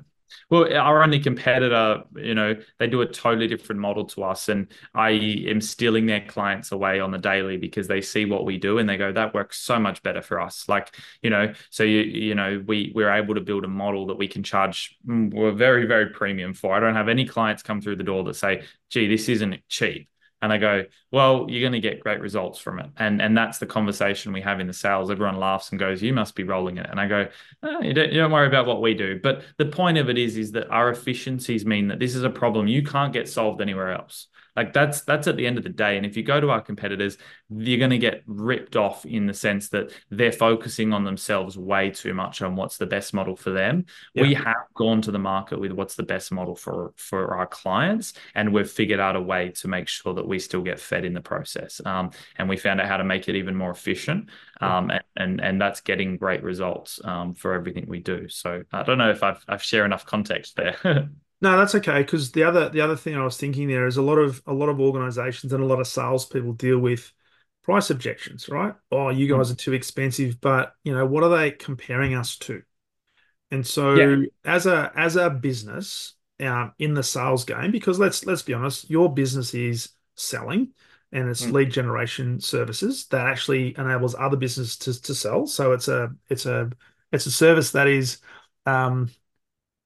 well, 0.50 0.72
our 0.76 1.04
only 1.04 1.20
competitor, 1.20 2.04
you 2.16 2.36
know, 2.36 2.56
they 2.80 2.88
do 2.88 3.02
a 3.02 3.06
totally 3.06 3.48
different 3.48 3.82
model 3.82 4.06
to 4.06 4.24
us. 4.24 4.50
And 4.50 4.72
I 4.94 5.12
am 5.12 5.62
stealing 5.62 6.06
their 6.06 6.22
clients 6.22 6.72
away 6.72 7.00
on 7.00 7.12
the 7.12 7.18
daily 7.18 7.58
because 7.58 7.88
they 7.88 8.02
see 8.02 8.26
what 8.26 8.46
we 8.46 8.58
do 8.58 8.78
and 8.78 8.88
they 8.88 8.98
go, 8.98 9.12
that 9.12 9.34
works 9.34 9.60
so 9.60 9.80
much 9.80 10.04
better 10.04 10.22
for 10.22 10.40
us. 10.40 10.68
Like, 10.68 10.96
you 11.22 11.30
know, 11.30 11.54
so 11.70 11.84
you, 11.84 12.02
you 12.02 12.36
know, 12.36 12.64
we 12.66 12.92
we're 12.96 13.12
able 13.12 13.36
to 13.36 13.42
build 13.42 13.66
a 13.66 13.70
model 13.70 14.08
that 14.08 14.18
we 14.18 14.28
can 14.28 14.44
charge 14.44 14.98
mm, 15.08 15.34
we're 15.34 15.52
very, 15.52 15.86
very 15.86 16.10
premium 16.10 16.54
for. 16.54 16.76
I 16.76 16.80
don't 16.80 16.96
have 16.96 17.10
any 17.10 17.26
clients 17.26 17.64
come 17.64 17.82
through 17.82 17.98
the 17.98 18.04
door 18.04 18.24
that 18.26 18.36
say, 18.36 18.64
gee, 18.90 19.08
this 19.08 19.30
isn't 19.30 19.62
cheap 19.68 20.10
and 20.44 20.52
I 20.52 20.58
go, 20.58 20.84
well, 21.10 21.46
you're 21.50 21.62
going 21.62 21.72
to 21.72 21.80
get 21.80 22.02
great 22.02 22.20
results 22.20 22.60
from 22.60 22.78
it. 22.78 22.88
And 22.98 23.22
and 23.22 23.36
that's 23.36 23.60
the 23.60 23.66
conversation 23.66 24.34
we 24.34 24.42
have 24.42 24.60
in 24.60 24.68
the 24.68 24.74
sales. 24.74 25.10
Everyone 25.10 25.38
laughs 25.40 25.72
and 25.72 25.80
goes, 25.80 26.04
you 26.04 26.12
must 26.12 26.36
be 26.36 26.44
rolling 26.44 26.78
it. 26.78 26.88
And 26.90 27.00
I 27.00 27.08
go, 27.08 27.30
oh, 27.64 27.82
you, 27.82 27.94
don't, 27.94 28.12
you 28.12 28.20
don't 28.20 28.32
worry 28.32 28.48
about 28.48 28.66
what 28.66 28.82
we 28.82 28.94
do. 28.94 29.22
But 29.24 29.44
the 29.58 29.68
point 29.68 29.98
of 29.98 30.10
it 30.10 30.18
is, 30.18 30.36
is 30.36 30.52
that 30.52 30.70
our 30.70 30.90
efficiencies 30.90 31.66
mean 31.66 31.88
that 31.88 32.00
this 32.00 32.14
is 32.14 32.26
a 32.26 32.30
problem 32.30 32.68
you 32.68 32.84
can't 32.84 33.14
get 33.14 33.30
solved 33.30 33.62
anywhere 33.62 33.94
else. 33.94 34.28
Like 34.56 34.74
that's 34.74 35.02
that's 35.02 35.28
at 35.28 35.36
the 35.36 35.48
end 35.48 35.58
of 35.58 35.64
the 35.64 35.70
day. 35.70 35.98
And 35.98 36.06
if 36.06 36.16
you 36.16 36.24
go 36.24 36.40
to 36.40 36.52
our 36.52 36.62
competitors, 36.62 37.18
you're 37.50 37.80
going 37.80 37.92
to 37.92 37.98
get 37.98 38.24
ripped 38.28 38.76
off 38.76 39.06
in 39.06 39.26
the 39.26 39.34
sense 39.34 39.70
that 39.70 39.92
they're 40.10 40.32
focusing 40.32 40.94
on 40.94 41.04
themselves 41.04 41.58
way 41.58 41.90
too 41.90 42.14
much 42.14 42.42
on 42.42 42.56
what's 42.56 42.78
the 42.78 42.86
best 42.86 43.14
model 43.14 43.36
for 43.36 43.50
them. 43.50 43.86
Yeah. 44.14 44.24
We 44.24 44.34
have 44.36 44.56
gone 44.76 45.02
to 45.04 45.12
the 45.12 45.20
market 45.20 45.60
with 45.60 45.72
what's 45.72 45.96
the 45.96 46.04
best 46.04 46.32
model 46.32 46.56
for 46.56 46.94
for 46.96 47.36
our 47.36 47.48
clients, 47.48 48.14
and 48.36 48.54
we've 48.54 48.70
figured 48.70 49.00
out 49.00 49.16
a 49.16 49.22
way 49.22 49.50
to 49.50 49.68
make 49.68 49.88
sure 49.88 50.14
that 50.14 50.28
we 50.28 50.40
still 50.40 50.62
get 50.62 50.80
fed 50.80 51.06
in 51.06 51.14
the 51.14 51.22
process. 51.22 51.82
Um, 51.86 52.12
and 52.38 52.48
we 52.48 52.58
found 52.58 52.80
out 52.80 52.88
how 52.88 52.98
to 52.98 53.04
make 53.04 53.28
it 53.28 53.36
even 53.36 53.56
more 53.56 53.72
efficient. 53.72 54.30
Um, 54.62 54.92
and, 54.92 55.04
and 55.18 55.42
and 55.42 55.62
that's 55.62 55.82
getting 55.82 56.18
great 56.18 56.44
results 56.44 57.00
um, 57.04 57.34
for 57.34 57.54
everything 57.54 57.86
we 57.88 58.00
do. 58.00 58.30
So 58.30 58.64
I 58.72 58.84
don't 58.84 58.98
know 58.98 59.10
if 59.10 59.24
I've 59.24 59.44
I've 59.48 59.64
shared 59.64 59.86
enough 59.86 60.06
context 60.06 60.56
there. 60.56 61.10
No, 61.44 61.58
that's 61.58 61.76
okay. 61.76 62.02
Because 62.02 62.32
the 62.32 62.46
other 62.46 62.70
the 62.70 62.80
other 62.80 62.96
thing 62.96 63.18
I 63.18 63.24
was 63.26 63.36
thinking 63.36 63.68
there 63.68 63.86
is 63.86 63.98
a 63.98 64.02
lot 64.02 64.16
of 64.16 64.42
a 64.48 64.54
lot 64.54 64.70
of 64.70 64.80
organizations 64.80 65.52
and 65.52 65.62
a 65.62 65.68
lot 65.68 65.82
of 65.82 65.88
salespeople 65.88 66.54
deal 66.54 66.80
with 66.80 67.12
price 67.64 67.90
objections, 67.90 68.48
right? 68.48 68.74
Oh, 68.90 69.10
you 69.10 69.28
guys 69.28 69.52
are 69.52 69.56
too 69.56 69.74
expensive, 69.74 70.40
but 70.40 70.74
you 70.86 70.94
know, 70.94 71.06
what 71.06 71.22
are 71.22 71.38
they 71.38 71.52
comparing 71.52 72.14
us 72.16 72.38
to? 72.38 72.62
And 73.52 73.68
so 73.68 73.94
yeah. 73.96 74.26
as 74.46 74.68
a 74.68 74.90
as 74.96 75.18
a 75.18 75.30
business 75.30 76.14
um, 76.40 76.72
in 76.80 76.94
the 76.94 77.04
sales 77.04 77.44
game, 77.44 77.72
because 77.72 78.00
let's 78.00 78.26
let's 78.26 78.44
be 78.44 78.54
honest, 78.54 78.90
your 78.90 79.14
business 79.14 79.54
is 79.54 79.90
selling 80.16 80.70
and 81.12 81.28
it's 81.28 81.46
mm. 81.46 81.52
lead 81.52 81.72
generation 81.72 82.40
services 82.40 83.06
that 83.08 83.28
actually 83.28 83.78
enables 83.78 84.16
other 84.16 84.38
businesses 84.38 84.78
to, 84.78 85.02
to 85.02 85.14
sell. 85.14 85.46
So 85.46 85.74
it's 85.74 85.90
a 85.90 86.10
it's 86.30 86.46
a 86.46 86.70
it's 87.12 87.26
a 87.26 87.32
service 87.32 87.72
that 87.72 87.90
is 87.90 88.20
um, 88.66 89.10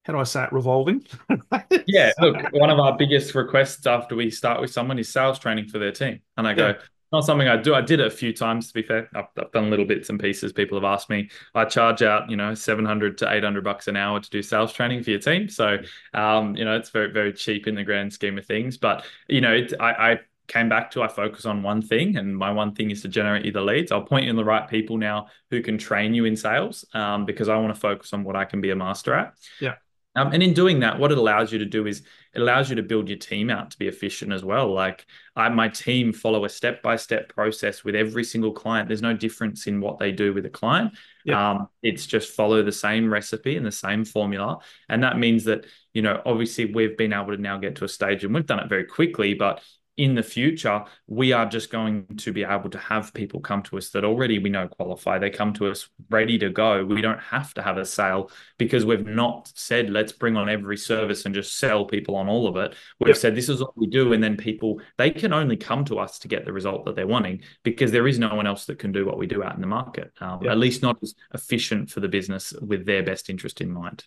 how 0.07 0.13
do 0.13 0.19
I 0.19 0.23
say 0.23 0.45
it, 0.45 0.53
revolving. 0.53 1.05
yeah, 1.85 2.13
look, 2.21 2.37
one 2.53 2.69
of 2.69 2.79
our 2.79 2.95
biggest 2.97 3.35
requests 3.35 3.85
after 3.85 4.15
we 4.15 4.31
start 4.31 4.61
with 4.61 4.71
someone 4.71 4.97
is 4.97 5.09
sales 5.09 5.37
training 5.37 5.67
for 5.67 5.79
their 5.79 5.91
team. 5.91 6.21
And 6.37 6.47
I 6.47 6.53
go, 6.53 6.67
yeah. 6.67 6.75
not 7.11 7.25
something 7.25 7.49
I 7.49 7.57
do. 7.57 7.75
I 7.75 7.81
did 7.81 7.99
it 7.99 8.07
a 8.07 8.09
few 8.09 8.31
times, 8.31 8.69
to 8.69 8.73
be 8.73 8.83
fair. 8.83 9.09
I've, 9.13 9.25
I've, 9.37 9.51
done 9.51 9.69
little 9.69 9.83
bits 9.83 10.09
and 10.09 10.17
pieces. 10.17 10.53
People 10.53 10.77
have 10.77 10.85
asked 10.85 11.09
me. 11.09 11.29
I 11.53 11.65
charge 11.65 12.03
out, 12.03 12.31
you 12.31 12.37
know, 12.37 12.53
700 12.53 13.17
to 13.17 13.29
800 13.29 13.65
bucks 13.65 13.89
an 13.89 13.97
hour 13.97 14.21
to 14.21 14.29
do 14.29 14.41
sales 14.41 14.71
training 14.71 15.03
for 15.03 15.09
your 15.09 15.19
team. 15.19 15.49
So, 15.49 15.77
um, 16.13 16.55
you 16.55 16.63
know, 16.63 16.77
it's 16.77 16.89
very, 16.89 17.11
very 17.11 17.33
cheap 17.33 17.67
in 17.67 17.75
the 17.75 17.83
grand 17.83 18.13
scheme 18.13 18.37
of 18.37 18.45
things. 18.45 18.77
But, 18.77 19.05
you 19.27 19.41
know, 19.41 19.51
it, 19.51 19.73
I, 19.77 20.11
I 20.11 20.19
came 20.47 20.69
back 20.69 20.89
to 20.91 21.03
I 21.03 21.09
focus 21.09 21.45
on 21.45 21.61
one 21.61 21.81
thing, 21.81 22.15
and 22.15 22.35
my 22.35 22.49
one 22.49 22.73
thing 22.73 22.91
is 22.91 23.01
to 23.01 23.09
generate 23.09 23.45
you 23.45 23.51
the 23.51 23.61
leads. 23.61 23.91
I'll 23.91 24.03
point 24.03 24.23
you 24.23 24.29
in 24.29 24.37
the 24.37 24.45
right 24.45 24.67
people 24.67 24.97
now 24.97 25.27
who 25.51 25.61
can 25.61 25.77
train 25.77 26.13
you 26.13 26.23
in 26.23 26.35
sales 26.35 26.85
um, 26.93 27.25
because 27.25 27.49
I 27.49 27.57
want 27.57 27.73
to 27.73 27.79
focus 27.79 28.13
on 28.13 28.23
what 28.23 28.37
I 28.37 28.45
can 28.45 28.61
be 28.61 28.71
a 28.71 28.75
master 28.75 29.13
at. 29.13 29.33
Yeah. 29.59 29.75
Um, 30.17 30.33
and 30.33 30.41
in 30.41 30.53
doing 30.53 30.79
that, 30.79 30.97
what 30.97 31.11
it 31.11 31.17
allows 31.17 31.53
you 31.53 31.59
to 31.59 31.65
do 31.65 31.85
is 31.85 32.01
it 32.33 32.41
allows 32.41 32.69
you 32.69 32.75
to 32.75 32.83
build 32.83 33.07
your 33.07 33.19
team 33.19 33.51
out 33.51 33.71
to 33.71 33.77
be 33.77 33.87
efficient 33.87 34.33
as 34.33 34.43
well. 34.43 34.73
Like 34.73 35.05
I, 35.35 35.47
my 35.49 35.69
team 35.69 36.11
follow 36.11 36.43
a 36.43 36.49
step 36.49 36.81
by 36.81 36.95
step 36.95 37.33
process 37.33 37.83
with 37.83 37.95
every 37.95 38.23
single 38.23 38.51
client. 38.51 38.87
There's 38.87 39.01
no 39.01 39.13
difference 39.13 39.67
in 39.67 39.79
what 39.79 39.99
they 39.99 40.11
do 40.11 40.33
with 40.33 40.45
a 40.47 40.49
client. 40.49 40.93
Yep. 41.25 41.37
Um, 41.37 41.67
it's 41.83 42.07
just 42.07 42.33
follow 42.33 42.63
the 42.63 42.71
same 42.71 43.13
recipe 43.13 43.57
and 43.57 43.65
the 43.65 43.71
same 43.71 44.05
formula. 44.05 44.57
And 44.89 45.03
that 45.03 45.19
means 45.19 45.43
that, 45.43 45.65
you 45.93 46.01
know, 46.01 46.19
obviously 46.25 46.65
we've 46.65 46.97
been 46.97 47.13
able 47.13 47.35
to 47.35 47.41
now 47.41 47.57
get 47.57 47.75
to 47.75 47.85
a 47.85 47.89
stage 47.89 48.23
and 48.23 48.33
we've 48.33 48.45
done 48.45 48.59
it 48.59 48.69
very 48.69 48.85
quickly, 48.85 49.35
but 49.35 49.61
in 49.97 50.13
the 50.13 50.23
future, 50.23 50.85
we 51.07 51.33
are 51.33 51.47
just 51.47 51.71
going 51.71 52.05
to 52.17 52.31
be 52.31 52.43
able 52.43 52.69
to 52.69 52.77
have 52.77 53.13
people 53.15 53.39
come 53.39 53.63
to 53.63 53.77
us 53.77 53.89
that 53.89 54.05
already 54.05 54.37
we 54.37 54.49
know 54.49 54.67
qualify. 54.67 55.17
They 55.17 55.31
come 55.31 55.53
to 55.53 55.67
us 55.67 55.89
ready 56.09 56.37
to 56.37 56.49
go. 56.51 56.85
We 56.85 57.01
don't 57.01 57.19
have 57.19 57.53
to 57.55 57.63
have 57.63 57.77
a 57.77 57.85
sale 57.85 58.29
because 58.59 58.85
we've 58.85 59.07
not 59.07 59.51
said, 59.55 59.89
let's 59.89 60.11
bring 60.11 60.37
on 60.37 60.49
every 60.49 60.77
service 60.77 61.25
and 61.25 61.33
just 61.33 61.57
sell 61.57 61.83
people 61.83 62.15
on 62.15 62.29
all 62.29 62.47
of 62.47 62.55
it. 62.57 62.75
We've 62.99 63.09
yep. 63.09 63.17
said, 63.17 63.35
this 63.35 63.49
is 63.49 63.59
what 63.59 63.75
we 63.75 63.87
do. 63.87 64.13
And 64.13 64.23
then 64.23 64.37
people, 64.37 64.79
they 64.97 65.09
can 65.09 65.33
only 65.33 65.57
come 65.57 65.83
to 65.85 65.97
us 65.97 66.19
to 66.19 66.27
get 66.27 66.45
the 66.45 66.53
result 66.53 66.85
that 66.85 66.95
they're 66.95 67.07
wanting 67.07 67.41
because 67.63 67.91
there 67.91 68.07
is 68.07 68.19
no 68.19 68.35
one 68.35 68.45
else 68.45 68.65
that 68.65 68.77
can 68.77 68.91
do 68.91 69.03
what 69.03 69.17
we 69.17 69.25
do 69.25 69.43
out 69.43 69.55
in 69.55 69.61
the 69.61 69.67
market, 69.67 70.11
um, 70.21 70.43
yep. 70.43 70.51
at 70.51 70.59
least 70.59 70.83
not 70.83 70.97
as 71.01 71.15
efficient 71.33 71.89
for 71.89 72.01
the 72.01 72.07
business 72.07 72.53
with 72.61 72.85
their 72.85 73.01
best 73.01 73.31
interest 73.31 73.61
in 73.61 73.71
mind. 73.71 74.05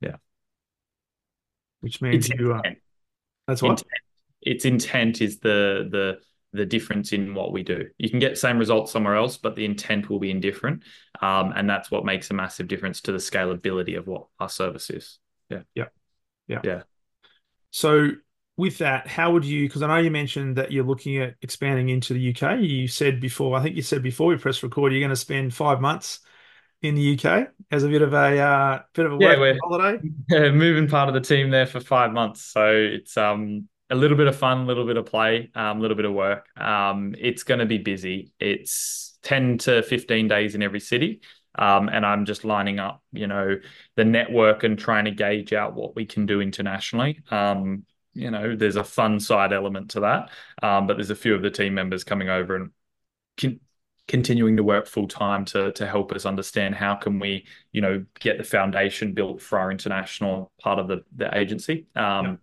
Yeah. 0.00 0.16
Which 1.80 2.00
means 2.00 2.30
it's 2.30 2.38
you 2.38 2.52
are. 2.52 2.62
That's 3.48 3.60
what? 3.60 3.70
Intent 3.70 3.90
its 4.42 4.64
intent 4.64 5.20
is 5.20 5.38
the 5.38 5.88
the 5.90 6.18
the 6.52 6.66
difference 6.66 7.12
in 7.12 7.34
what 7.34 7.52
we 7.52 7.62
do. 7.62 7.88
You 7.96 8.10
can 8.10 8.18
get 8.18 8.36
same 8.36 8.58
results 8.58 8.92
somewhere 8.92 9.16
else, 9.16 9.38
but 9.38 9.56
the 9.56 9.64
intent 9.64 10.10
will 10.10 10.18
be 10.18 10.30
indifferent, 10.30 10.82
um, 11.20 11.52
and 11.56 11.68
that's 11.68 11.90
what 11.90 12.04
makes 12.04 12.30
a 12.30 12.34
massive 12.34 12.68
difference 12.68 13.00
to 13.02 13.12
the 13.12 13.18
scalability 13.18 13.96
of 13.96 14.06
what 14.06 14.26
our 14.38 14.50
service 14.50 14.90
is. 14.90 15.18
Yeah, 15.48 15.62
yeah, 15.74 15.86
yeah, 16.46 16.60
yeah. 16.62 16.82
So 17.70 18.10
with 18.56 18.78
that, 18.78 19.06
how 19.06 19.32
would 19.32 19.44
you? 19.44 19.66
Because 19.66 19.82
I 19.82 19.86
know 19.86 19.96
you 19.96 20.10
mentioned 20.10 20.56
that 20.56 20.70
you're 20.72 20.84
looking 20.84 21.18
at 21.18 21.36
expanding 21.40 21.88
into 21.88 22.12
the 22.12 22.34
UK. 22.34 22.60
You 22.60 22.86
said 22.86 23.20
before, 23.20 23.56
I 23.56 23.62
think 23.62 23.76
you 23.76 23.82
said 23.82 24.02
before 24.02 24.26
we 24.28 24.36
press 24.36 24.62
record, 24.62 24.92
you're 24.92 25.00
going 25.00 25.10
to 25.10 25.16
spend 25.16 25.54
five 25.54 25.80
months 25.80 26.20
in 26.82 26.94
the 26.96 27.14
UK 27.16 27.48
as 27.70 27.84
a 27.84 27.88
bit 27.88 28.02
of 28.02 28.12
a 28.12 28.38
uh, 28.38 28.82
bit 28.92 29.06
of 29.06 29.12
a 29.12 29.16
yeah, 29.18 29.54
holiday. 29.62 30.06
Yeah, 30.28 30.50
moving 30.52 30.88
part 30.88 31.08
of 31.08 31.14
the 31.14 31.20
team 31.20 31.48
there 31.50 31.66
for 31.66 31.80
five 31.80 32.12
months, 32.12 32.42
so 32.42 32.66
it's 32.66 33.16
um 33.16 33.68
a 33.92 33.94
little 33.94 34.16
bit 34.16 34.26
of 34.26 34.34
fun, 34.34 34.62
a 34.62 34.64
little 34.64 34.86
bit 34.86 34.96
of 34.96 35.04
play, 35.04 35.50
a 35.54 35.62
um, 35.62 35.80
little 35.80 35.96
bit 35.96 36.06
of 36.06 36.14
work. 36.14 36.46
Um, 36.58 37.14
it's 37.18 37.42
going 37.42 37.60
to 37.60 37.66
be 37.66 37.76
busy. 37.76 38.32
It's 38.40 39.18
10 39.22 39.58
to 39.58 39.82
15 39.82 40.28
days 40.28 40.54
in 40.54 40.62
every 40.62 40.80
city. 40.80 41.20
Um, 41.54 41.90
and 41.90 42.06
I'm 42.06 42.24
just 42.24 42.42
lining 42.42 42.78
up, 42.78 43.02
you 43.12 43.26
know, 43.26 43.58
the 43.96 44.04
network 44.06 44.64
and 44.64 44.78
trying 44.78 45.04
to 45.04 45.10
gauge 45.10 45.52
out 45.52 45.74
what 45.74 45.94
we 45.94 46.06
can 46.06 46.24
do 46.24 46.40
internationally. 46.40 47.20
Um, 47.30 47.84
you 48.14 48.30
know, 48.30 48.56
there's 48.56 48.76
a 48.76 48.84
fun 48.84 49.20
side 49.20 49.52
element 49.52 49.90
to 49.90 50.00
that, 50.00 50.30
um, 50.62 50.86
but 50.86 50.96
there's 50.96 51.10
a 51.10 51.14
few 51.14 51.34
of 51.34 51.42
the 51.42 51.50
team 51.50 51.74
members 51.74 52.02
coming 52.02 52.30
over 52.30 52.56
and 52.56 52.70
can, 53.36 53.60
continuing 54.08 54.56
to 54.56 54.64
work 54.64 54.86
full 54.86 55.08
time 55.08 55.44
to 55.46 55.72
to 55.72 55.86
help 55.86 56.12
us 56.12 56.24
understand 56.26 56.74
how 56.74 56.94
can 56.94 57.18
we, 57.18 57.46
you 57.72 57.82
know, 57.82 58.04
get 58.20 58.38
the 58.38 58.44
foundation 58.44 59.12
built 59.12 59.42
for 59.42 59.58
our 59.58 59.70
international 59.70 60.50
part 60.58 60.78
of 60.78 60.88
the 60.88 61.04
the 61.14 61.36
agency. 61.36 61.86
Um, 61.94 62.38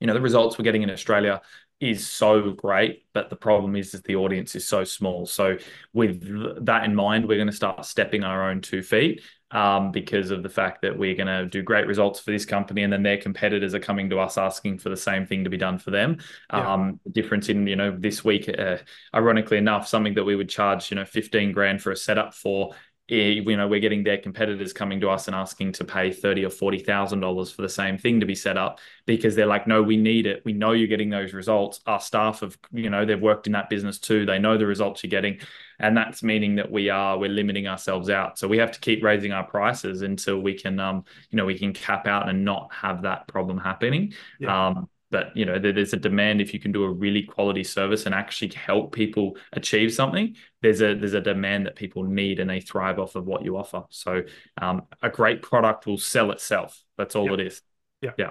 you 0.00 0.06
know 0.06 0.14
the 0.14 0.20
results 0.20 0.58
we're 0.58 0.64
getting 0.64 0.82
in 0.82 0.90
Australia 0.90 1.40
is 1.80 2.08
so 2.08 2.52
great, 2.52 3.04
but 3.12 3.28
the 3.28 3.36
problem 3.36 3.76
is 3.76 3.92
that 3.92 4.04
the 4.04 4.16
audience 4.16 4.54
is 4.54 4.66
so 4.66 4.82
small. 4.82 5.26
So 5.26 5.58
with 5.92 6.64
that 6.64 6.84
in 6.84 6.94
mind, 6.94 7.28
we're 7.28 7.36
going 7.36 7.48
to 7.48 7.52
start 7.52 7.84
stepping 7.84 8.24
our 8.24 8.50
own 8.50 8.62
two 8.62 8.82
feet 8.82 9.20
um, 9.50 9.92
because 9.92 10.30
of 10.30 10.42
the 10.42 10.48
fact 10.48 10.82
that 10.82 10.96
we're 10.96 11.14
going 11.14 11.26
to 11.26 11.46
do 11.46 11.62
great 11.62 11.86
results 11.86 12.18
for 12.18 12.30
this 12.30 12.46
company, 12.46 12.82
and 12.82 12.92
then 12.92 13.02
their 13.02 13.18
competitors 13.18 13.74
are 13.74 13.80
coming 13.80 14.08
to 14.10 14.18
us 14.18 14.38
asking 14.38 14.78
for 14.78 14.88
the 14.88 14.96
same 14.96 15.26
thing 15.26 15.44
to 15.44 15.50
be 15.50 15.58
done 15.58 15.78
for 15.78 15.90
them. 15.90 16.18
Yeah. 16.52 16.72
Um, 16.72 17.00
the 17.04 17.10
difference 17.10 17.48
in 17.48 17.66
you 17.66 17.76
know 17.76 17.94
this 17.96 18.24
week, 18.24 18.48
uh, 18.48 18.78
ironically 19.14 19.58
enough, 19.58 19.86
something 19.86 20.14
that 20.14 20.24
we 20.24 20.36
would 20.36 20.48
charge 20.48 20.90
you 20.90 20.94
know 20.94 21.04
fifteen 21.04 21.52
grand 21.52 21.82
for 21.82 21.92
a 21.92 21.96
setup 21.96 22.34
for 22.34 22.74
you 23.08 23.56
know 23.56 23.68
we're 23.68 23.80
getting 23.80 24.02
their 24.02 24.18
competitors 24.18 24.72
coming 24.72 25.00
to 25.00 25.08
us 25.08 25.28
and 25.28 25.36
asking 25.36 25.72
to 25.72 25.84
pay 25.84 26.10
thirty 26.12 26.44
or 26.44 26.50
forty 26.50 26.78
thousand 26.78 27.20
dollars 27.20 27.52
for 27.52 27.62
the 27.62 27.68
same 27.68 27.98
thing 27.98 28.20
to 28.20 28.26
be 28.26 28.34
set 28.34 28.56
up 28.56 28.80
because 29.06 29.36
they're 29.36 29.46
like, 29.46 29.66
no, 29.68 29.82
we 29.82 29.96
need 29.96 30.26
it. 30.26 30.42
We 30.44 30.52
know 30.52 30.72
you're 30.72 30.88
getting 30.88 31.10
those 31.10 31.32
results. 31.32 31.80
Our 31.86 32.00
staff 32.00 32.40
have, 32.40 32.58
you 32.72 32.90
know, 32.90 33.04
they've 33.04 33.20
worked 33.20 33.46
in 33.46 33.52
that 33.52 33.70
business 33.70 33.98
too. 33.98 34.26
They 34.26 34.40
know 34.40 34.58
the 34.58 34.66
results 34.66 35.04
you're 35.04 35.10
getting, 35.10 35.38
and 35.78 35.96
that's 35.96 36.24
meaning 36.24 36.56
that 36.56 36.70
we 36.70 36.88
are 36.90 37.16
we're 37.16 37.30
limiting 37.30 37.68
ourselves 37.68 38.10
out. 38.10 38.38
So 38.38 38.48
we 38.48 38.58
have 38.58 38.72
to 38.72 38.80
keep 38.80 39.04
raising 39.04 39.30
our 39.32 39.44
prices 39.44 40.02
until 40.02 40.40
we 40.40 40.54
can, 40.54 40.80
um, 40.80 41.04
you 41.30 41.36
know, 41.36 41.44
we 41.44 41.58
can 41.58 41.72
cap 41.72 42.08
out 42.08 42.28
and 42.28 42.44
not 42.44 42.72
have 42.74 43.02
that 43.02 43.28
problem 43.28 43.58
happening. 43.58 44.14
Yeah. 44.40 44.68
Um, 44.68 44.88
but 45.10 45.36
you 45.36 45.44
know 45.44 45.58
there's 45.58 45.92
a 45.92 45.98
demand 45.98 46.40
if 46.40 46.52
you 46.52 46.60
can 46.60 46.72
do 46.72 46.84
a 46.84 46.90
really 46.90 47.22
quality 47.22 47.62
service 47.62 48.06
and 48.06 48.14
actually 48.14 48.50
help 48.52 48.92
people 48.92 49.36
achieve 49.52 49.92
something 49.92 50.34
there's 50.62 50.80
a 50.80 50.94
there's 50.94 51.14
a 51.14 51.20
demand 51.20 51.66
that 51.66 51.76
people 51.76 52.02
need 52.02 52.40
and 52.40 52.50
they 52.50 52.60
thrive 52.60 52.98
off 52.98 53.14
of 53.14 53.26
what 53.26 53.44
you 53.44 53.56
offer. 53.56 53.84
So 53.90 54.22
um, 54.60 54.82
a 55.02 55.08
great 55.08 55.42
product 55.42 55.86
will 55.86 55.98
sell 55.98 56.32
itself. 56.32 56.82
That's 56.98 57.14
all 57.14 57.32
it 57.34 57.40
is. 57.40 57.62
Yeah 58.02 58.12
yeah. 58.18 58.30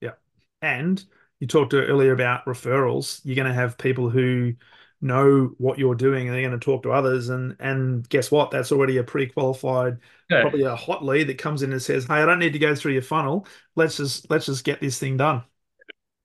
Yeah 0.00 0.12
and 0.60 1.02
you 1.40 1.46
talked 1.46 1.72
earlier 1.72 2.12
about 2.12 2.44
referrals. 2.46 3.20
You're 3.24 3.36
going 3.36 3.46
to 3.46 3.54
have 3.54 3.78
people 3.78 4.10
who 4.10 4.54
know 5.00 5.52
what 5.58 5.78
you're 5.78 5.94
doing 5.94 6.26
and 6.26 6.34
they're 6.34 6.42
going 6.42 6.58
to 6.58 6.64
talk 6.64 6.82
to 6.82 6.90
others. 6.90 7.28
And 7.28 7.54
and 7.60 8.08
guess 8.08 8.30
what? 8.30 8.50
That's 8.50 8.72
already 8.72 8.96
a 8.96 9.04
pre-qualified 9.04 9.98
yeah. 10.28 10.40
probably 10.40 10.62
a 10.62 10.74
hot 10.74 11.04
lead 11.04 11.28
that 11.28 11.38
comes 11.38 11.62
in 11.62 11.72
and 11.72 11.80
says 11.80 12.04
hey 12.06 12.14
i 12.14 12.26
don't 12.26 12.38
need 12.38 12.52
to 12.52 12.58
go 12.58 12.74
through 12.74 12.92
your 12.92 13.02
funnel. 13.02 13.46
Let's 13.76 13.98
just 13.98 14.28
let's 14.30 14.46
just 14.46 14.64
get 14.64 14.80
this 14.80 14.98
thing 14.98 15.16
done 15.16 15.44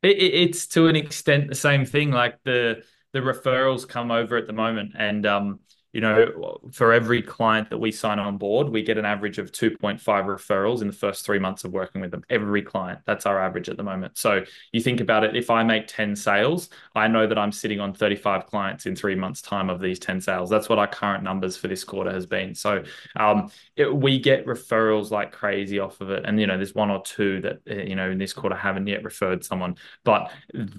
it, 0.04 0.18
it's 0.18 0.68
to 0.68 0.88
an 0.88 0.96
extent 0.96 1.50
the 1.50 1.56
same 1.56 1.86
thing. 1.86 2.12
Like 2.12 2.40
the 2.44 2.84
the 3.14 3.20
referrals 3.20 3.88
come 3.88 4.12
over 4.12 4.38
at 4.38 4.48
the 4.48 4.54
moment, 4.54 4.94
and 4.98 5.26
um, 5.26 5.60
you 5.94 6.02
know, 6.02 6.58
for 6.72 6.92
every 6.92 7.22
client 7.22 7.70
that 7.70 7.78
we 7.78 7.92
sign 7.92 8.18
on 8.18 8.38
board, 8.40 8.68
we 8.68 8.82
get 8.82 8.98
an 8.98 9.06
average 9.06 9.38
of 9.38 9.52
2.5 9.52 10.02
referrals 10.02 10.82
in 10.82 10.88
the 10.88 10.94
first 10.94 11.24
three 11.24 11.38
months 11.38 11.64
of 11.64 11.72
working 11.72 12.02
with 12.02 12.10
them. 12.10 12.24
Every 12.32 12.64
client, 12.64 13.00
that's 13.06 13.28
our 13.28 13.40
average 13.40 13.70
at 13.70 13.78
the 13.78 13.84
moment. 13.84 14.18
So 14.18 14.44
you 14.72 14.82
think 14.82 15.02
about 15.02 15.24
it, 15.24 15.36
if 15.36 15.52
I 15.52 15.62
make 15.62 15.86
10 15.86 16.16
sales, 16.16 16.70
I 16.96 17.08
know 17.08 17.28
that 17.28 17.38
I'm 17.38 17.52
sitting 17.52 17.80
on 17.80 17.94
35 17.94 18.48
clients 18.48 18.88
in 18.88 18.96
three 18.96 19.14
months' 19.14 19.44
time 19.44 19.70
of 19.70 19.80
these 19.80 20.00
10 20.00 20.20
sales. 20.20 20.50
That's 20.50 20.68
what 20.68 20.80
our 20.80 20.88
current 20.88 21.24
numbers 21.24 21.56
for 21.56 21.68
this 21.68 21.84
quarter 21.84 22.12
has 22.12 22.26
been. 22.26 22.56
So 22.56 22.84
um, 23.16 23.52
it, 23.76 23.96
we 23.96 24.18
get 24.18 24.48
referrals 24.48 25.12
like 25.12 25.32
crazy 25.32 25.78
off 25.78 26.02
of 26.02 26.10
it. 26.10 26.26
And, 26.26 26.40
you 26.40 26.48
know, 26.48 26.58
there's 26.58 26.74
one 26.74 26.90
or 26.90 27.04
two 27.04 27.40
that, 27.42 27.60
uh, 27.70 27.84
you 27.84 27.96
know, 27.96 28.10
in 28.10 28.18
this 28.18 28.34
quarter 28.34 28.56
haven't 28.56 28.88
yet 28.88 29.04
referred 29.04 29.46
someone, 29.46 29.76
but 30.04 30.32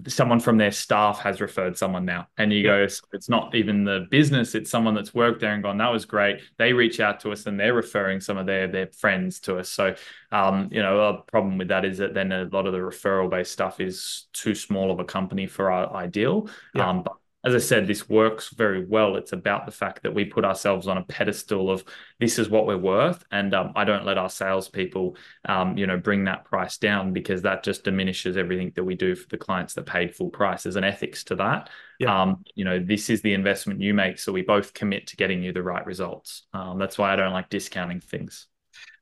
someone 0.09 0.41
from 0.41 0.59
their 0.59 0.73
staff 0.73 1.21
has 1.21 1.41
referred 1.41 1.79
someone 1.79 2.05
now. 2.05 2.27
And 2.37 2.53
you 2.53 2.63
yeah. 2.63 2.85
go, 2.85 2.89
it's 3.13 3.29
not 3.29 3.55
even 3.55 3.85
the 3.85 4.09
business, 4.11 4.57
it's 4.57 4.71
someone 4.71 4.95
that 4.95 5.04
that's 5.05 5.15
worked 5.15 5.41
there 5.41 5.53
and 5.53 5.63
gone, 5.63 5.79
that 5.79 5.93
was 5.93 6.05
great. 6.05 6.41
They 6.57 6.73
reach 6.73 7.01
out 7.01 7.21
to 7.21 7.33
us 7.33 7.47
and 7.47 7.59
they're 7.59 7.75
referring 7.75 8.21
some 8.21 8.39
of 8.39 8.47
their 8.47 8.67
their 8.67 8.87
friends 8.87 9.41
to 9.41 9.59
us. 9.59 9.69
So, 9.69 9.95
um, 10.33 10.69
you 10.73 10.83
know, 10.83 11.01
a 11.01 11.23
problem 11.23 11.59
with 11.59 11.69
that 11.69 11.85
is 11.85 11.99
that 11.99 12.15
then 12.15 12.33
a 12.33 12.45
lot 12.45 12.67
of 12.67 12.73
the 12.73 12.79
referral 12.79 13.31
based 13.31 13.53
stuff 13.53 13.81
is 13.81 14.27
too 14.33 14.55
small 14.55 14.91
of 14.91 14.99
a 15.01 15.05
company 15.05 15.47
for 15.47 15.71
our 15.71 15.95
ideal. 15.95 16.49
Yeah. 16.75 16.89
Um, 16.89 17.03
but 17.03 17.17
as 17.45 17.55
I 17.55 17.59
said, 17.59 17.87
this 17.87 18.09
works 18.09 18.49
very 18.55 18.85
well. 18.85 19.17
It's 19.17 19.33
about 19.33 19.67
the 19.67 19.73
fact 19.73 20.03
that 20.03 20.15
we 20.15 20.25
put 20.25 20.47
ourselves 20.47 20.89
on 20.89 20.97
a 20.97 21.05
pedestal 21.05 21.71
of 21.71 21.85
this 22.19 22.39
is 22.39 22.49
what 22.49 22.67
we're 22.67 22.79
worth, 22.79 23.23
and 23.31 23.55
um, 23.55 23.73
I 23.77 23.85
don't 23.85 24.07
let 24.07 24.17
our 24.17 24.31
salespeople, 24.31 25.17
um, 25.47 25.77
you 25.77 25.87
know, 25.87 25.99
bring 25.99 26.25
that 26.25 26.47
price 26.47 26.79
down 26.79 27.13
because 27.13 27.43
that 27.43 27.63
just 27.63 27.85
diminishes 27.85 28.39
everything 28.39 28.73
that 28.77 28.85
we 28.85 28.95
do 28.95 29.15
for 29.15 29.29
the 29.29 29.37
clients 29.37 29.75
that 29.75 29.85
paid 29.85 30.15
full 30.15 30.31
price. 30.31 30.63
There's 30.63 30.77
an 30.77 30.85
ethics 30.85 31.23
to 31.25 31.37
that. 31.37 31.69
Yeah. 32.01 32.23
Um, 32.23 32.45
you 32.55 32.65
know, 32.65 32.79
this 32.79 33.11
is 33.11 33.21
the 33.21 33.35
investment 33.35 33.81
you 33.81 33.93
make, 33.93 34.19
so 34.19 34.33
we 34.33 34.43
both 34.43 34.73
commit 34.73 35.09
to 35.09 35.17
getting 35.17 35.43
you 35.43 35.53
the 35.53 35.63
right 35.63 35.85
results. 35.85 36.45
Um, 36.55 36.79
that's 36.79 36.97
why 36.97 37.13
I 37.13 37.17
don't 37.17 37.33
like 37.33 37.51
discounting 37.51 38.01
things 38.01 38.47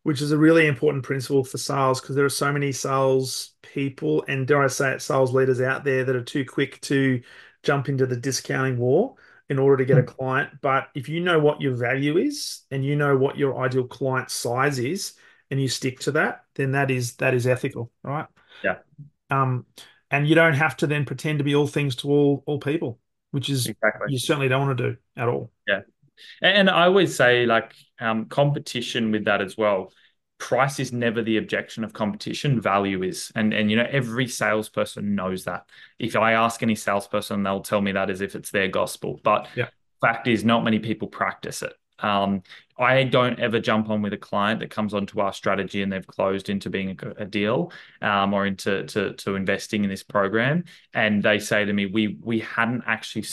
which 0.05 0.21
is 0.21 0.33
a 0.33 0.37
really 0.37 0.67
important 0.67 1.05
principle 1.05 1.45
for 1.45 1.59
sales 1.59 2.01
because 2.01 2.17
there 2.17 2.25
are 2.25 2.29
so 2.29 2.53
many 2.53 2.73
sales 2.73 3.55
people 3.63 4.25
and 4.27 4.47
dare 4.47 4.63
I 4.63 4.67
say 4.67 4.95
it, 4.95 5.03
sales 5.03 5.33
leaders 5.33 5.61
out 5.61 5.85
there 5.85 6.05
that 6.05 6.17
are 6.17 6.25
too 6.25 6.45
quick 6.45 6.81
to 6.83 7.21
jump 7.63 7.89
into 7.89 8.07
the 8.07 8.17
discounting 8.17 8.79
war 8.79 9.15
in 9.49 9.59
order 9.59 9.77
to 9.79 9.85
get 9.85 9.99
a 9.99 10.03
hmm. 10.03 10.09
client. 10.09 10.51
But 10.61 10.89
if 10.95 11.09
you 11.09 11.21
know 11.21 11.39
what 11.39 11.61
your 11.61 11.75
value 11.75 12.17
is 12.19 12.63
and 12.71 12.85
you 12.85 12.97
know 12.97 13.17
what 13.17 13.37
your 13.37 13.63
ideal 13.63 13.85
client 13.85 14.31
size 14.31 14.79
is 14.79 15.15
and 15.51 15.61
you 15.61 15.69
stick 15.69 16.01
to 16.01 16.13
that, 16.13 16.45
then 16.55 16.73
that 16.73 16.91
is 16.91 17.17
that 17.17 17.35
is 17.35 17.47
ethical, 17.47 17.91
right? 18.03 18.27
Yeah. 18.65 18.79
Um, 19.31 19.67
and 20.11 20.27
you 20.27 20.35
don't 20.35 20.55
have 20.55 20.77
to 20.79 20.87
then 20.87 21.05
pretend 21.05 21.39
to 21.39 21.45
be 21.45 21.55
all 21.55 21.67
things 21.67 21.97
to 21.97 22.11
all 22.11 22.43
all 22.47 22.59
people, 22.59 22.99
which 23.31 23.49
is 23.51 23.67
exactly. 23.67 24.07
you 24.13 24.19
certainly 24.19 24.49
don't 24.49 24.67
want 24.67 24.79
to 24.79 24.91
do 24.93 24.97
at 25.17 25.29
all. 25.29 25.51
Yeah. 25.67 25.81
And 26.41 26.71
I 26.71 26.85
always 26.85 27.17
say 27.17 27.47
like 27.47 27.73
um, 28.01 28.27
competition 28.27 29.11
with 29.11 29.25
that 29.25 29.41
as 29.43 29.57
well 29.57 29.93
price 30.43 30.81
is 30.81 30.93
never 30.93 31.23
the 31.23 31.37
objection 31.37 31.85
of 31.85 31.93
competition 31.93 32.61
value 32.61 33.05
is. 33.05 33.31
And 33.37 33.55
and 33.55 33.71
you 33.71 33.77
know 33.77 33.87
every 33.89 34.27
salesperson 34.27 35.15
knows 35.15 35.45
that. 35.45 35.69
If 36.01 36.17
i 36.17 36.33
ask 36.33 36.65
any 36.65 36.75
salesperson 36.75 37.45
they'll 37.45 37.61
tell 37.61 37.81
me 37.81 37.93
that 37.93 38.11
as 38.11 38.21
if 38.21 38.35
it's 38.35 38.51
their 38.51 38.67
gospel. 38.67 39.21
But 39.23 39.47
yeah. 39.55 39.69
fact 40.01 40.27
is 40.27 40.45
not 40.45 40.65
many 40.65 40.81
people 40.81 41.07
practice 41.07 41.63
it. 41.63 41.75
Um, 42.01 42.43
I 42.83 43.05
don't 43.05 43.39
ever 43.39 43.61
jump 43.61 43.89
on 43.91 44.03
with 44.03 44.13
a 44.13 44.19
client 44.19 44.61
that 44.61 44.71
comes 44.71 44.93
onto 44.93 45.21
our 45.21 45.33
strategy 45.33 45.83
and 45.83 45.93
they've 45.93 46.07
closed 46.07 46.49
into 46.49 46.69
being 46.69 46.99
a, 47.03 47.23
a 47.23 47.25
deal 47.25 47.73
um, 48.01 48.35
or 48.35 48.47
into 48.47 48.85
to, 48.85 49.15
to 49.15 49.37
investing 49.37 49.85
in 49.85 49.91
this 49.91 50.03
program, 50.03 50.65
and 50.93 51.23
they 51.23 51.39
say 51.39 51.65
to 51.65 51.73
me, 51.73 51.87
"We 51.87 52.19
we 52.21 52.41
hadn't 52.41 52.83
actually 52.87 53.25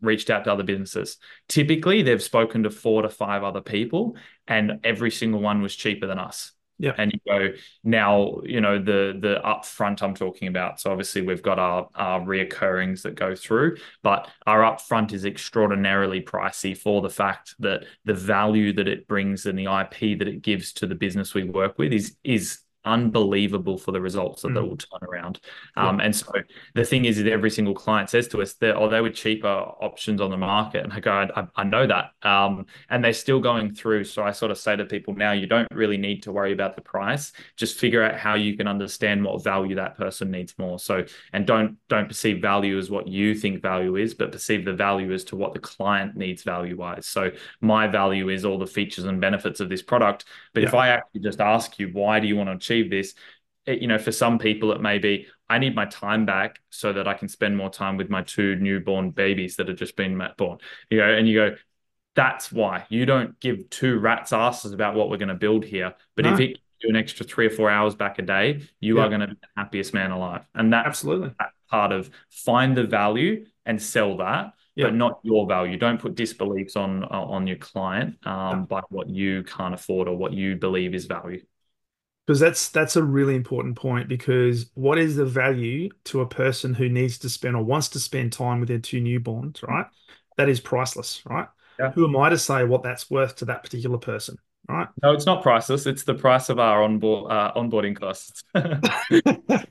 reached 0.00 0.30
out 0.30 0.44
to 0.44 0.52
other 0.52 0.62
businesses. 0.62 1.18
Typically, 1.48 2.02
they've 2.02 2.22
spoken 2.22 2.62
to 2.64 2.70
four 2.70 3.02
to 3.02 3.08
five 3.08 3.42
other 3.42 3.62
people, 3.62 4.16
and 4.46 4.80
every 4.84 5.10
single 5.10 5.40
one 5.40 5.62
was 5.62 5.74
cheaper 5.74 6.06
than 6.06 6.18
us." 6.18 6.52
Yeah. 6.78 6.94
And 6.98 7.12
you 7.12 7.20
go 7.26 7.48
now, 7.84 8.40
you 8.44 8.60
know, 8.60 8.78
the 8.78 9.16
the 9.20 9.40
upfront 9.44 10.02
I'm 10.02 10.14
talking 10.14 10.48
about. 10.48 10.80
So 10.80 10.90
obviously 10.90 11.22
we've 11.22 11.42
got 11.42 11.58
our 11.58 11.88
our 11.94 12.20
reoccurrings 12.20 13.02
that 13.02 13.14
go 13.14 13.36
through, 13.36 13.76
but 14.02 14.28
our 14.46 14.62
upfront 14.62 15.12
is 15.12 15.24
extraordinarily 15.24 16.22
pricey 16.22 16.76
for 16.76 17.00
the 17.00 17.10
fact 17.10 17.54
that 17.60 17.84
the 18.04 18.14
value 18.14 18.72
that 18.72 18.88
it 18.88 19.06
brings 19.06 19.46
and 19.46 19.56
the 19.56 19.64
IP 19.66 20.18
that 20.18 20.26
it 20.28 20.42
gives 20.42 20.72
to 20.74 20.86
the 20.86 20.94
business 20.96 21.34
we 21.34 21.44
work 21.44 21.78
with 21.78 21.92
is 21.92 22.16
is 22.24 22.61
unbelievable 22.84 23.78
for 23.78 23.92
the 23.92 24.00
results 24.00 24.42
that 24.42 24.48
mm. 24.48 24.54
they 24.54 24.60
will 24.60 24.76
turn 24.76 25.08
around. 25.08 25.40
Um, 25.76 26.00
And 26.00 26.14
so 26.14 26.32
the 26.74 26.84
thing 26.84 27.04
is 27.04 27.16
that 27.18 27.28
every 27.28 27.50
single 27.50 27.74
client 27.74 28.10
says 28.10 28.26
to 28.28 28.42
us 28.42 28.54
that, 28.54 28.76
oh, 28.76 28.88
they 28.88 29.00
were 29.00 29.10
cheaper 29.10 29.46
options 29.46 30.20
on 30.20 30.30
the 30.30 30.36
market. 30.36 30.82
And 30.82 30.92
I 30.92 31.00
go, 31.00 31.12
I, 31.12 31.46
I 31.54 31.64
know 31.64 31.86
that. 31.86 32.10
Um, 32.22 32.66
and 32.90 33.04
they're 33.04 33.12
still 33.12 33.40
going 33.40 33.72
through. 33.72 34.04
So 34.04 34.24
I 34.24 34.32
sort 34.32 34.50
of 34.50 34.58
say 34.58 34.74
to 34.74 34.84
people 34.84 35.14
now, 35.14 35.32
you 35.32 35.46
don't 35.46 35.68
really 35.72 35.96
need 35.96 36.24
to 36.24 36.32
worry 36.32 36.52
about 36.52 36.74
the 36.74 36.82
price. 36.82 37.32
Just 37.56 37.78
figure 37.78 38.02
out 38.02 38.16
how 38.18 38.34
you 38.34 38.56
can 38.56 38.66
understand 38.66 39.24
what 39.24 39.44
value 39.44 39.76
that 39.76 39.96
person 39.96 40.30
needs 40.30 40.54
more. 40.58 40.78
So, 40.80 41.04
and 41.32 41.46
don't, 41.46 41.76
don't 41.88 42.08
perceive 42.08 42.42
value 42.42 42.78
as 42.78 42.90
what 42.90 43.06
you 43.06 43.34
think 43.36 43.62
value 43.62 43.94
is, 43.94 44.14
but 44.14 44.32
perceive 44.32 44.64
the 44.64 44.72
value 44.72 45.12
as 45.12 45.22
to 45.24 45.36
what 45.36 45.52
the 45.52 45.60
client 45.60 46.16
needs 46.16 46.42
value 46.42 46.76
wise. 46.76 47.06
So 47.06 47.30
my 47.60 47.86
value 47.86 48.28
is 48.28 48.44
all 48.44 48.58
the 48.58 48.66
features 48.66 49.04
and 49.04 49.20
benefits 49.20 49.60
of 49.60 49.68
this 49.68 49.82
product. 49.82 50.24
But 50.52 50.62
yeah. 50.62 50.68
if 50.68 50.74
I 50.74 50.88
actually 50.88 51.20
just 51.20 51.40
ask 51.40 51.78
you, 51.78 51.90
why 51.92 52.18
do 52.18 52.26
you 52.26 52.34
want 52.34 52.48
to 52.48 52.56
achieve 52.56 52.71
achieve 52.72 52.90
this 52.90 53.14
you 53.66 53.86
know 53.86 53.98
for 53.98 54.12
some 54.12 54.38
people 54.38 54.72
it 54.72 54.80
may 54.80 54.98
be 54.98 55.26
i 55.48 55.58
need 55.58 55.74
my 55.74 55.86
time 55.86 56.26
back 56.26 56.60
so 56.70 56.92
that 56.92 57.06
i 57.06 57.14
can 57.14 57.28
spend 57.28 57.56
more 57.56 57.70
time 57.70 57.96
with 57.96 58.10
my 58.10 58.22
two 58.22 58.56
newborn 58.56 59.10
babies 59.10 59.56
that 59.56 59.68
have 59.68 59.76
just 59.76 59.96
been 59.96 60.20
born 60.36 60.58
you 60.90 60.98
know 60.98 61.12
and 61.12 61.28
you 61.28 61.34
go 61.34 61.56
that's 62.14 62.52
why 62.52 62.84
you 62.88 63.06
don't 63.06 63.38
give 63.40 63.68
two 63.70 63.98
rats 63.98 64.32
asses 64.32 64.72
about 64.72 64.94
what 64.94 65.08
we're 65.08 65.16
going 65.16 65.28
to 65.28 65.34
build 65.34 65.64
here 65.64 65.94
but 66.16 66.24
no. 66.24 66.34
if 66.34 66.40
it 66.40 66.58
you 66.80 66.88
an 66.88 66.96
extra 66.96 67.24
three 67.24 67.46
or 67.46 67.50
four 67.50 67.70
hours 67.70 67.94
back 67.94 68.18
a 68.18 68.22
day 68.22 68.60
you 68.80 68.96
yeah. 68.96 69.04
are 69.04 69.08
going 69.08 69.20
to 69.20 69.28
be 69.28 69.34
the 69.34 69.48
happiest 69.56 69.94
man 69.94 70.10
alive 70.10 70.44
and 70.56 70.72
that's 70.72 70.86
absolutely 70.86 71.30
that 71.38 71.50
part 71.70 71.92
of 71.92 72.10
find 72.28 72.76
the 72.76 72.82
value 72.82 73.46
and 73.64 73.80
sell 73.80 74.16
that 74.16 74.52
yeah. 74.74 74.86
but 74.86 74.94
not 74.94 75.20
your 75.22 75.46
value. 75.46 75.76
Don't 75.76 76.00
put 76.00 76.14
disbeliefs 76.14 76.76
on 76.76 77.04
on 77.04 77.46
your 77.46 77.58
client 77.58 78.16
um, 78.26 78.64
by 78.64 78.80
what 78.88 79.08
you 79.08 79.42
can't 79.42 79.74
afford 79.74 80.08
or 80.08 80.16
what 80.16 80.32
you 80.32 80.56
believe 80.56 80.94
is 80.94 81.04
value 81.04 81.42
because 82.26 82.40
that's 82.40 82.68
that's 82.68 82.96
a 82.96 83.02
really 83.02 83.34
important 83.34 83.76
point 83.76 84.08
because 84.08 84.70
what 84.74 84.98
is 84.98 85.16
the 85.16 85.24
value 85.24 85.88
to 86.04 86.20
a 86.20 86.26
person 86.26 86.74
who 86.74 86.88
needs 86.88 87.18
to 87.18 87.28
spend 87.28 87.56
or 87.56 87.62
wants 87.62 87.88
to 87.88 88.00
spend 88.00 88.32
time 88.32 88.60
with 88.60 88.68
their 88.68 88.78
two 88.78 89.00
newborns 89.00 89.62
right? 89.62 89.86
That 90.36 90.48
is 90.48 90.60
priceless 90.60 91.22
right? 91.26 91.48
Yeah. 91.78 91.90
who 91.92 92.06
am 92.06 92.16
i 92.16 92.28
to 92.28 92.38
say 92.38 92.64
what 92.64 92.82
that's 92.82 93.10
worth 93.10 93.36
to 93.36 93.46
that 93.46 93.62
particular 93.62 93.98
person 93.98 94.36
right? 94.68 94.88
No 95.02 95.12
it's 95.12 95.26
not 95.26 95.42
priceless. 95.42 95.86
It's 95.86 96.04
the 96.04 96.14
price 96.14 96.48
of 96.48 96.58
our 96.58 96.82
onboard 96.82 97.30
uh, 97.30 97.52
onboarding 97.56 97.98
costs. 97.98 98.42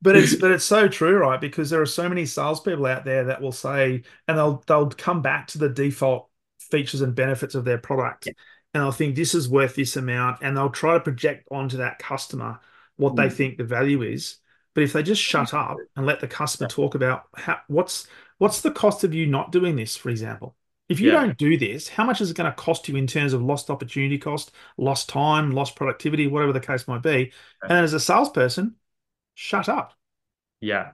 But 0.00 0.14
it's 0.14 0.36
but 0.36 0.52
it's 0.52 0.64
so 0.64 0.86
true 0.86 1.16
right? 1.18 1.40
Because 1.40 1.70
there 1.70 1.80
are 1.80 1.86
so 1.86 2.08
many 2.08 2.24
salespeople 2.24 2.86
out 2.86 3.04
there 3.04 3.24
that 3.24 3.40
will 3.40 3.50
say 3.50 4.04
and 4.28 4.38
they'll 4.38 4.62
they'll 4.68 4.90
come 4.90 5.22
back 5.22 5.48
to 5.48 5.58
the 5.58 5.68
default 5.68 6.28
features 6.70 7.00
and 7.00 7.16
benefits 7.16 7.56
of 7.56 7.64
their 7.64 7.78
product. 7.78 8.26
Yeah 8.26 8.32
and 8.74 8.82
they'll 8.82 8.92
think 8.92 9.16
this 9.16 9.34
is 9.34 9.48
worth 9.48 9.74
this 9.74 9.96
amount, 9.96 10.38
and 10.42 10.56
they'll 10.56 10.70
try 10.70 10.94
to 10.94 11.00
project 11.00 11.48
onto 11.50 11.78
that 11.78 11.98
customer 11.98 12.60
what 12.96 13.14
mm. 13.14 13.16
they 13.16 13.30
think 13.30 13.56
the 13.56 13.64
value 13.64 14.02
is. 14.02 14.38
But 14.74 14.84
if 14.84 14.92
they 14.92 15.02
just 15.02 15.22
shut 15.22 15.54
up 15.54 15.76
and 15.96 16.06
let 16.06 16.20
the 16.20 16.28
customer 16.28 16.68
talk 16.68 16.94
about 16.94 17.24
how, 17.34 17.58
what's 17.66 18.06
what's 18.38 18.60
the 18.60 18.70
cost 18.70 19.02
of 19.02 19.14
you 19.14 19.26
not 19.26 19.50
doing 19.50 19.74
this, 19.74 19.96
for 19.96 20.10
example, 20.10 20.54
if 20.88 21.00
you 21.00 21.10
yeah. 21.10 21.20
don't 21.20 21.38
do 21.38 21.58
this, 21.58 21.88
how 21.88 22.04
much 22.04 22.20
is 22.20 22.30
it 22.30 22.36
going 22.36 22.50
to 22.50 22.56
cost 22.56 22.88
you 22.88 22.96
in 22.96 23.06
terms 23.06 23.32
of 23.32 23.42
lost 23.42 23.70
opportunity 23.70 24.18
cost, 24.18 24.52
lost 24.76 25.08
time, 25.08 25.50
lost 25.50 25.76
productivity, 25.76 26.26
whatever 26.26 26.52
the 26.52 26.60
case 26.60 26.86
might 26.86 27.02
be? 27.02 27.32
And 27.62 27.72
as 27.72 27.92
a 27.92 28.00
salesperson, 28.00 28.76
shut 29.34 29.68
up. 29.68 29.94
Yeah. 30.60 30.92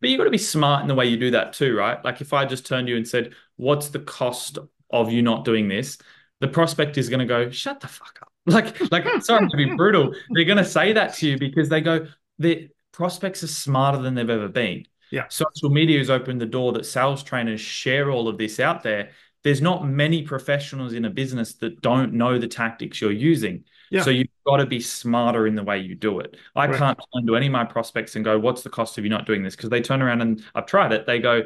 But 0.00 0.10
you've 0.10 0.18
got 0.18 0.24
to 0.24 0.30
be 0.30 0.38
smart 0.38 0.82
in 0.82 0.88
the 0.88 0.94
way 0.94 1.06
you 1.06 1.16
do 1.16 1.30
that 1.32 1.52
too, 1.52 1.76
right? 1.76 2.02
Like 2.04 2.20
if 2.20 2.32
I 2.32 2.44
just 2.46 2.66
turned 2.66 2.88
you 2.88 2.96
and 2.96 3.06
said, 3.06 3.34
What's 3.56 3.88
the 3.88 4.00
cost 4.00 4.58
of 4.90 5.12
you 5.12 5.22
not 5.22 5.44
doing 5.44 5.68
this? 5.68 5.98
The 6.40 6.48
prospect 6.48 6.98
is 6.98 7.08
going 7.08 7.20
to 7.20 7.26
go, 7.26 7.50
shut 7.50 7.80
the 7.80 7.88
fuck 7.88 8.18
up. 8.22 8.32
Like, 8.48 8.90
like, 8.90 9.04
sorry 9.22 9.46
to 9.46 9.56
be 9.58 9.74
brutal. 9.74 10.14
They're 10.30 10.46
going 10.46 10.56
to 10.56 10.64
say 10.64 10.94
that 10.94 11.12
to 11.16 11.28
you 11.28 11.38
because 11.38 11.68
they 11.68 11.82
go, 11.82 12.06
the 12.38 12.70
prospects 12.92 13.42
are 13.42 13.48
smarter 13.48 13.98
than 13.98 14.14
they've 14.14 14.30
ever 14.30 14.48
been. 14.48 14.86
Yeah. 15.10 15.26
Social 15.28 15.68
media 15.68 15.98
has 15.98 16.08
opened 16.08 16.40
the 16.40 16.46
door 16.46 16.72
that 16.72 16.86
sales 16.86 17.22
trainers 17.22 17.60
share 17.60 18.10
all 18.10 18.26
of 18.26 18.38
this 18.38 18.58
out 18.58 18.82
there. 18.82 19.10
There's 19.44 19.60
not 19.60 19.86
many 19.86 20.22
professionals 20.22 20.94
in 20.94 21.04
a 21.04 21.10
business 21.10 21.56
that 21.56 21.82
don't 21.82 22.14
know 22.14 22.38
the 22.38 22.48
tactics 22.48 23.02
you're 23.02 23.12
using. 23.12 23.64
Yeah. 23.90 24.02
So 24.02 24.10
you've 24.10 24.28
got 24.46 24.56
to 24.56 24.66
be 24.66 24.80
smarter 24.80 25.46
in 25.46 25.54
the 25.54 25.62
way 25.62 25.80
you 25.80 25.94
do 25.94 26.20
it. 26.20 26.36
I 26.56 26.66
right. 26.66 26.78
can't 26.78 26.98
turn 27.14 27.26
to 27.26 27.36
any 27.36 27.46
of 27.46 27.52
my 27.52 27.64
prospects 27.64 28.16
and 28.16 28.24
go, 28.24 28.38
what's 28.38 28.62
the 28.62 28.70
cost 28.70 28.96
of 28.96 29.04
you 29.04 29.10
not 29.10 29.26
doing 29.26 29.42
this? 29.42 29.56
Because 29.56 29.70
they 29.70 29.80
turn 29.80 30.00
around 30.00 30.22
and 30.22 30.42
I've 30.54 30.66
tried 30.66 30.92
it. 30.92 31.06
They 31.06 31.18
go, 31.18 31.42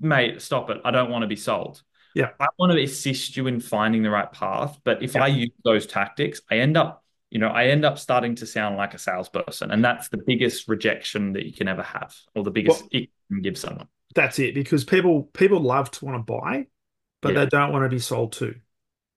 mate, 0.00 0.42
stop 0.42 0.70
it. 0.70 0.80
I 0.84 0.90
don't 0.90 1.10
want 1.10 1.22
to 1.22 1.28
be 1.28 1.36
sold. 1.36 1.82
Yeah. 2.14 2.30
I 2.38 2.46
want 2.58 2.72
to 2.72 2.82
assist 2.82 3.36
you 3.36 3.46
in 3.46 3.60
finding 3.60 4.02
the 4.02 4.10
right 4.10 4.30
path. 4.30 4.78
But 4.84 5.02
if 5.02 5.14
yeah. 5.14 5.24
I 5.24 5.26
use 5.28 5.50
those 5.64 5.86
tactics, 5.86 6.40
I 6.50 6.58
end 6.58 6.76
up, 6.76 7.04
you 7.30 7.40
know, 7.40 7.48
I 7.48 7.66
end 7.66 7.84
up 7.84 7.98
starting 7.98 8.36
to 8.36 8.46
sound 8.46 8.76
like 8.76 8.94
a 8.94 8.98
salesperson. 8.98 9.70
And 9.70 9.84
that's 9.84 10.08
the 10.08 10.22
biggest 10.24 10.68
rejection 10.68 11.32
that 11.32 11.44
you 11.44 11.52
can 11.52 11.68
ever 11.68 11.82
have, 11.82 12.14
or 12.34 12.44
the 12.44 12.50
biggest 12.50 12.82
well, 12.82 12.88
you 12.92 13.08
can 13.28 13.42
give 13.42 13.58
someone. 13.58 13.88
That's 14.14 14.38
it. 14.38 14.54
Because 14.54 14.84
people 14.84 15.24
people 15.32 15.60
love 15.60 15.90
to 15.92 16.04
want 16.04 16.24
to 16.24 16.32
buy, 16.32 16.66
but 17.20 17.34
yeah. 17.34 17.40
they 17.40 17.46
don't 17.46 17.72
want 17.72 17.84
to 17.84 17.88
be 17.88 17.98
sold 17.98 18.32
to. 18.34 18.54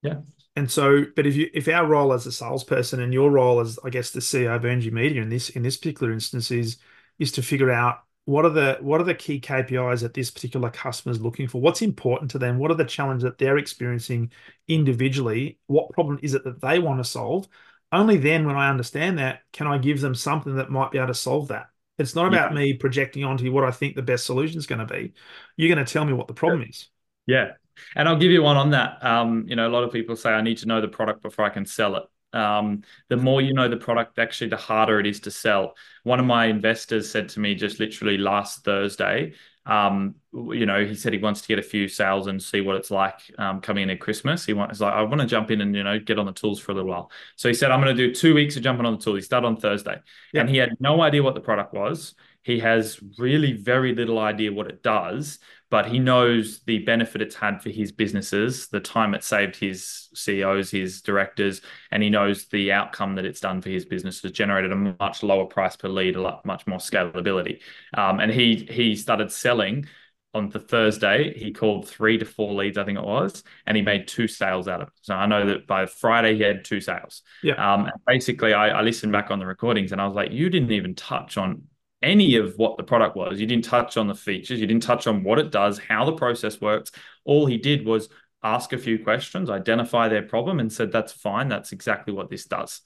Yeah. 0.01 0.21
And 0.55 0.71
so, 0.71 1.05
but 1.15 1.27
if 1.27 1.36
you 1.36 1.51
if 1.53 1.67
our 1.67 1.86
role 1.86 2.13
as 2.13 2.25
a 2.25 2.31
salesperson 2.31 2.99
and 2.99 3.13
your 3.13 3.29
role 3.29 3.60
as 3.60 3.77
I 3.83 3.91
guess 3.91 4.10
the 4.10 4.21
CEO 4.21 4.55
of 4.55 4.65
Earng 4.65 4.91
Media 4.91 5.21
in 5.21 5.29
this 5.29 5.49
in 5.49 5.62
this 5.62 5.77
particular 5.77 6.12
instance 6.12 6.49
is 6.49 6.77
is 7.19 7.31
to 7.33 7.43
figure 7.43 7.69
out 7.69 7.99
what 8.27 8.43
are 8.43 8.49
the 8.49 8.77
what 8.81 8.99
are 8.99 9.05
the 9.05 9.15
key 9.15 9.39
KPIs 9.39 10.01
that 10.01 10.13
this 10.13 10.29
particular 10.29 10.69
customer 10.69 11.13
is 11.13 11.21
looking 11.21 11.47
for? 11.47 11.61
What's 11.61 11.81
important 11.81 12.29
to 12.31 12.37
them? 12.37 12.59
What 12.59 12.71
are 12.71 12.75
the 12.75 12.83
challenges 12.83 13.23
that 13.23 13.37
they're 13.37 13.57
experiencing 13.57 14.33
individually? 14.67 15.59
What 15.67 15.91
problem 15.91 16.19
is 16.21 16.33
it 16.33 16.43
that 16.43 16.59
they 16.59 16.79
want 16.79 16.99
to 16.99 17.09
solve? 17.09 17.47
Only 17.89 18.17
then, 18.17 18.45
when 18.45 18.57
I 18.57 18.69
understand 18.69 19.19
that, 19.19 19.43
can 19.53 19.65
I 19.65 19.77
give 19.77 20.01
them 20.01 20.13
something 20.13 20.57
that 20.57 20.69
might 20.69 20.91
be 20.91 20.97
able 20.97 21.07
to 21.07 21.13
solve 21.13 21.47
that. 21.47 21.67
It's 21.97 22.15
not 22.15 22.27
about 22.27 22.51
yeah. 22.51 22.57
me 22.57 22.73
projecting 22.73 23.23
onto 23.23 23.45
you 23.45 23.53
what 23.53 23.63
I 23.63 23.71
think 23.71 23.95
the 23.95 24.01
best 24.01 24.25
solution 24.25 24.57
is 24.57 24.67
going 24.67 24.85
to 24.85 24.93
be. 24.93 25.13
You're 25.55 25.73
going 25.73 25.85
to 25.85 25.89
tell 25.89 26.03
me 26.03 26.11
what 26.11 26.27
the 26.27 26.33
problem 26.33 26.63
is. 26.63 26.89
Yeah, 27.27 27.53
and 27.95 28.09
I'll 28.09 28.19
give 28.19 28.31
you 28.31 28.43
one 28.43 28.57
on 28.57 28.71
that. 28.71 29.05
Um, 29.05 29.45
you 29.47 29.55
know, 29.55 29.69
a 29.69 29.71
lot 29.71 29.85
of 29.85 29.93
people 29.93 30.17
say 30.17 30.31
I 30.31 30.41
need 30.41 30.57
to 30.57 30.67
know 30.67 30.81
the 30.81 30.89
product 30.89 31.21
before 31.21 31.45
I 31.45 31.49
can 31.49 31.65
sell 31.65 31.95
it. 31.95 32.03
Um, 32.33 32.83
the 33.09 33.17
more 33.17 33.41
you 33.41 33.53
know 33.53 33.69
the 33.69 33.77
product, 33.77 34.19
actually, 34.19 34.49
the 34.49 34.57
harder 34.57 34.99
it 34.99 35.07
is 35.07 35.19
to 35.21 35.31
sell. 35.31 35.75
One 36.03 36.19
of 36.19 36.25
my 36.25 36.45
investors 36.45 37.09
said 37.09 37.29
to 37.29 37.39
me 37.39 37.55
just 37.55 37.79
literally 37.79 38.17
last 38.17 38.63
Thursday, 38.63 39.33
um, 39.67 40.15
you 40.33 40.65
know, 40.65 40.85
he 40.85 40.95
said 40.95 41.11
he 41.11 41.19
wants 41.19 41.41
to 41.41 41.47
get 41.47 41.59
a 41.59 41.63
few 41.63 41.89
sales 41.89 42.27
and 42.27 42.41
see 42.41 42.61
what 42.61 42.77
it's 42.77 42.89
like 42.89 43.19
um, 43.37 43.59
coming 43.59 43.83
in 43.83 43.89
at 43.89 43.99
Christmas. 43.99 44.45
He 44.45 44.53
wants 44.53 44.79
like, 44.79 44.93
I 44.93 45.01
want 45.01 45.19
to 45.19 45.27
jump 45.27 45.51
in 45.51 45.59
and 45.59 45.75
you 45.75 45.83
know 45.83 45.99
get 45.99 46.17
on 46.17 46.25
the 46.25 46.31
tools 46.31 46.59
for 46.59 46.71
a 46.71 46.75
little 46.75 46.89
while. 46.89 47.11
So 47.35 47.49
he 47.49 47.53
said, 47.53 47.71
I'm 47.71 47.81
going 47.81 47.95
to 47.95 48.07
do 48.07 48.13
two 48.13 48.33
weeks 48.33 48.55
of 48.55 48.63
jumping 48.63 48.85
on 48.85 48.93
the 48.93 48.99
tool. 48.99 49.15
He 49.15 49.21
started 49.21 49.47
on 49.47 49.57
Thursday, 49.57 49.99
yeah. 50.33 50.41
and 50.41 50.49
he 50.49 50.57
had 50.57 50.69
no 50.79 51.01
idea 51.01 51.21
what 51.21 51.35
the 51.35 51.41
product 51.41 51.73
was. 51.73 52.15
He 52.43 52.59
has 52.59 52.97
really 53.17 53.51
very 53.51 53.93
little 53.93 54.19
idea 54.19 54.53
what 54.53 54.67
it 54.67 54.81
does, 54.81 55.39
but 55.69 55.88
he 55.88 55.99
knows 55.99 56.62
the 56.62 56.80
benefit 56.80 57.21
it's 57.21 57.36
had 57.36 57.62
for 57.62 57.69
his 57.69 57.91
businesses, 57.91 58.67
the 58.69 58.80
time 58.80 59.13
it 59.13 59.23
saved 59.23 59.56
his 59.56 60.08
CEOs, 60.13 60.71
his 60.71 61.01
directors, 61.01 61.62
and 61.91 62.01
he 62.01 62.10
knows 62.10 62.45
the 62.45 62.71
outcome 62.71 63.15
that 63.15 63.25
it's 63.25 63.41
done 63.41 63.62
for 63.62 63.69
his 63.69 63.86
business 63.86 64.21
has 64.21 64.32
generated 64.32 64.71
a 64.71 64.75
much 64.75 65.23
lower 65.23 65.45
price 65.45 65.75
per 65.75 65.89
lead, 65.89 66.15
a 66.15 66.21
lot 66.21 66.45
much 66.45 66.65
more 66.67 66.80
scalability. 66.80 67.60
Um, 67.93 68.19
and 68.19 68.32
he 68.32 68.67
he 68.69 68.95
started 68.95 69.32
selling 69.32 69.88
on 70.34 70.49
the 70.49 70.60
Thursday. 70.60 71.38
He 71.38 71.51
called 71.51 71.88
three 71.88 72.17
to 72.17 72.25
four 72.25 72.53
leads, 72.53 72.77
I 72.77 72.86
think 72.86 72.97
it 72.97 73.03
was, 73.03 73.43
and 73.65 73.75
he 73.75 73.84
made 73.84 74.08
two 74.08 74.27
sales 74.27 74.67
out 74.69 74.82
of 74.82 74.88
it. 74.88 74.93
So 75.01 75.15
I 75.15 75.25
know 75.25 75.47
that 75.47 75.67
by 75.67 75.86
Friday 75.86 76.36
he 76.36 76.43
had 76.43 76.63
two 76.63 76.80
sales. 76.80 77.23
Yeah. 77.43 77.73
Um, 77.73 77.89
basically, 78.06 78.53
I, 78.53 78.69
I 78.69 78.82
listened 78.84 79.12
back 79.12 79.32
on 79.32 79.39
the 79.39 79.45
recordings 79.45 79.91
and 79.91 79.99
I 79.99 80.06
was 80.06 80.15
like, 80.15 80.32
you 80.32 80.49
didn't 80.49 80.71
even 80.71 80.95
touch 80.95 81.38
on 81.38 81.63
any 82.01 82.36
of 82.36 82.53
what 82.57 82.77
the 82.77 82.83
product 82.83 83.15
was. 83.15 83.39
You 83.39 83.47
didn't 83.47 83.65
touch 83.65 83.97
on 83.97 84.07
the 84.07 84.15
features, 84.15 84.60
you 84.60 84.67
didn't 84.67 84.83
touch 84.83 85.07
on 85.07 85.23
what 85.23 85.39
it 85.39 85.51
does, 85.51 85.79
how 85.79 86.05
the 86.05 86.13
process 86.13 86.62
works. 86.62 86.91
All 87.25 87.45
he 87.45 87.57
did 87.57 87.86
was 87.86 88.10
ask 88.43 88.73
a 88.73 88.77
few 88.77 89.03
questions, 89.03 89.49
identify 89.49 90.07
their 90.07 90.23
problem, 90.23 90.60
and 90.60 90.71
said, 90.71 90.91
That's 90.91 91.12
fine. 91.12 91.50
That's 91.50 91.71
exactly 91.71 92.13
what 92.13 92.29
this 92.29 92.45
does. 92.45 92.81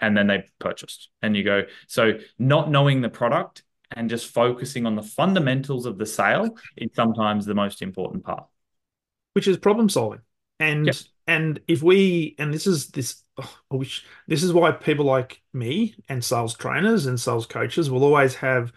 And 0.00 0.16
then 0.16 0.26
they 0.26 0.44
purchased. 0.58 1.10
And 1.22 1.36
you 1.36 1.44
go, 1.44 1.62
So, 1.88 2.18
not 2.38 2.70
knowing 2.70 3.00
the 3.00 3.08
product 3.08 3.62
and 3.90 4.10
just 4.10 4.28
focusing 4.28 4.86
on 4.86 4.96
the 4.96 5.02
fundamentals 5.02 5.86
of 5.86 5.98
the 5.98 6.06
sale 6.06 6.56
is 6.76 6.90
sometimes 6.94 7.46
the 7.46 7.54
most 7.54 7.82
important 7.82 8.24
part, 8.24 8.46
which 9.32 9.48
is 9.48 9.56
problem 9.56 9.88
solving. 9.88 10.20
And 10.60 10.86
yep. 10.86 10.96
and 11.26 11.60
if 11.68 11.82
we 11.82 12.34
and 12.38 12.52
this 12.52 12.66
is 12.66 12.88
this 12.88 13.22
oh, 13.38 13.58
which 13.68 14.04
this 14.28 14.42
is 14.42 14.52
why 14.52 14.72
people 14.72 15.04
like 15.04 15.42
me 15.52 15.96
and 16.08 16.24
sales 16.24 16.54
trainers 16.54 17.06
and 17.06 17.18
sales 17.18 17.46
coaches 17.46 17.90
will 17.90 18.04
always 18.04 18.34
have 18.36 18.72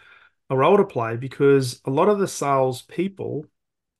a 0.50 0.56
role 0.56 0.76
to 0.76 0.84
play 0.84 1.16
because 1.16 1.80
a 1.84 1.90
lot 1.90 2.08
of 2.08 2.18
the 2.18 2.28
sales 2.28 2.82
people 2.82 3.44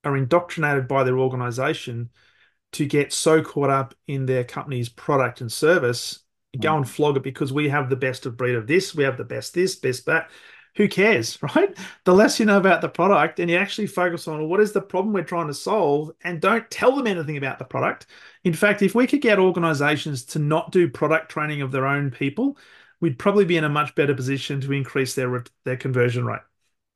are 0.05 0.17
indoctrinated 0.17 0.89
by 0.89 1.05
their 1.05 1.19
organization 1.19 2.11
to 2.73 2.87
get 2.87 3.13
so 3.13 3.43
caught 3.43 3.71
up 3.71 3.95
in 4.07 4.27
their 4.27 4.45
company's 4.45 4.89
product 4.89 5.41
and 5.41 5.53
service 5.53 6.25
go 6.61 6.71
mm. 6.71 6.77
and 6.79 6.89
flog 6.89 7.17
it 7.17 7.23
because 7.23 7.53
we 7.53 7.69
have 7.69 7.91
the 7.91 7.97
best 7.97 8.27
of 8.27 8.37
breed 8.37 8.55
of 8.55 8.67
this, 8.67 8.95
we 8.95 9.05
have 9.05 9.17
the 9.17 9.25
best 9.25 9.55
this, 9.55 9.77
best 9.77 10.07
that. 10.07 10.31
Who 10.79 10.89
cares, 10.89 11.43
right? 11.55 11.77
The 12.05 12.15
less 12.15 12.41
you 12.41 12.47
know 12.47 12.57
about 12.57 12.81
the 12.81 12.89
product 12.89 13.41
and 13.41 13.51
you 13.51 13.57
actually 13.57 13.89
focus 13.89 14.27
on 14.29 14.49
what 14.49 14.61
is 14.61 14.73
the 14.73 14.81
problem 14.81 15.13
we're 15.13 15.25
trying 15.25 15.49
to 15.49 15.55
solve 15.55 16.13
and 16.23 16.41
don't 16.41 16.71
tell 16.71 16.97
them 16.97 17.07
anything 17.07 17.37
about 17.37 17.59
the 17.59 17.65
product. 17.65 18.07
In 18.45 18.55
fact, 18.55 18.81
if 18.81 18.95
we 18.95 19.07
could 19.07 19.21
get 19.21 19.41
organizations 19.41 20.25
to 20.27 20.39
not 20.39 20.73
do 20.73 20.89
product 20.89 21.31
training 21.31 21.63
of 21.63 21.73
their 21.73 21.87
own 21.87 22.11
people, 22.13 22.57
we'd 23.01 23.19
probably 23.19 23.45
be 23.45 23.57
in 23.57 23.65
a 23.65 23.69
much 23.69 23.95
better 23.97 24.15
position 24.15 24.61
to 24.63 24.73
increase 24.73 25.15
their 25.15 25.45
their 25.65 25.77
conversion 25.77 26.25
rate. 26.25 26.41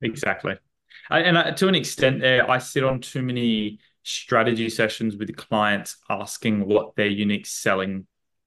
Exactly. 0.00 0.56
And 1.10 1.56
to 1.56 1.68
an 1.68 1.74
extent 1.74 2.20
there, 2.20 2.48
I 2.48 2.58
sit 2.58 2.84
on 2.84 3.00
too 3.00 3.22
many 3.22 3.80
strategy 4.04 4.68
sessions 4.68 5.16
with 5.16 5.36
clients 5.36 5.96
asking 6.08 6.66
what 6.66 6.94
their 6.96 7.06
unique 7.06 7.46
selling 7.46 8.06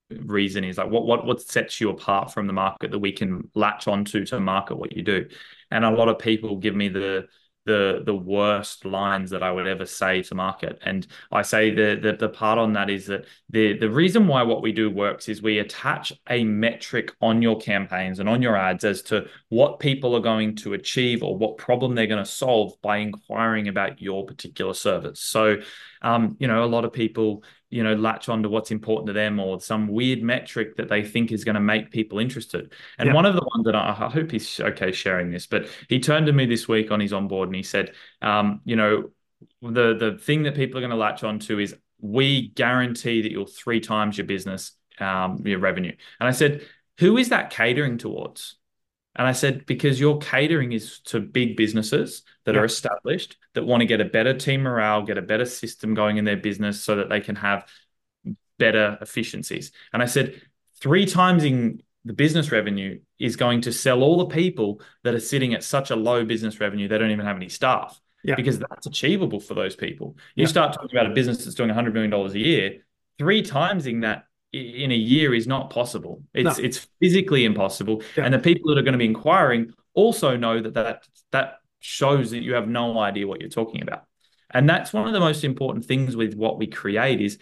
reason 0.09 0.63
is 0.63 0.77
like 0.77 0.89
what 0.89 1.05
what 1.05 1.25
what 1.25 1.41
sets 1.41 1.81
you 1.81 1.89
apart 1.89 2.31
from 2.31 2.45
the 2.47 2.53
market 2.53 2.91
that 2.91 2.99
we 2.99 3.11
can 3.11 3.49
latch 3.55 3.87
onto 3.87 4.23
to 4.23 4.39
market 4.39 4.75
what 4.75 4.95
you 4.95 5.01
do 5.01 5.27
and 5.71 5.83
a 5.83 5.89
lot 5.89 6.07
of 6.07 6.19
people 6.19 6.57
give 6.57 6.75
me 6.75 6.87
the 6.87 7.27
the 7.65 8.03
the 8.05 8.15
worst 8.15 8.85
lines 8.85 9.31
that 9.31 9.41
I 9.41 9.51
would 9.51 9.67
ever 9.67 9.85
say 9.85 10.21
to 10.23 10.35
market. 10.35 10.79
And 10.83 11.05
I 11.31 11.41
say 11.41 11.71
the, 11.71 11.99
the 11.99 12.13
the 12.13 12.29
part 12.29 12.59
on 12.59 12.73
that 12.73 12.89
is 12.89 13.07
that 13.07 13.25
the 13.49 13.77
the 13.77 13.89
reason 13.89 14.27
why 14.27 14.43
what 14.43 14.61
we 14.61 14.71
do 14.71 14.89
works 14.89 15.27
is 15.27 15.41
we 15.41 15.59
attach 15.59 16.13
a 16.29 16.43
metric 16.43 17.11
on 17.21 17.41
your 17.41 17.59
campaigns 17.59 18.19
and 18.19 18.29
on 18.29 18.41
your 18.41 18.55
ads 18.55 18.83
as 18.83 19.01
to 19.03 19.27
what 19.49 19.79
people 19.79 20.15
are 20.15 20.21
going 20.21 20.55
to 20.57 20.73
achieve 20.73 21.23
or 21.23 21.35
what 21.35 21.57
problem 21.57 21.95
they're 21.95 22.07
going 22.07 22.23
to 22.23 22.29
solve 22.29 22.73
by 22.83 22.97
inquiring 22.97 23.67
about 23.67 23.99
your 23.99 24.25
particular 24.25 24.73
service. 24.73 25.19
So 25.19 25.57
um, 26.03 26.37
you 26.39 26.47
know, 26.47 26.63
a 26.63 26.67
lot 26.67 26.85
of 26.85 26.93
people 26.93 27.43
you 27.75 27.83
know 27.83 27.93
latch 27.93 28.29
onto 28.29 28.47
what's 28.47 28.71
important 28.71 29.07
to 29.07 29.13
them 29.13 29.37
or 29.37 29.59
some 29.59 29.89
weird 29.89 30.23
metric 30.23 30.77
that 30.77 30.87
they 30.87 31.03
think 31.03 31.33
is 31.33 31.43
going 31.43 31.55
to 31.55 31.59
make 31.59 31.91
people 31.91 32.19
interested. 32.19 32.71
And 32.97 33.13
one 33.13 33.25
of 33.25 33.35
the 33.35 33.41
ones 33.41 33.65
that 33.65 33.75
I, 33.75 33.89
I, 33.89 34.09
hope 34.09 34.31
he's 34.31 34.61
okay 34.61 34.93
sharing 34.93 35.29
this 35.29 35.45
but 35.45 35.67
he 35.89 35.99
turned 35.99 36.27
to 36.27 36.31
me 36.31 36.45
this 36.45 36.69
week 36.69 36.89
on 36.89 37.01
his 37.01 37.11
onboard 37.11 37.49
and 37.49 37.55
he 37.55 37.63
said 37.63 37.91
um, 38.21 38.61
you 38.63 38.77
know 38.77 39.09
the 39.61 39.93
the 39.93 40.17
thing 40.17 40.43
that 40.43 40.55
people 40.55 40.77
are 40.77 40.81
going 40.81 40.91
to 40.91 40.95
latch 40.95 41.25
onto 41.25 41.59
is 41.59 41.75
we 41.99 42.47
guarantee 42.49 43.21
that 43.21 43.31
you'll 43.31 43.45
three 43.45 43.81
times 43.81 44.17
your 44.17 44.25
business 44.25 44.71
um, 44.99 45.41
your 45.45 45.59
revenue. 45.59 45.93
And 46.21 46.29
i 46.29 46.31
said 46.31 46.65
who 46.99 47.17
is 47.17 47.27
that 47.29 47.49
catering 47.49 47.97
towards 47.97 48.55
and 49.15 49.27
I 49.27 49.31
said, 49.31 49.65
because 49.65 49.99
your 49.99 50.17
catering 50.19 50.73
is 50.73 50.99
to 51.05 51.19
big 51.19 51.55
businesses 51.55 52.23
that 52.43 52.55
yeah. 52.55 52.61
are 52.61 52.65
established, 52.65 53.37
that 53.53 53.65
want 53.65 53.81
to 53.81 53.85
get 53.85 54.01
a 54.01 54.05
better 54.05 54.33
team 54.33 54.63
morale, 54.63 55.03
get 55.03 55.17
a 55.17 55.21
better 55.21 55.45
system 55.45 55.93
going 55.93 56.17
in 56.17 56.25
their 56.25 56.37
business 56.37 56.81
so 56.81 56.97
that 56.97 57.09
they 57.09 57.21
can 57.21 57.35
have 57.35 57.65
better 58.59 58.97
efficiencies. 59.01 59.71
And 59.93 60.01
I 60.03 60.05
said, 60.05 60.41
three 60.81 61.05
times 61.05 61.43
in 61.43 61.81
the 62.03 62.13
business 62.13 62.51
revenue 62.51 62.99
is 63.17 63.35
going 63.35 63.61
to 63.61 63.71
sell 63.71 64.03
all 64.03 64.17
the 64.17 64.33
people 64.33 64.81
that 65.03 65.15
are 65.15 65.19
sitting 65.19 65.53
at 65.53 65.63
such 65.63 65.91
a 65.91 65.95
low 65.95 66.25
business 66.25 66.59
revenue, 66.59 66.87
they 66.87 66.97
don't 66.97 67.11
even 67.11 67.25
have 67.25 67.37
any 67.37 67.49
staff. 67.49 67.99
Yeah. 68.23 68.35
Because 68.35 68.59
that's 68.59 68.87
achievable 68.87 69.39
for 69.39 69.53
those 69.53 69.75
people. 69.75 70.17
You 70.35 70.43
yeah. 70.43 70.47
start 70.47 70.73
talking 70.73 70.89
about 70.91 71.11
a 71.11 71.13
business 71.13 71.45
that's 71.45 71.55
doing 71.55 71.69
$100 71.69 71.93
million 71.93 72.11
a 72.13 72.29
year, 72.33 72.85
three 73.17 73.43
times 73.43 73.85
in 73.85 74.01
that 74.01 74.25
in 74.55 74.91
a 74.91 74.95
year 74.95 75.33
is 75.33 75.47
not 75.47 75.69
possible. 75.69 76.23
It's 76.33 76.57
no. 76.57 76.63
it's 76.63 76.87
physically 76.99 77.45
impossible. 77.45 78.01
Yeah. 78.15 78.25
And 78.25 78.33
the 78.33 78.39
people 78.39 78.69
that 78.69 78.79
are 78.79 78.83
going 78.83 78.93
to 78.93 78.99
be 78.99 79.05
inquiring 79.05 79.73
also 79.93 80.37
know 80.37 80.61
that 80.61 80.73
that 80.73 81.07
that 81.31 81.59
shows 81.79 82.31
that 82.31 82.41
you 82.41 82.53
have 82.53 82.67
no 82.67 82.97
idea 82.99 83.27
what 83.27 83.41
you're 83.41 83.49
talking 83.49 83.81
about. 83.81 84.03
And 84.51 84.69
that's 84.69 84.93
one 84.93 85.07
of 85.07 85.13
the 85.13 85.19
most 85.19 85.43
important 85.43 85.85
things 85.85 86.15
with 86.15 86.33
what 86.35 86.57
we 86.57 86.67
create 86.67 87.21
is 87.21 87.37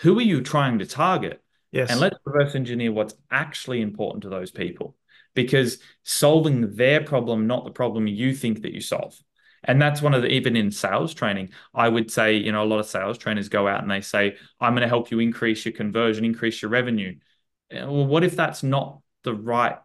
who 0.00 0.18
are 0.18 0.22
you 0.22 0.40
trying 0.42 0.78
to 0.80 0.86
target? 0.86 1.42
Yes. 1.72 1.90
And 1.90 2.00
let's 2.00 2.16
reverse 2.24 2.54
engineer 2.54 2.92
what's 2.92 3.14
actually 3.30 3.80
important 3.80 4.22
to 4.22 4.28
those 4.28 4.50
people 4.50 4.96
because 5.34 5.78
solving 6.04 6.74
their 6.74 7.02
problem, 7.02 7.46
not 7.46 7.64
the 7.64 7.70
problem 7.70 8.06
you 8.06 8.34
think 8.34 8.62
that 8.62 8.72
you 8.72 8.80
solve. 8.80 9.18
And 9.64 9.80
that's 9.80 10.00
one 10.00 10.14
of 10.14 10.22
the, 10.22 10.28
even 10.28 10.56
in 10.56 10.70
sales 10.70 11.14
training, 11.14 11.50
I 11.74 11.88
would 11.88 12.10
say, 12.10 12.36
you 12.36 12.52
know, 12.52 12.62
a 12.62 12.64
lot 12.64 12.78
of 12.78 12.86
sales 12.86 13.18
trainers 13.18 13.48
go 13.48 13.66
out 13.66 13.82
and 13.82 13.90
they 13.90 14.00
say, 14.00 14.36
I'm 14.60 14.74
going 14.74 14.82
to 14.82 14.88
help 14.88 15.10
you 15.10 15.18
increase 15.18 15.64
your 15.64 15.72
conversion, 15.72 16.24
increase 16.24 16.62
your 16.62 16.70
revenue. 16.70 17.16
Eh, 17.70 17.84
well, 17.84 18.06
what 18.06 18.24
if 18.24 18.36
that's 18.36 18.62
not 18.62 19.00
the 19.24 19.34
right 19.34 19.76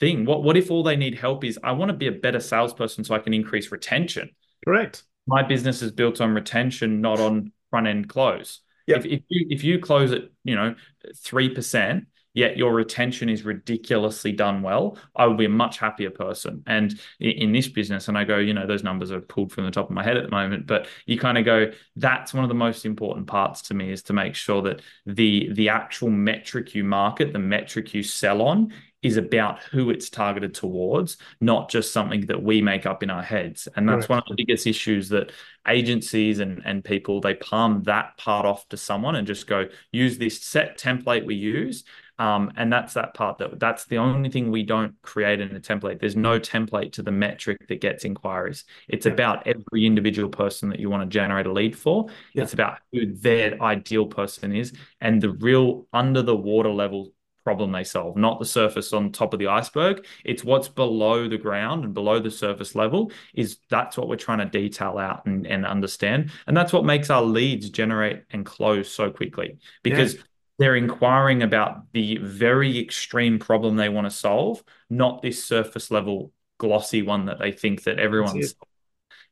thing? 0.00 0.24
What, 0.24 0.42
what 0.42 0.56
if 0.56 0.70
all 0.70 0.82
they 0.82 0.96
need 0.96 1.18
help 1.18 1.44
is, 1.44 1.58
I 1.62 1.72
want 1.72 1.90
to 1.90 1.96
be 1.96 2.08
a 2.08 2.12
better 2.12 2.40
salesperson 2.40 3.04
so 3.04 3.14
I 3.14 3.20
can 3.20 3.34
increase 3.34 3.72
retention? 3.72 4.30
Correct. 4.64 5.04
My 5.26 5.42
business 5.42 5.82
is 5.82 5.92
built 5.92 6.20
on 6.20 6.34
retention, 6.34 7.00
not 7.00 7.20
on 7.20 7.52
front 7.70 7.86
end 7.86 8.08
close. 8.08 8.60
Yep. 8.86 8.98
If, 8.98 9.06
if 9.06 9.22
you 9.28 9.46
if 9.50 9.64
you 9.64 9.78
close 9.78 10.12
at 10.12 10.22
you 10.42 10.56
know 10.56 10.74
three 11.16 11.48
percent, 11.48 12.06
yet 12.34 12.56
your 12.56 12.72
retention 12.72 13.28
is 13.28 13.44
ridiculously 13.44 14.32
done 14.32 14.62
well, 14.62 14.96
I 15.16 15.26
would 15.26 15.36
be 15.36 15.44
a 15.44 15.50
much 15.50 15.78
happier 15.78 16.10
person. 16.10 16.62
And 16.66 16.98
in 17.20 17.52
this 17.52 17.68
business, 17.68 18.08
and 18.08 18.16
I 18.16 18.24
go, 18.24 18.38
you 18.38 18.54
know, 18.54 18.66
those 18.66 18.82
numbers 18.82 19.12
are 19.12 19.20
pulled 19.20 19.52
from 19.52 19.64
the 19.64 19.70
top 19.70 19.86
of 19.86 19.94
my 19.94 20.02
head 20.02 20.16
at 20.16 20.24
the 20.24 20.30
moment, 20.30 20.66
but 20.66 20.86
you 21.06 21.18
kind 21.18 21.38
of 21.38 21.44
go, 21.44 21.70
that's 21.96 22.34
one 22.34 22.44
of 22.44 22.48
the 22.48 22.54
most 22.54 22.86
important 22.86 23.26
parts 23.26 23.62
to 23.62 23.74
me 23.74 23.90
is 23.90 24.02
to 24.04 24.12
make 24.12 24.34
sure 24.34 24.62
that 24.62 24.82
the 25.06 25.50
the 25.52 25.68
actual 25.68 26.10
metric 26.10 26.74
you 26.74 26.84
market, 26.84 27.32
the 27.32 27.38
metric 27.38 27.94
you 27.94 28.02
sell 28.02 28.42
on 28.42 28.72
is 29.02 29.16
about 29.16 29.60
who 29.64 29.90
it's 29.90 30.08
targeted 30.08 30.54
towards, 30.54 31.16
not 31.40 31.68
just 31.68 31.92
something 31.92 32.24
that 32.26 32.40
we 32.40 32.62
make 32.62 32.86
up 32.86 33.02
in 33.02 33.10
our 33.10 33.22
heads. 33.22 33.66
And 33.74 33.88
that's 33.88 34.08
one 34.08 34.18
of 34.18 34.24
the 34.28 34.36
biggest 34.36 34.64
issues 34.64 35.08
that 35.08 35.32
agencies 35.66 36.38
and, 36.38 36.62
and 36.64 36.84
people, 36.84 37.20
they 37.20 37.34
palm 37.34 37.82
that 37.82 38.16
part 38.16 38.46
off 38.46 38.68
to 38.68 38.76
someone 38.76 39.16
and 39.16 39.26
just 39.26 39.48
go, 39.48 39.66
use 39.90 40.18
this 40.18 40.40
set 40.40 40.78
template 40.78 41.26
we 41.26 41.34
use 41.34 41.82
um, 42.18 42.52
and 42.56 42.72
that's 42.72 42.94
that 42.94 43.14
part 43.14 43.38
that 43.38 43.58
that's 43.58 43.86
the 43.86 43.98
only 43.98 44.30
thing 44.30 44.50
we 44.50 44.62
don't 44.62 44.94
create 45.02 45.40
in 45.40 45.54
a 45.56 45.60
template. 45.60 46.00
There's 46.00 46.16
no 46.16 46.38
template 46.38 46.92
to 46.92 47.02
the 47.02 47.10
metric 47.10 47.66
that 47.68 47.80
gets 47.80 48.04
inquiries. 48.04 48.64
It's 48.88 49.06
yeah. 49.06 49.12
about 49.12 49.46
every 49.46 49.86
individual 49.86 50.28
person 50.28 50.68
that 50.70 50.80
you 50.80 50.90
want 50.90 51.02
to 51.02 51.12
generate 51.12 51.46
a 51.46 51.52
lead 51.52 51.76
for. 51.76 52.06
Yeah. 52.34 52.44
It's 52.44 52.52
about 52.52 52.78
who 52.92 53.14
their 53.14 53.60
ideal 53.62 54.06
person 54.06 54.54
is 54.54 54.72
and 55.00 55.20
the 55.20 55.30
real 55.30 55.86
under 55.92 56.22
the 56.22 56.36
water 56.36 56.70
level 56.70 57.12
problem 57.44 57.72
they 57.72 57.84
solve, 57.84 58.16
not 58.16 58.38
the 58.38 58.46
surface 58.46 58.92
on 58.92 59.10
top 59.10 59.32
of 59.32 59.40
the 59.40 59.48
iceberg. 59.48 60.06
It's 60.24 60.44
what's 60.44 60.68
below 60.68 61.28
the 61.28 61.38
ground 61.38 61.84
and 61.84 61.92
below 61.92 62.20
the 62.20 62.30
surface 62.30 62.74
level 62.74 63.10
is 63.34 63.58
that's 63.68 63.96
what 63.96 64.08
we're 64.08 64.16
trying 64.16 64.38
to 64.38 64.46
detail 64.46 64.98
out 64.98 65.26
and, 65.26 65.46
and 65.46 65.66
understand. 65.66 66.30
And 66.46 66.56
that's 66.56 66.72
what 66.72 66.84
makes 66.84 67.10
our 67.10 67.22
leads 67.22 67.70
generate 67.70 68.22
and 68.30 68.46
close 68.46 68.90
so 68.92 69.10
quickly 69.10 69.58
because 69.82 70.14
yeah 70.14 70.20
they're 70.62 70.76
inquiring 70.76 71.42
about 71.42 71.92
the 71.92 72.18
very 72.18 72.78
extreme 72.78 73.38
problem 73.38 73.76
they 73.76 73.88
want 73.88 74.06
to 74.06 74.10
solve, 74.10 74.62
not 74.88 75.20
this 75.20 75.44
surface 75.44 75.90
level 75.90 76.32
glossy 76.58 77.02
one 77.02 77.26
that 77.26 77.38
they 77.38 77.52
think 77.52 77.82
that 77.84 77.98
everyone's. 77.98 78.54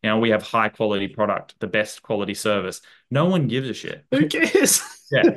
You 0.03 0.09
know, 0.09 0.19
we 0.19 0.31
have 0.31 0.43
high 0.43 0.71
quality 0.71 1.09
product, 1.09 1.55
the 1.61 1.67
best 1.67 2.03
quality 2.03 2.33
service. 2.33 2.81
No 3.11 3.27
one 3.27 3.49
gives 3.49 3.69
a 3.69 3.75
shit. 3.75 4.05
Who 4.11 4.29
cares? 4.29 4.81
yeah. 5.13 5.37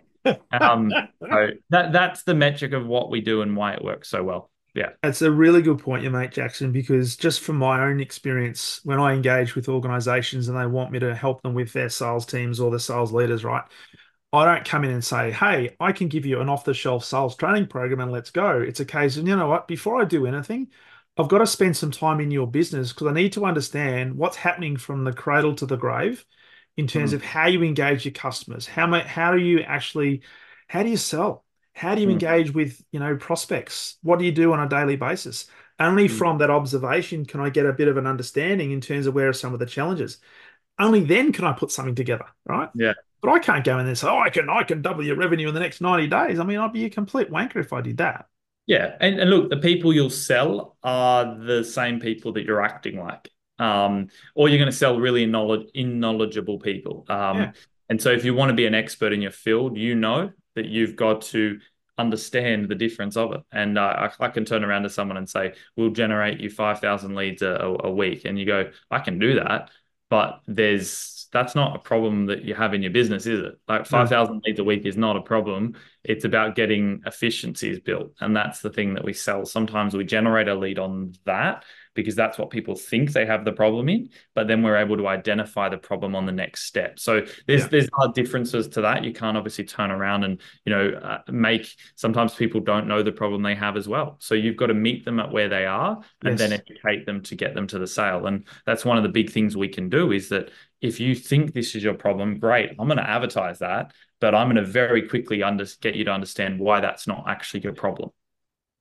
Um, 0.51 0.89
so 1.21 1.49
that 1.69 1.91
that's 1.91 2.23
the 2.23 2.33
metric 2.33 2.71
of 2.71 2.87
what 2.87 3.11
we 3.11 3.19
do 3.19 3.41
and 3.41 3.57
why 3.57 3.73
it 3.73 3.83
works 3.83 4.07
so 4.07 4.23
well. 4.23 4.49
Yeah. 4.73 4.89
That's 5.03 5.21
a 5.21 5.29
really 5.29 5.61
good 5.61 5.79
point 5.79 6.03
you 6.03 6.09
make, 6.09 6.31
Jackson, 6.31 6.71
because 6.71 7.15
just 7.15 7.41
from 7.41 7.57
my 7.57 7.83
own 7.85 7.99
experience, 7.99 8.79
when 8.83 8.99
I 8.99 9.13
engage 9.13 9.53
with 9.53 9.69
organizations 9.69 10.47
and 10.47 10.57
they 10.57 10.65
want 10.65 10.91
me 10.91 10.99
to 10.99 11.13
help 11.13 11.43
them 11.43 11.53
with 11.53 11.73
their 11.73 11.89
sales 11.89 12.25
teams 12.25 12.59
or 12.59 12.71
the 12.71 12.79
sales 12.79 13.11
leaders, 13.11 13.43
right? 13.43 13.63
I 14.33 14.45
don't 14.45 14.65
come 14.65 14.83
in 14.83 14.89
and 14.89 15.03
say, 15.03 15.31
hey, 15.31 15.75
I 15.79 15.91
can 15.91 16.07
give 16.07 16.25
you 16.25 16.41
an 16.41 16.49
off 16.49 16.65
the 16.65 16.73
shelf 16.73 17.05
sales 17.05 17.35
training 17.35 17.67
program 17.67 17.99
and 17.99 18.11
let's 18.11 18.31
go. 18.31 18.59
It's 18.59 18.79
a 18.79 18.85
case 18.85 19.15
of, 19.15 19.27
you 19.27 19.35
know 19.35 19.47
what, 19.47 19.67
before 19.67 20.01
I 20.01 20.05
do 20.05 20.25
anything, 20.25 20.69
I've 21.15 21.29
got 21.29 21.37
to 21.37 21.47
spend 21.47 21.77
some 21.77 21.91
time 21.91 22.19
in 22.19 22.31
your 22.31 22.47
business 22.47 22.91
because 22.91 23.05
I 23.07 23.13
need 23.13 23.33
to 23.33 23.45
understand 23.45 24.15
what's 24.15 24.35
happening 24.35 24.75
from 24.75 25.03
the 25.03 25.13
cradle 25.13 25.53
to 25.55 25.67
the 25.67 25.77
grave 25.77 26.25
in 26.75 26.87
terms 26.87 27.11
mm. 27.11 27.15
of 27.15 27.23
how 27.23 27.45
you 27.45 27.61
engage 27.61 28.05
your 28.05 28.13
customers. 28.13 28.65
How, 28.65 28.91
how 29.01 29.33
do 29.33 29.37
you 29.37 29.59
actually, 29.59 30.23
how 30.67 30.81
do 30.81 30.89
you 30.89 30.97
sell? 30.97 31.45
How 31.75 31.93
do 31.93 32.01
you 32.01 32.07
mm. 32.07 32.13
engage 32.13 32.51
with, 32.51 32.83
you 32.91 32.99
know, 32.99 33.15
prospects? 33.15 33.97
What 34.01 34.17
do 34.17 34.25
you 34.25 34.31
do 34.31 34.51
on 34.51 34.59
a 34.59 34.67
daily 34.67 34.95
basis? 34.95 35.45
Only 35.79 36.07
mm. 36.07 36.11
from 36.11 36.39
that 36.39 36.49
observation 36.49 37.25
can 37.25 37.39
I 37.39 37.51
get 37.51 37.67
a 37.67 37.73
bit 37.73 37.87
of 37.87 37.97
an 37.97 38.07
understanding 38.07 38.71
in 38.71 38.81
terms 38.81 39.05
of 39.05 39.13
where 39.13 39.29
are 39.29 39.33
some 39.33 39.53
of 39.53 39.59
the 39.59 39.67
challenges. 39.67 40.17
Only 40.79 41.03
then 41.03 41.33
can 41.33 41.45
I 41.45 41.53
put 41.53 41.69
something 41.69 41.93
together, 41.93 42.25
right? 42.47 42.69
Yeah. 42.73 42.93
But 43.23 43.31
I 43.31 43.39
can't 43.39 43.63
go 43.63 43.79
in 43.79 43.85
there 43.85 43.87
and 43.87 43.97
say, 43.97 44.09
"Oh, 44.09 44.19
I 44.19 44.29
can, 44.29 44.49
I 44.49 44.63
can 44.63 44.81
double 44.81 45.01
your 45.01 45.15
revenue 45.15 45.47
in 45.47 45.53
the 45.53 45.61
next 45.61 45.79
ninety 45.79 46.07
days." 46.07 46.39
I 46.39 46.43
mean, 46.43 46.57
I'd 46.59 46.73
be 46.73 46.83
a 46.83 46.89
complete 46.89 47.31
wanker 47.31 47.55
if 47.55 47.71
I 47.71 47.79
did 47.79 47.97
that. 47.97 48.25
Yeah, 48.67 48.97
and, 48.99 49.17
and 49.17 49.29
look, 49.29 49.49
the 49.49 49.57
people 49.57 49.93
you'll 49.93 50.09
sell 50.09 50.75
are 50.83 51.37
the 51.37 51.63
same 51.63 52.01
people 52.01 52.33
that 52.33 52.43
you're 52.43 52.61
acting 52.61 52.99
like, 52.99 53.29
um, 53.59 54.09
or 54.35 54.49
you're 54.49 54.57
going 54.57 54.69
to 54.69 54.75
sell 54.75 54.99
really 54.99 55.25
knowledge, 55.25 55.69
knowledgeable 55.73 56.59
people. 56.59 57.05
Um, 57.07 57.37
yeah. 57.37 57.51
And 57.89 58.01
so, 58.01 58.11
if 58.11 58.25
you 58.25 58.33
want 58.33 58.49
to 58.49 58.55
be 58.55 58.65
an 58.65 58.75
expert 58.75 59.13
in 59.13 59.21
your 59.21 59.31
field, 59.31 59.77
you 59.77 59.95
know 59.95 60.31
that 60.55 60.65
you've 60.65 60.97
got 60.97 61.21
to 61.21 61.59
understand 61.97 62.67
the 62.67 62.75
difference 62.75 63.15
of 63.15 63.31
it. 63.33 63.41
And 63.53 63.77
uh, 63.77 64.09
I, 64.19 64.25
I, 64.25 64.29
can 64.29 64.43
turn 64.43 64.65
around 64.65 64.83
to 64.83 64.89
someone 64.89 65.15
and 65.15 65.29
say, 65.29 65.53
"We'll 65.77 65.91
generate 65.91 66.41
you 66.41 66.49
five 66.49 66.81
thousand 66.81 67.15
leads 67.15 67.41
a, 67.41 67.77
a, 67.79 67.89
week," 67.89 68.25
and 68.25 68.37
you 68.37 68.45
go, 68.45 68.69
"I 68.91 68.99
can 68.99 69.17
do 69.17 69.35
that," 69.35 69.69
but 70.09 70.41
there's 70.45 70.89
that's 71.33 71.55
not 71.55 71.75
a 71.75 71.79
problem 71.79 72.27
that 72.27 72.43
you 72.45 72.53
have 72.53 72.73
in 72.73 72.81
your 72.81 72.91
business, 72.91 73.25
is 73.25 73.41
it? 73.41 73.59
Like 73.67 73.85
5,000 73.85 74.41
leads 74.45 74.59
a 74.59 74.63
week 74.63 74.85
is 74.85 74.95
not 74.95 75.17
a 75.17 75.21
problem. 75.21 75.75
It's 76.03 76.23
about 76.23 76.55
getting 76.55 77.01
efficiencies 77.05 77.79
built. 77.79 78.13
And 78.21 78.35
that's 78.35 78.61
the 78.61 78.69
thing 78.69 78.93
that 78.93 79.03
we 79.03 79.13
sell. 79.13 79.45
Sometimes 79.45 79.95
we 79.95 80.05
generate 80.05 80.47
a 80.47 80.55
lead 80.55 80.79
on 80.79 81.13
that 81.25 81.65
because 81.93 82.15
that's 82.15 82.37
what 82.37 82.49
people 82.49 82.75
think 82.75 83.11
they 83.11 83.25
have 83.25 83.45
the 83.45 83.51
problem 83.51 83.89
in. 83.89 84.09
But 84.35 84.47
then 84.47 84.63
we're 84.63 84.77
able 84.77 84.97
to 84.97 85.07
identify 85.07 85.69
the 85.69 85.77
problem 85.77 86.15
on 86.15 86.25
the 86.25 86.31
next 86.31 86.65
step. 86.65 86.99
So 86.99 87.25
there's 87.47 87.61
yeah. 87.61 87.67
there's 87.67 87.89
differences 88.13 88.67
to 88.69 88.81
that. 88.81 89.03
You 89.03 89.13
can't 89.13 89.37
obviously 89.37 89.65
turn 89.65 89.91
around 89.91 90.23
and 90.23 90.41
you 90.65 90.71
know 90.71 90.89
uh, 90.89 91.19
make. 91.31 91.75
Sometimes 91.95 92.33
people 92.35 92.61
don't 92.61 92.87
know 92.87 93.03
the 93.03 93.11
problem 93.11 93.43
they 93.43 93.55
have 93.55 93.77
as 93.77 93.87
well. 93.87 94.17
So 94.19 94.35
you've 94.35 94.57
got 94.57 94.67
to 94.67 94.73
meet 94.73 95.05
them 95.05 95.19
at 95.19 95.31
where 95.31 95.49
they 95.49 95.65
are 95.65 96.01
and 96.23 96.37
yes. 96.37 96.39
then 96.39 96.53
educate 96.53 97.05
them 97.05 97.21
to 97.23 97.35
get 97.35 97.55
them 97.55 97.67
to 97.67 97.79
the 97.79 97.87
sale. 97.87 98.27
And 98.27 98.45
that's 98.65 98.85
one 98.85 98.97
of 98.97 99.03
the 99.03 99.09
big 99.09 99.31
things 99.31 99.55
we 99.55 99.67
can 99.67 99.89
do 99.89 100.11
is 100.11 100.29
that 100.29 100.49
if 100.81 100.99
you 100.99 101.15
think 101.15 101.53
this 101.53 101.75
is 101.75 101.83
your 101.83 101.93
problem, 101.93 102.39
great. 102.39 102.71
I'm 102.71 102.87
going 102.87 102.97
to 102.97 103.09
advertise 103.09 103.59
that, 103.59 103.93
but 104.19 104.35
I'm 104.35 104.47
going 104.47 104.63
to 104.63 104.69
very 104.69 105.07
quickly 105.07 105.41
under, 105.41 105.65
get 105.81 105.95
you 105.95 106.03
to 106.03 106.11
understand 106.11 106.59
why 106.59 106.81
that's 106.81 107.07
not 107.07 107.23
actually 107.27 107.61
your 107.61 107.73
problem. 107.73 108.11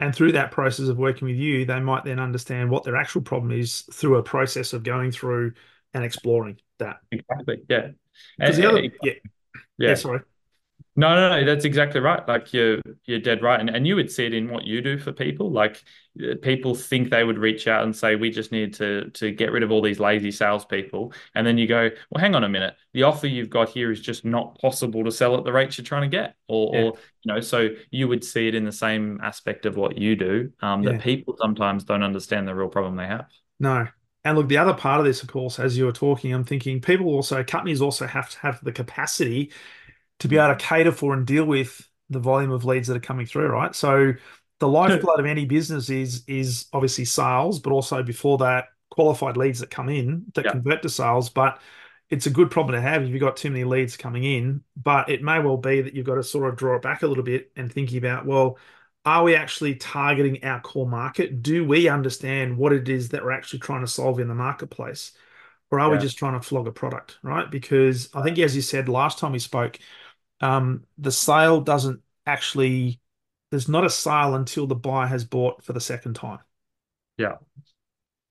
And 0.02 0.12
through 0.12 0.32
that 0.32 0.50
process 0.50 0.88
of 0.88 0.98
working 0.98 1.28
with 1.28 1.36
you, 1.36 1.64
they 1.64 1.78
might 1.78 2.02
then 2.02 2.18
understand 2.18 2.70
what 2.70 2.82
their 2.82 2.96
actual 2.96 3.22
problem 3.22 3.52
is 3.52 3.82
through 3.92 4.16
a 4.16 4.22
process 4.24 4.72
of 4.72 4.82
going 4.82 5.12
through 5.12 5.52
and 5.94 6.02
exploring 6.02 6.58
that. 6.80 6.96
Exactly. 7.12 7.62
Yeah. 7.68 7.90
Because 8.36 8.56
the 8.56 8.68
other, 8.68 8.82
yeah. 8.82 8.90
yeah. 9.04 9.12
Yeah. 9.78 9.94
Sorry. 9.94 10.22
No, 10.94 11.14
no, 11.14 11.40
no, 11.40 11.46
that's 11.46 11.64
exactly 11.64 12.00
right. 12.00 12.26
Like 12.28 12.52
you're 12.52 12.80
you're 13.04 13.18
dead 13.18 13.42
right. 13.42 13.58
And 13.58 13.70
and 13.70 13.86
you 13.86 13.96
would 13.96 14.10
see 14.10 14.26
it 14.26 14.34
in 14.34 14.50
what 14.50 14.64
you 14.64 14.82
do 14.82 14.98
for 14.98 15.12
people. 15.12 15.50
Like 15.50 15.82
uh, 16.22 16.34
people 16.42 16.74
think 16.74 17.10
they 17.10 17.24
would 17.24 17.38
reach 17.38 17.66
out 17.66 17.84
and 17.84 17.96
say, 17.96 18.14
we 18.14 18.30
just 18.30 18.52
need 18.52 18.74
to 18.74 19.10
to 19.10 19.30
get 19.30 19.52
rid 19.52 19.62
of 19.62 19.70
all 19.70 19.80
these 19.80 19.98
lazy 19.98 20.30
salespeople. 20.30 21.12
And 21.34 21.46
then 21.46 21.56
you 21.58 21.66
go, 21.66 21.90
well, 22.10 22.20
hang 22.20 22.34
on 22.34 22.44
a 22.44 22.48
minute. 22.48 22.74
The 22.92 23.04
offer 23.04 23.26
you've 23.26 23.50
got 23.50 23.70
here 23.70 23.90
is 23.90 24.00
just 24.00 24.24
not 24.24 24.58
possible 24.60 25.02
to 25.04 25.10
sell 25.10 25.36
at 25.36 25.44
the 25.44 25.52
rates 25.52 25.78
you're 25.78 25.84
trying 25.84 26.10
to 26.10 26.16
get. 26.16 26.34
Or, 26.48 26.74
yeah. 26.74 26.80
or 26.82 26.92
you 27.22 27.34
know, 27.34 27.40
so 27.40 27.70
you 27.90 28.08
would 28.08 28.22
see 28.22 28.48
it 28.48 28.54
in 28.54 28.64
the 28.64 28.72
same 28.72 29.18
aspect 29.22 29.66
of 29.66 29.76
what 29.76 29.96
you 29.96 30.16
do. 30.16 30.52
Um, 30.60 30.82
yeah. 30.82 30.92
that 30.92 31.00
people 31.00 31.36
sometimes 31.40 31.84
don't 31.84 32.02
understand 32.02 32.46
the 32.46 32.54
real 32.54 32.68
problem 32.68 32.96
they 32.96 33.06
have. 33.06 33.26
No. 33.58 33.86
And 34.24 34.38
look, 34.38 34.48
the 34.48 34.58
other 34.58 34.74
part 34.74 35.00
of 35.00 35.06
this, 35.06 35.22
of 35.22 35.28
course, 35.28 35.58
as 35.58 35.76
you 35.76 35.84
were 35.84 35.92
talking, 35.92 36.32
I'm 36.32 36.44
thinking 36.44 36.80
people 36.80 37.06
also, 37.06 37.42
companies 37.42 37.82
also 37.82 38.06
have 38.06 38.30
to 38.30 38.38
have 38.38 38.62
the 38.62 38.70
capacity 38.70 39.50
to 40.22 40.28
be 40.28 40.38
able 40.38 40.54
to 40.54 40.64
cater 40.64 40.92
for 40.92 41.14
and 41.14 41.26
deal 41.26 41.44
with 41.44 41.88
the 42.08 42.20
volume 42.20 42.52
of 42.52 42.64
leads 42.64 42.86
that 42.86 42.96
are 42.96 43.00
coming 43.00 43.26
through, 43.26 43.48
right? 43.48 43.74
So 43.74 44.12
the 44.60 44.68
lifeblood 44.68 45.18
of 45.18 45.26
any 45.26 45.44
business 45.46 45.90
is 45.90 46.22
is 46.28 46.66
obviously 46.72 47.04
sales, 47.04 47.58
but 47.58 47.72
also 47.72 48.04
before 48.04 48.38
that, 48.38 48.66
qualified 48.88 49.36
leads 49.36 49.58
that 49.58 49.70
come 49.70 49.88
in 49.88 50.26
that 50.34 50.44
yeah. 50.44 50.52
convert 50.52 50.82
to 50.82 50.88
sales. 50.88 51.28
But 51.28 51.60
it's 52.08 52.26
a 52.26 52.30
good 52.30 52.52
problem 52.52 52.76
to 52.76 52.80
have 52.80 53.02
if 53.02 53.08
you've 53.08 53.20
got 53.20 53.36
too 53.36 53.50
many 53.50 53.64
leads 53.64 53.96
coming 53.96 54.22
in. 54.22 54.62
But 54.80 55.08
it 55.08 55.24
may 55.24 55.40
well 55.40 55.56
be 55.56 55.80
that 55.80 55.94
you've 55.94 56.06
got 56.06 56.14
to 56.14 56.22
sort 56.22 56.48
of 56.48 56.56
draw 56.56 56.76
it 56.76 56.82
back 56.82 57.02
a 57.02 57.08
little 57.08 57.24
bit 57.24 57.50
and 57.56 57.72
thinking 57.72 57.98
about, 57.98 58.24
well, 58.24 58.58
are 59.04 59.24
we 59.24 59.34
actually 59.34 59.74
targeting 59.74 60.44
our 60.44 60.60
core 60.60 60.88
market? 60.88 61.42
Do 61.42 61.64
we 61.64 61.88
understand 61.88 62.56
what 62.56 62.72
it 62.72 62.88
is 62.88 63.08
that 63.08 63.24
we're 63.24 63.32
actually 63.32 63.58
trying 63.58 63.80
to 63.80 63.88
solve 63.88 64.20
in 64.20 64.28
the 64.28 64.34
marketplace? 64.36 65.10
Or 65.72 65.80
are 65.80 65.88
yeah. 65.88 65.96
we 65.96 66.02
just 66.02 66.18
trying 66.18 66.38
to 66.38 66.46
flog 66.46 66.68
a 66.68 66.70
product, 66.70 67.18
right? 67.24 67.50
Because 67.50 68.10
I 68.14 68.22
think, 68.22 68.38
as 68.38 68.54
you 68.54 68.62
said 68.62 68.88
last 68.88 69.18
time 69.18 69.32
we 69.32 69.40
spoke, 69.40 69.78
um, 70.42 70.84
the 70.98 71.12
sale 71.12 71.60
doesn't 71.60 72.00
actually 72.26 73.00
there's 73.50 73.68
not 73.68 73.84
a 73.84 73.90
sale 73.90 74.34
until 74.34 74.66
the 74.66 74.74
buyer 74.74 75.06
has 75.06 75.24
bought 75.24 75.62
for 75.62 75.74
the 75.74 75.80
second 75.80 76.14
time. 76.14 76.38
Yeah. 77.18 77.36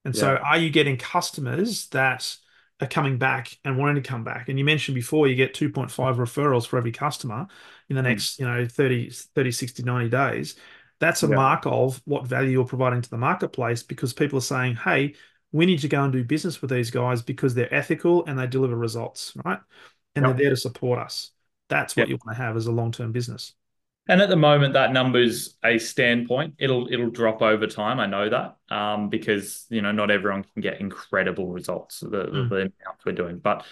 And 0.04 0.16
yeah. 0.16 0.20
so 0.20 0.36
are 0.36 0.58
you 0.58 0.72
getting 0.72 0.98
customers 0.98 1.88
that 1.90 2.36
are 2.82 2.88
coming 2.88 3.20
back 3.20 3.56
and 3.64 3.78
wanting 3.78 4.02
to 4.02 4.08
come 4.08 4.24
back? 4.24 4.50
And 4.50 4.58
you 4.58 4.66
mentioned 4.66 4.96
before 4.96 5.28
you 5.28 5.36
get 5.36 5.54
2.5 5.54 5.92
referrals 6.16 6.66
for 6.66 6.78
every 6.78 6.92
customer 6.92 7.46
in 7.88 7.96
the 7.96 8.02
hmm. 8.02 8.08
next, 8.08 8.38
mm. 8.38 8.40
you 8.40 8.46
know, 8.48 8.68
30, 8.68 9.12
30, 9.12 9.52
60, 9.52 9.84
90 9.84 10.10
days. 10.10 10.56
That's 11.00 11.22
a 11.22 11.28
yeah. 11.28 11.36
mark 11.36 11.64
of 11.66 12.02
what 12.06 12.26
value 12.26 12.52
you're 12.52 12.66
providing 12.66 13.04
to 13.04 13.10
the 13.10 13.18
marketplace 13.18 13.84
because 13.84 14.14
people 14.14 14.40
are 14.40 14.42
saying, 14.42 14.76
hey, 14.76 15.14
we 15.52 15.68
need 15.68 15.80
to 15.80 15.88
go 15.88 16.04
and 16.04 16.12
do 16.12 16.24
business 16.24 16.62
with 16.62 16.72
these 16.72 16.90
guys 16.90 17.22
because 17.22 17.54
they're 17.54 17.74
ethical 17.74 18.26
and 18.26 18.40
they 18.40 18.48
deliver 18.48 18.76
results, 18.76 19.34
right? 19.46 19.60
And 20.16 20.26
they're 20.26 20.34
there 20.34 20.50
to 20.50 20.58
support 20.58 20.98
us. 20.98 21.32
That's 21.72 21.96
what 21.96 22.04
yep. 22.04 22.10
you 22.10 22.20
want 22.24 22.38
to 22.38 22.44
have 22.44 22.56
as 22.58 22.68
a 22.68 22.72
long-term 22.72 23.12
business. 23.14 23.56
And 24.08 24.22
at 24.22 24.30
the 24.30 24.36
moment, 24.36 24.74
that 24.74 24.92
number's 24.92 25.58
a 25.64 25.78
standpoint. 25.78 26.56
It'll 26.58 26.92
it'll 26.92 27.12
drop 27.12 27.42
over 27.42 27.66
time. 27.66 28.00
I 28.00 28.08
know 28.08 28.30
that 28.30 28.58
um, 28.70 29.10
because 29.10 29.66
you 29.70 29.82
know 29.82 29.92
not 29.92 30.12
everyone 30.12 30.44
can 30.44 30.62
get 30.62 30.82
incredible 30.82 31.48
results 31.48 32.02
the, 32.02 32.08
mm. 32.08 32.50
the 32.50 32.56
amounts 32.56 33.06
we're 33.06 33.14
doing, 33.14 33.38
but 33.40 33.64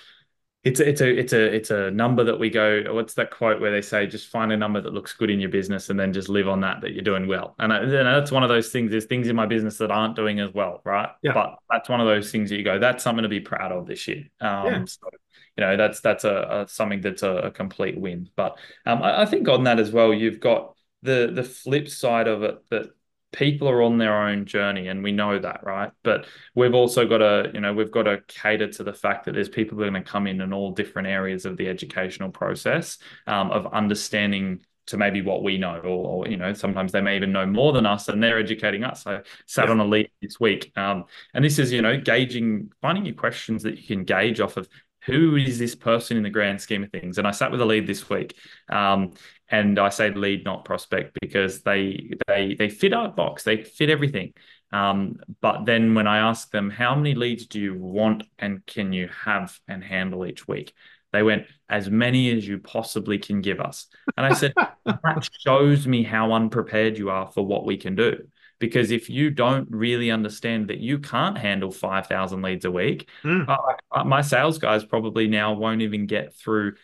it's 0.63 0.79
a, 0.79 0.87
it's 0.87 1.01
a 1.01 1.19
it's 1.19 1.33
a 1.33 1.55
it's 1.55 1.71
a 1.71 1.91
number 1.91 2.23
that 2.25 2.39
we 2.39 2.49
go. 2.49 2.83
What's 2.93 3.15
that 3.15 3.31
quote 3.31 3.59
where 3.59 3.71
they 3.71 3.81
say 3.81 4.05
just 4.07 4.27
find 4.27 4.51
a 4.51 4.57
number 4.57 4.79
that 4.81 4.93
looks 4.93 5.13
good 5.13 5.29
in 5.29 5.39
your 5.39 5.49
business 5.49 5.89
and 5.89 5.99
then 5.99 6.13
just 6.13 6.29
live 6.29 6.47
on 6.47 6.61
that 6.61 6.81
that 6.81 6.91
you're 6.91 7.03
doing 7.03 7.27
well. 7.27 7.55
And 7.59 7.73
I, 7.73 7.81
you 7.81 7.87
know, 7.87 8.19
that's 8.19 8.31
one 8.31 8.43
of 8.43 8.49
those 8.49 8.69
things. 8.69 8.91
There's 8.91 9.05
things 9.05 9.29
in 9.29 9.35
my 9.35 9.45
business 9.45 9.77
that 9.77 9.89
aren't 9.89 10.15
doing 10.15 10.39
as 10.39 10.53
well, 10.53 10.81
right? 10.83 11.09
Yeah. 11.21 11.33
But 11.33 11.55
that's 11.69 11.89
one 11.89 12.01
of 12.01 12.07
those 12.07 12.31
things 12.31 12.49
that 12.49 12.57
you 12.57 12.63
go. 12.63 12.77
That's 12.77 13.03
something 13.03 13.23
to 13.23 13.29
be 13.29 13.39
proud 13.39 13.71
of 13.71 13.87
this 13.87 14.07
year. 14.07 14.25
Um, 14.41 14.65
yeah. 14.65 14.85
So 14.85 15.07
you 15.57 15.63
know 15.63 15.77
that's 15.77 15.99
that's 16.01 16.23
a, 16.23 16.65
a 16.65 16.67
something 16.67 17.01
that's 17.01 17.23
a, 17.23 17.31
a, 17.31 17.51
complete 17.51 17.99
win. 17.99 18.29
But 18.35 18.57
um, 18.85 19.01
I, 19.03 19.21
I, 19.21 19.25
think 19.25 19.47
on 19.47 19.63
that 19.65 19.79
as 19.79 19.91
well, 19.91 20.13
you've 20.13 20.39
got 20.39 20.75
the 21.01 21.31
the 21.33 21.43
flip 21.43 21.89
side 21.89 22.27
of 22.27 22.43
it 22.43 22.69
that 22.69 22.89
people 23.31 23.69
are 23.69 23.83
on 23.83 23.97
their 23.97 24.23
own 24.23 24.45
journey 24.45 24.87
and 24.87 25.03
we 25.03 25.11
know 25.11 25.37
that 25.37 25.63
right 25.63 25.91
but 26.01 26.25
we've 26.55 26.73
also 26.73 27.07
got 27.07 27.19
to 27.19 27.51
you 27.53 27.61
know 27.61 27.71
we've 27.71 27.91
got 27.91 28.03
to 28.03 28.19
cater 28.27 28.67
to 28.67 28.83
the 28.83 28.91
fact 28.91 29.25
that 29.25 29.35
there's 29.35 29.47
people 29.47 29.77
that 29.77 29.83
are 29.83 29.91
going 29.91 30.03
to 30.03 30.09
come 30.09 30.25
in 30.25 30.41
in 30.41 30.51
all 30.51 30.71
different 30.71 31.07
areas 31.07 31.45
of 31.45 31.55
the 31.55 31.67
educational 31.67 32.31
process 32.31 32.97
um, 33.27 33.51
of 33.51 33.71
understanding 33.71 34.59
to 34.89 34.97
maybe 34.97 35.21
what 35.21 35.43
we 35.43 35.55
know, 35.59 35.77
or, 35.77 36.25
or, 36.25 36.27
you 36.27 36.35
know, 36.35 36.51
sometimes 36.51 36.91
they 36.91 36.99
may 36.99 37.15
even 37.15 37.31
know 37.31 37.45
more 37.45 37.73
than 37.73 37.85
us, 37.85 38.07
and 38.07 38.23
they're 38.23 38.39
educating 38.39 38.83
us. 38.83 39.05
I 39.05 39.21
sat 39.45 39.65
yeah. 39.65 39.71
on 39.71 39.79
a 39.79 39.85
lead 39.85 40.09
this 40.19 40.39
week, 40.39 40.71
um, 40.75 41.05
and 41.35 41.45
this 41.45 41.59
is 41.59 41.71
you 41.71 41.83
know 41.83 41.99
gauging, 41.99 42.71
finding 42.81 43.05
your 43.05 43.13
questions 43.13 43.61
that 43.63 43.77
you 43.77 43.83
can 43.83 44.03
gauge 44.03 44.39
off 44.39 44.57
of 44.57 44.67
who 45.09 45.35
is 45.35 45.59
this 45.59 45.75
person 45.75 46.17
in 46.17 46.23
the 46.23 46.29
grand 46.29 46.61
scheme 46.61 46.83
of 46.83 46.91
things? 46.91 47.17
And 47.17 47.27
I 47.27 47.31
sat 47.31 47.51
with 47.51 47.61
a 47.61 47.65
lead 47.65 47.87
this 47.87 48.09
week, 48.09 48.35
um, 48.69 49.13
and 49.49 49.79
I 49.79 49.89
say 49.89 50.11
lead, 50.11 50.45
not 50.45 50.65
prospect, 50.65 51.17
because 51.21 51.61
they 51.61 52.11
they 52.27 52.55
they 52.55 52.69
fit 52.69 52.93
our 52.93 53.09
box, 53.09 53.43
they 53.43 53.63
fit 53.63 53.89
everything. 53.89 54.33
Um, 54.71 55.17
but 55.41 55.65
then 55.65 55.95
when 55.95 56.07
I 56.07 56.19
asked 56.19 56.51
them, 56.51 56.69
how 56.69 56.95
many 56.95 57.15
leads 57.15 57.47
do 57.47 57.59
you 57.59 57.73
want 57.73 58.23
and 58.37 58.65
can 58.65 58.93
you 58.93 59.09
have 59.23 59.57
and 59.67 59.83
handle 59.83 60.25
each 60.25 60.47
week? 60.47 60.73
They 61.11 61.23
went, 61.23 61.47
as 61.67 61.89
many 61.89 62.35
as 62.35 62.47
you 62.47 62.59
possibly 62.59 63.17
can 63.17 63.41
give 63.41 63.59
us. 63.59 63.87
And 64.15 64.25
I 64.25 64.33
said, 64.33 64.53
that 64.85 65.29
shows 65.43 65.87
me 65.87 66.03
how 66.03 66.33
unprepared 66.33 66.97
you 66.97 67.09
are 67.09 67.31
for 67.31 67.43
what 67.43 67.65
we 67.65 67.77
can 67.77 67.95
do. 67.95 68.27
Because 68.59 68.91
if 68.91 69.09
you 69.09 69.29
don't 69.29 69.67
really 69.71 70.11
understand 70.11 70.67
that 70.69 70.79
you 70.79 70.99
can't 70.99 71.37
handle 71.37 71.71
5,000 71.71 72.41
leads 72.41 72.65
a 72.65 72.71
week, 72.71 73.09
mm. 73.23 73.47
uh, 73.47 74.03
my 74.03 74.21
sales 74.21 74.57
guys 74.57 74.83
probably 74.83 75.27
now 75.27 75.53
won't 75.53 75.81
even 75.81 76.05
get 76.05 76.35
through, 76.35 76.75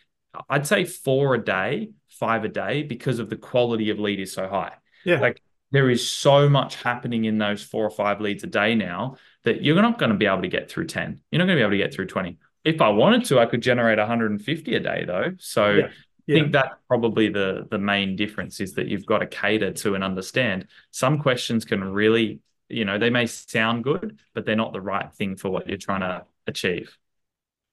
I'd 0.49 0.65
say 0.65 0.85
four 0.85 1.35
a 1.35 1.43
day, 1.43 1.91
five 2.09 2.45
a 2.45 2.49
day, 2.49 2.83
because 2.83 3.19
of 3.19 3.29
the 3.29 3.35
quality 3.35 3.89
of 3.89 3.99
lead 3.99 4.19
is 4.19 4.33
so 4.33 4.47
high. 4.47 4.73
Yeah. 5.03 5.19
Like 5.19 5.41
there 5.71 5.89
is 5.89 6.09
so 6.09 6.47
much 6.47 6.81
happening 6.81 7.25
in 7.25 7.37
those 7.37 7.61
four 7.61 7.85
or 7.85 7.89
five 7.89 8.21
leads 8.21 8.43
a 8.43 8.47
day 8.47 8.75
now 8.75 9.17
that 9.43 9.61
you're 9.61 9.81
not 9.81 9.99
going 9.99 10.11
to 10.11 10.17
be 10.17 10.25
able 10.25 10.41
to 10.41 10.47
get 10.47 10.71
through 10.71 10.87
10. 10.87 11.21
You're 11.31 11.39
not 11.39 11.45
going 11.45 11.57
to 11.57 11.59
be 11.59 11.63
able 11.63 11.71
to 11.71 11.77
get 11.77 11.93
through 11.93 12.07
20. 12.07 12.37
If 12.63 12.81
I 12.81 12.89
wanted 12.89 13.25
to, 13.25 13.39
I 13.39 13.45
could 13.45 13.61
generate 13.61 13.97
150 13.97 14.75
a 14.75 14.79
day 14.79 15.03
though. 15.05 15.33
So 15.37 15.71
yeah. 15.71 15.87
I 16.29 16.33
think 16.33 16.53
that's 16.53 16.75
probably 16.87 17.29
the 17.29 17.67
the 17.69 17.77
main 17.77 18.15
difference 18.15 18.59
is 18.59 18.73
that 18.73 18.87
you've 18.87 19.05
got 19.05 19.19
to 19.19 19.27
cater 19.27 19.71
to 19.71 19.95
and 19.95 20.03
understand. 20.03 20.67
Some 20.91 21.19
questions 21.19 21.65
can 21.65 21.83
really, 21.83 22.39
you 22.67 22.83
know, 22.85 22.97
they 22.97 23.11
may 23.11 23.27
sound 23.27 23.83
good, 23.83 24.19
but 24.33 24.45
they're 24.45 24.55
not 24.55 24.73
the 24.73 24.81
right 24.81 25.13
thing 25.13 25.35
for 25.35 25.49
what 25.49 25.67
you're 25.67 25.77
trying 25.77 26.01
to 26.01 26.25
achieve. 26.47 26.97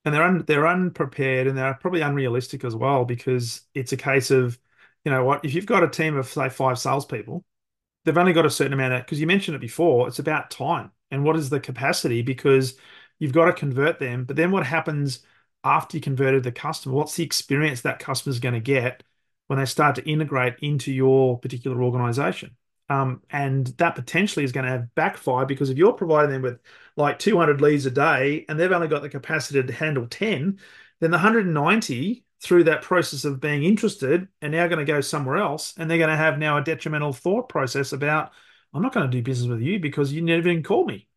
And 0.05 0.13
they're 0.13 0.23
un, 0.23 0.45
they're 0.47 0.67
unprepared 0.67 1.47
and 1.47 1.57
they're 1.57 1.75
probably 1.75 2.01
unrealistic 2.01 2.65
as 2.65 2.75
well 2.75 3.05
because 3.05 3.63
it's 3.75 3.93
a 3.93 3.97
case 3.97 4.31
of, 4.31 4.59
you 5.05 5.11
know 5.13 5.25
what, 5.25 5.45
if 5.45 5.55
you've 5.55 5.67
got 5.67 5.85
a 5.85 5.89
team 5.89 6.17
of 6.17 6.27
say 6.27 6.49
five 6.49 6.79
salespeople, 6.79 7.45
they've 8.05 8.19
only 8.19 8.33
got 8.33 8.47
a 8.47 8.51
certain 8.51 8.73
amount 8.73 8.95
of 8.95 9.03
because 9.03 9.21
you 9.21 9.27
mentioned 9.27 9.55
it 9.55 9.61
before, 9.61 10.09
it's 10.09 10.19
about 10.19 10.51
time 10.51 10.91
and 11.11 11.25
what 11.25 11.37
is 11.37 11.51
the 11.51 11.61
capacity 11.61 12.21
because 12.23 12.77
you've 13.19 13.33
got 13.33 13.47
to 13.47 13.53
convert 13.53 13.99
them. 13.99 14.25
But 14.25 14.37
then 14.37 14.51
what 14.51 14.67
happens 14.67 15.21
after 15.65 15.97
you 15.97 16.01
converted 16.01 16.43
the 16.43 16.53
customer, 16.53 16.95
what's 16.95 17.17
the 17.17 17.25
experience 17.25 17.83
that 17.83 17.99
customer 17.99 18.33
is 18.33 18.41
going 18.41 18.55
to 18.55 18.61
get 18.61 19.03
when 19.47 19.59
they 19.59 19.65
start 19.65 19.97
to 19.97 20.09
integrate 20.09 20.57
into 20.61 20.93
your 20.93 21.39
particular 21.39 21.83
organization? 21.83 22.57
Um, 22.89 23.23
and 23.31 23.69
that 23.79 23.95
potentially 23.95 24.45
is 24.45 24.53
going 24.53 24.67
to 24.67 24.71
have 24.71 24.95
backfire 24.95 25.47
because 25.47 25.71
if 25.71 25.79
you're 25.79 25.93
providing 25.93 26.31
them 26.31 26.43
with 26.43 26.61
like 26.97 27.19
200 27.19 27.61
leads 27.61 27.87
a 27.87 27.91
day 27.91 28.45
and 28.49 28.59
they've 28.59 28.71
only 28.71 28.89
got 28.89 29.03
the 29.03 29.09
capacity 29.09 29.63
to 29.63 29.73
handle 29.73 30.07
10, 30.07 30.59
then 31.01 31.11
the 31.11 31.17
190 31.17 32.25
through 32.41 32.65
that 32.65 32.83
process 32.83 33.25
of 33.25 33.41
being 33.41 33.63
interested 33.65 34.29
are 34.43 34.49
now 34.49 34.67
going 34.67 34.85
to 34.85 34.85
go 34.85 35.01
somewhere 35.01 35.37
else 35.37 35.75
and 35.79 35.91
they're 35.91 35.99
going 35.99 36.11
to 36.11 36.17
have 36.17 36.39
now 36.39 36.59
a 36.59 36.65
detrimental 36.65 37.13
thought 37.13 37.49
process 37.49 37.93
about, 37.93 38.33
I'm 38.75 38.83
not 38.83 38.93
going 38.93 39.11
to 39.11 39.17
do 39.17 39.23
business 39.23 39.49
with 39.49 39.63
you 39.63 39.79
because 39.79 40.13
you 40.13 40.21
never 40.23 40.49
even 40.49 40.63
called 40.63 40.89
me. 40.89 41.09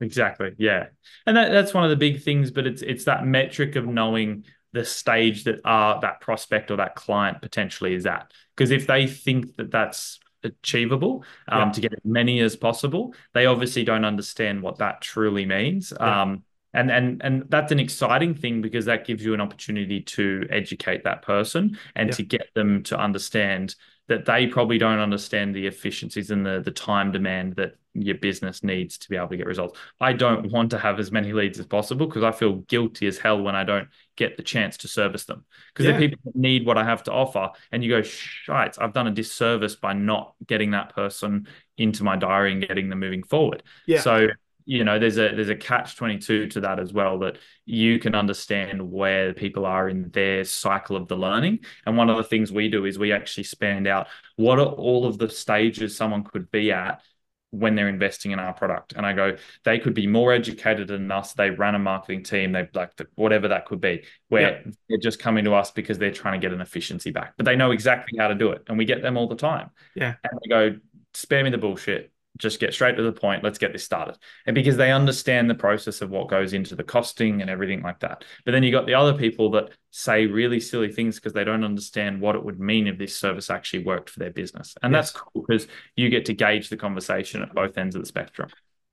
Exactly. 0.00 0.52
Yeah. 0.58 0.86
And 1.26 1.36
that, 1.36 1.52
that's 1.52 1.72
one 1.72 1.84
of 1.84 1.90
the 1.90 1.96
big 1.96 2.22
things, 2.22 2.50
but 2.50 2.66
it's 2.66 2.82
it's 2.82 3.04
that 3.04 3.24
metric 3.24 3.76
of 3.76 3.86
knowing 3.86 4.44
the 4.72 4.84
stage 4.84 5.44
that 5.44 5.60
are 5.64 6.00
that 6.00 6.20
prospect 6.20 6.70
or 6.70 6.76
that 6.76 6.96
client 6.96 7.40
potentially 7.40 7.94
is 7.94 8.06
at. 8.06 8.30
Because 8.56 8.70
if 8.70 8.86
they 8.86 9.06
think 9.06 9.56
that 9.56 9.70
that's 9.70 10.18
achievable 10.42 11.24
um, 11.48 11.68
yeah. 11.68 11.72
to 11.72 11.80
get 11.80 11.92
as 11.92 12.00
many 12.04 12.40
as 12.40 12.56
possible, 12.56 13.14
they 13.32 13.46
obviously 13.46 13.84
don't 13.84 14.04
understand 14.04 14.62
what 14.62 14.78
that 14.78 15.00
truly 15.00 15.46
means. 15.46 15.92
Yeah. 15.98 16.22
Um, 16.22 16.42
and 16.74 16.90
and 16.90 17.22
and 17.22 17.44
that's 17.48 17.70
an 17.70 17.78
exciting 17.78 18.34
thing 18.34 18.60
because 18.60 18.86
that 18.86 19.06
gives 19.06 19.24
you 19.24 19.32
an 19.32 19.40
opportunity 19.40 20.00
to 20.00 20.44
educate 20.50 21.04
that 21.04 21.22
person 21.22 21.78
and 21.94 22.08
yeah. 22.08 22.14
to 22.16 22.22
get 22.24 22.48
them 22.54 22.82
to 22.84 22.98
understand 22.98 23.76
that 24.08 24.26
they 24.26 24.46
probably 24.46 24.78
don't 24.78 24.98
understand 24.98 25.54
the 25.54 25.66
efficiencies 25.66 26.30
and 26.30 26.44
the 26.44 26.60
the 26.64 26.70
time 26.70 27.12
demand 27.12 27.56
that 27.56 27.76
your 27.94 28.16
business 28.16 28.64
needs 28.64 28.98
to 28.98 29.08
be 29.08 29.16
able 29.16 29.28
to 29.28 29.36
get 29.36 29.46
results. 29.46 29.78
I 30.00 30.12
don't 30.12 30.50
want 30.50 30.70
to 30.72 30.78
have 30.78 30.98
as 30.98 31.12
many 31.12 31.32
leads 31.32 31.60
as 31.60 31.66
possible 31.66 32.06
because 32.06 32.24
I 32.24 32.32
feel 32.32 32.54
guilty 32.54 33.06
as 33.06 33.18
hell 33.18 33.40
when 33.40 33.54
I 33.54 33.62
don't 33.62 33.88
get 34.16 34.36
the 34.36 34.42
chance 34.42 34.76
to 34.78 34.88
service 34.88 35.24
them. 35.24 35.44
Because 35.72 35.86
yeah. 35.86 35.98
people 35.98 36.18
that 36.24 36.34
need 36.34 36.66
what 36.66 36.76
I 36.76 36.84
have 36.84 37.04
to 37.04 37.12
offer, 37.12 37.50
and 37.70 37.84
you 37.84 37.90
go, 37.90 38.02
shite, 38.02 38.76
I've 38.80 38.92
done 38.92 39.06
a 39.06 39.12
disservice 39.12 39.76
by 39.76 39.92
not 39.92 40.34
getting 40.44 40.72
that 40.72 40.94
person 40.94 41.46
into 41.78 42.02
my 42.02 42.16
diary 42.16 42.52
and 42.52 42.66
getting 42.66 42.88
them 42.88 42.98
moving 42.98 43.22
forward. 43.22 43.62
Yeah. 43.86 44.00
So 44.00 44.28
you 44.66 44.82
know 44.84 44.98
there's 44.98 45.18
a 45.18 45.34
there's 45.34 45.50
a 45.50 45.56
catch 45.56 45.96
22 45.96 46.48
to 46.48 46.60
that 46.60 46.78
as 46.78 46.92
well 46.92 47.18
that 47.18 47.36
you 47.66 47.98
can 47.98 48.14
understand 48.14 48.90
where 48.90 49.34
people 49.34 49.66
are 49.66 49.88
in 49.88 50.10
their 50.10 50.44
cycle 50.44 50.96
of 50.96 51.08
the 51.08 51.16
learning. 51.16 51.60
And 51.86 51.96
one 51.96 52.08
of 52.08 52.16
the 52.16 52.24
things 52.24 52.50
we 52.50 52.68
do 52.68 52.84
is 52.84 52.98
we 52.98 53.12
actually 53.12 53.44
spend 53.44 53.86
out 53.86 54.08
what 54.36 54.58
are 54.58 54.66
all 54.66 55.06
of 55.06 55.18
the 55.18 55.28
stages 55.28 55.96
someone 55.96 56.24
could 56.24 56.50
be 56.50 56.72
at 56.72 57.02
when 57.50 57.76
they're 57.76 57.88
investing 57.88 58.32
in 58.32 58.38
our 58.38 58.52
product. 58.52 58.94
And 58.96 59.06
i 59.06 59.12
go 59.12 59.36
they 59.64 59.78
could 59.78 59.94
be 59.94 60.06
more 60.06 60.32
educated 60.32 60.88
than 60.88 61.10
us. 61.12 61.34
They 61.34 61.50
run 61.50 61.74
a 61.74 61.78
marketing 61.78 62.22
team. 62.22 62.52
They 62.52 62.68
like 62.72 62.92
whatever 63.16 63.48
that 63.48 63.66
could 63.66 63.80
be 63.80 64.04
where 64.28 64.62
yeah. 64.64 64.72
they're 64.88 64.98
just 64.98 65.18
coming 65.18 65.44
to 65.44 65.54
us 65.54 65.70
because 65.70 65.98
they're 65.98 66.10
trying 66.10 66.40
to 66.40 66.44
get 66.44 66.54
an 66.54 66.62
efficiency 66.62 67.10
back. 67.10 67.34
But 67.36 67.44
they 67.44 67.56
know 67.56 67.70
exactly 67.70 68.18
how 68.18 68.28
to 68.28 68.34
do 68.34 68.50
it 68.50 68.62
and 68.68 68.78
we 68.78 68.86
get 68.86 69.02
them 69.02 69.18
all 69.18 69.28
the 69.28 69.36
time. 69.36 69.70
Yeah. 69.94 70.14
And 70.24 70.40
they 70.42 70.48
go 70.48 70.76
spare 71.12 71.44
me 71.44 71.50
the 71.50 71.58
bullshit 71.58 72.13
just 72.38 72.60
get 72.60 72.74
straight 72.74 72.96
to 72.96 73.02
the 73.02 73.12
point. 73.12 73.44
Let's 73.44 73.58
get 73.58 73.72
this 73.72 73.84
started. 73.84 74.16
And 74.46 74.54
because 74.54 74.76
they 74.76 74.90
understand 74.90 75.48
the 75.48 75.54
process 75.54 76.02
of 76.02 76.10
what 76.10 76.28
goes 76.28 76.52
into 76.52 76.74
the 76.74 76.82
costing 76.82 77.40
and 77.40 77.48
everything 77.48 77.82
like 77.82 78.00
that. 78.00 78.24
But 78.44 78.52
then 78.52 78.62
you 78.62 78.72
got 78.72 78.86
the 78.86 78.94
other 78.94 79.14
people 79.14 79.50
that 79.52 79.70
say 79.90 80.26
really 80.26 80.58
silly 80.58 80.90
things 80.90 81.16
because 81.16 81.32
they 81.32 81.44
don't 81.44 81.64
understand 81.64 82.20
what 82.20 82.34
it 82.34 82.44
would 82.44 82.58
mean 82.58 82.86
if 82.86 82.98
this 82.98 83.16
service 83.16 83.50
actually 83.50 83.84
worked 83.84 84.10
for 84.10 84.18
their 84.18 84.32
business. 84.32 84.74
And 84.82 84.92
yes. 84.92 85.12
that's 85.12 85.20
cool 85.20 85.44
because 85.46 85.68
you 85.96 86.08
get 86.08 86.24
to 86.26 86.34
gauge 86.34 86.68
the 86.68 86.76
conversation 86.76 87.42
at 87.42 87.54
both 87.54 87.78
ends 87.78 87.94
of 87.94 88.02
the 88.02 88.06
spectrum. 88.06 88.50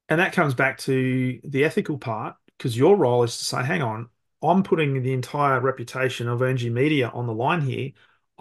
And 0.10 0.20
that 0.20 0.34
comes 0.34 0.54
back 0.54 0.78
to 0.80 1.40
the 1.44 1.64
ethical 1.64 1.98
part 1.98 2.36
because 2.58 2.78
your 2.78 2.96
role 2.96 3.24
is 3.24 3.38
to 3.38 3.46
say, 3.46 3.64
hang 3.64 3.82
on, 3.82 4.10
I'm 4.44 4.64
putting 4.64 5.02
the 5.02 5.14
entire 5.14 5.60
reputation 5.60 6.28
of 6.28 6.42
Earng 6.42 6.74
Media 6.74 7.10
on 7.14 7.28
the 7.28 7.34
line 7.34 7.62
here. 7.62 7.92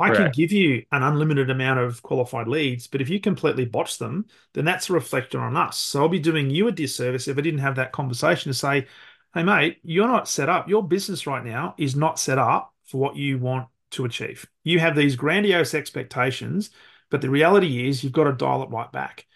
I 0.00 0.08
Correct. 0.08 0.34
can 0.34 0.42
give 0.42 0.52
you 0.52 0.84
an 0.92 1.02
unlimited 1.02 1.50
amount 1.50 1.80
of 1.80 2.02
qualified 2.02 2.48
leads, 2.48 2.86
but 2.86 3.00
if 3.00 3.08
you 3.08 3.20
completely 3.20 3.64
botch 3.64 3.98
them, 3.98 4.26
then 4.54 4.64
that's 4.64 4.90
a 4.90 4.94
reflection 4.94 5.40
on 5.40 5.56
us. 5.56 5.78
So 5.78 6.00
I'll 6.00 6.08
be 6.08 6.18
doing 6.18 6.50
you 6.50 6.68
a 6.68 6.72
disservice 6.72 7.28
if 7.28 7.36
I 7.36 7.40
didn't 7.40 7.60
have 7.60 7.76
that 7.76 7.92
conversation 7.92 8.50
to 8.50 8.58
say, 8.58 8.86
hey, 9.34 9.42
mate, 9.42 9.78
you're 9.82 10.08
not 10.08 10.28
set 10.28 10.48
up. 10.48 10.68
Your 10.68 10.82
business 10.82 11.26
right 11.26 11.44
now 11.44 11.74
is 11.78 11.96
not 11.96 12.18
set 12.18 12.38
up 12.38 12.74
for 12.86 12.98
what 12.98 13.16
you 13.16 13.38
want 13.38 13.68
to 13.92 14.04
achieve. 14.04 14.46
You 14.64 14.78
have 14.78 14.96
these 14.96 15.16
grandiose 15.16 15.74
expectations, 15.74 16.70
but 17.10 17.20
the 17.20 17.30
reality 17.30 17.88
is 17.88 18.02
you've 18.02 18.12
got 18.12 18.24
to 18.24 18.32
dial 18.32 18.62
it 18.62 18.70
right 18.70 18.90
back. 18.90 19.26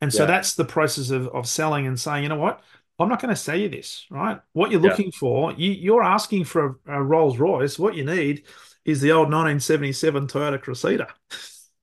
And 0.00 0.12
so 0.12 0.22
yeah. 0.22 0.26
that's 0.26 0.54
the 0.54 0.64
process 0.64 1.10
of, 1.10 1.28
of 1.28 1.46
selling 1.46 1.86
and 1.86 1.98
saying, 1.98 2.22
you 2.22 2.28
know 2.28 2.36
what? 2.36 2.62
I'm 2.98 3.08
not 3.08 3.20
going 3.20 3.34
to 3.34 3.40
sell 3.40 3.56
you 3.56 3.68
this, 3.68 4.06
right? 4.10 4.40
What 4.52 4.70
you're 4.70 4.80
looking 4.80 5.06
yeah. 5.06 5.18
for, 5.18 5.52
you, 5.52 5.96
are 5.96 6.02
asking 6.02 6.44
for 6.44 6.78
a, 6.86 7.00
a 7.00 7.02
Rolls 7.02 7.38
Royce. 7.38 7.78
What 7.78 7.96
you 7.96 8.04
need 8.04 8.44
is 8.84 9.00
the 9.00 9.12
old 9.12 9.32
1977 9.32 10.26
Toyota 10.26 10.60
Cressida. 10.60 11.08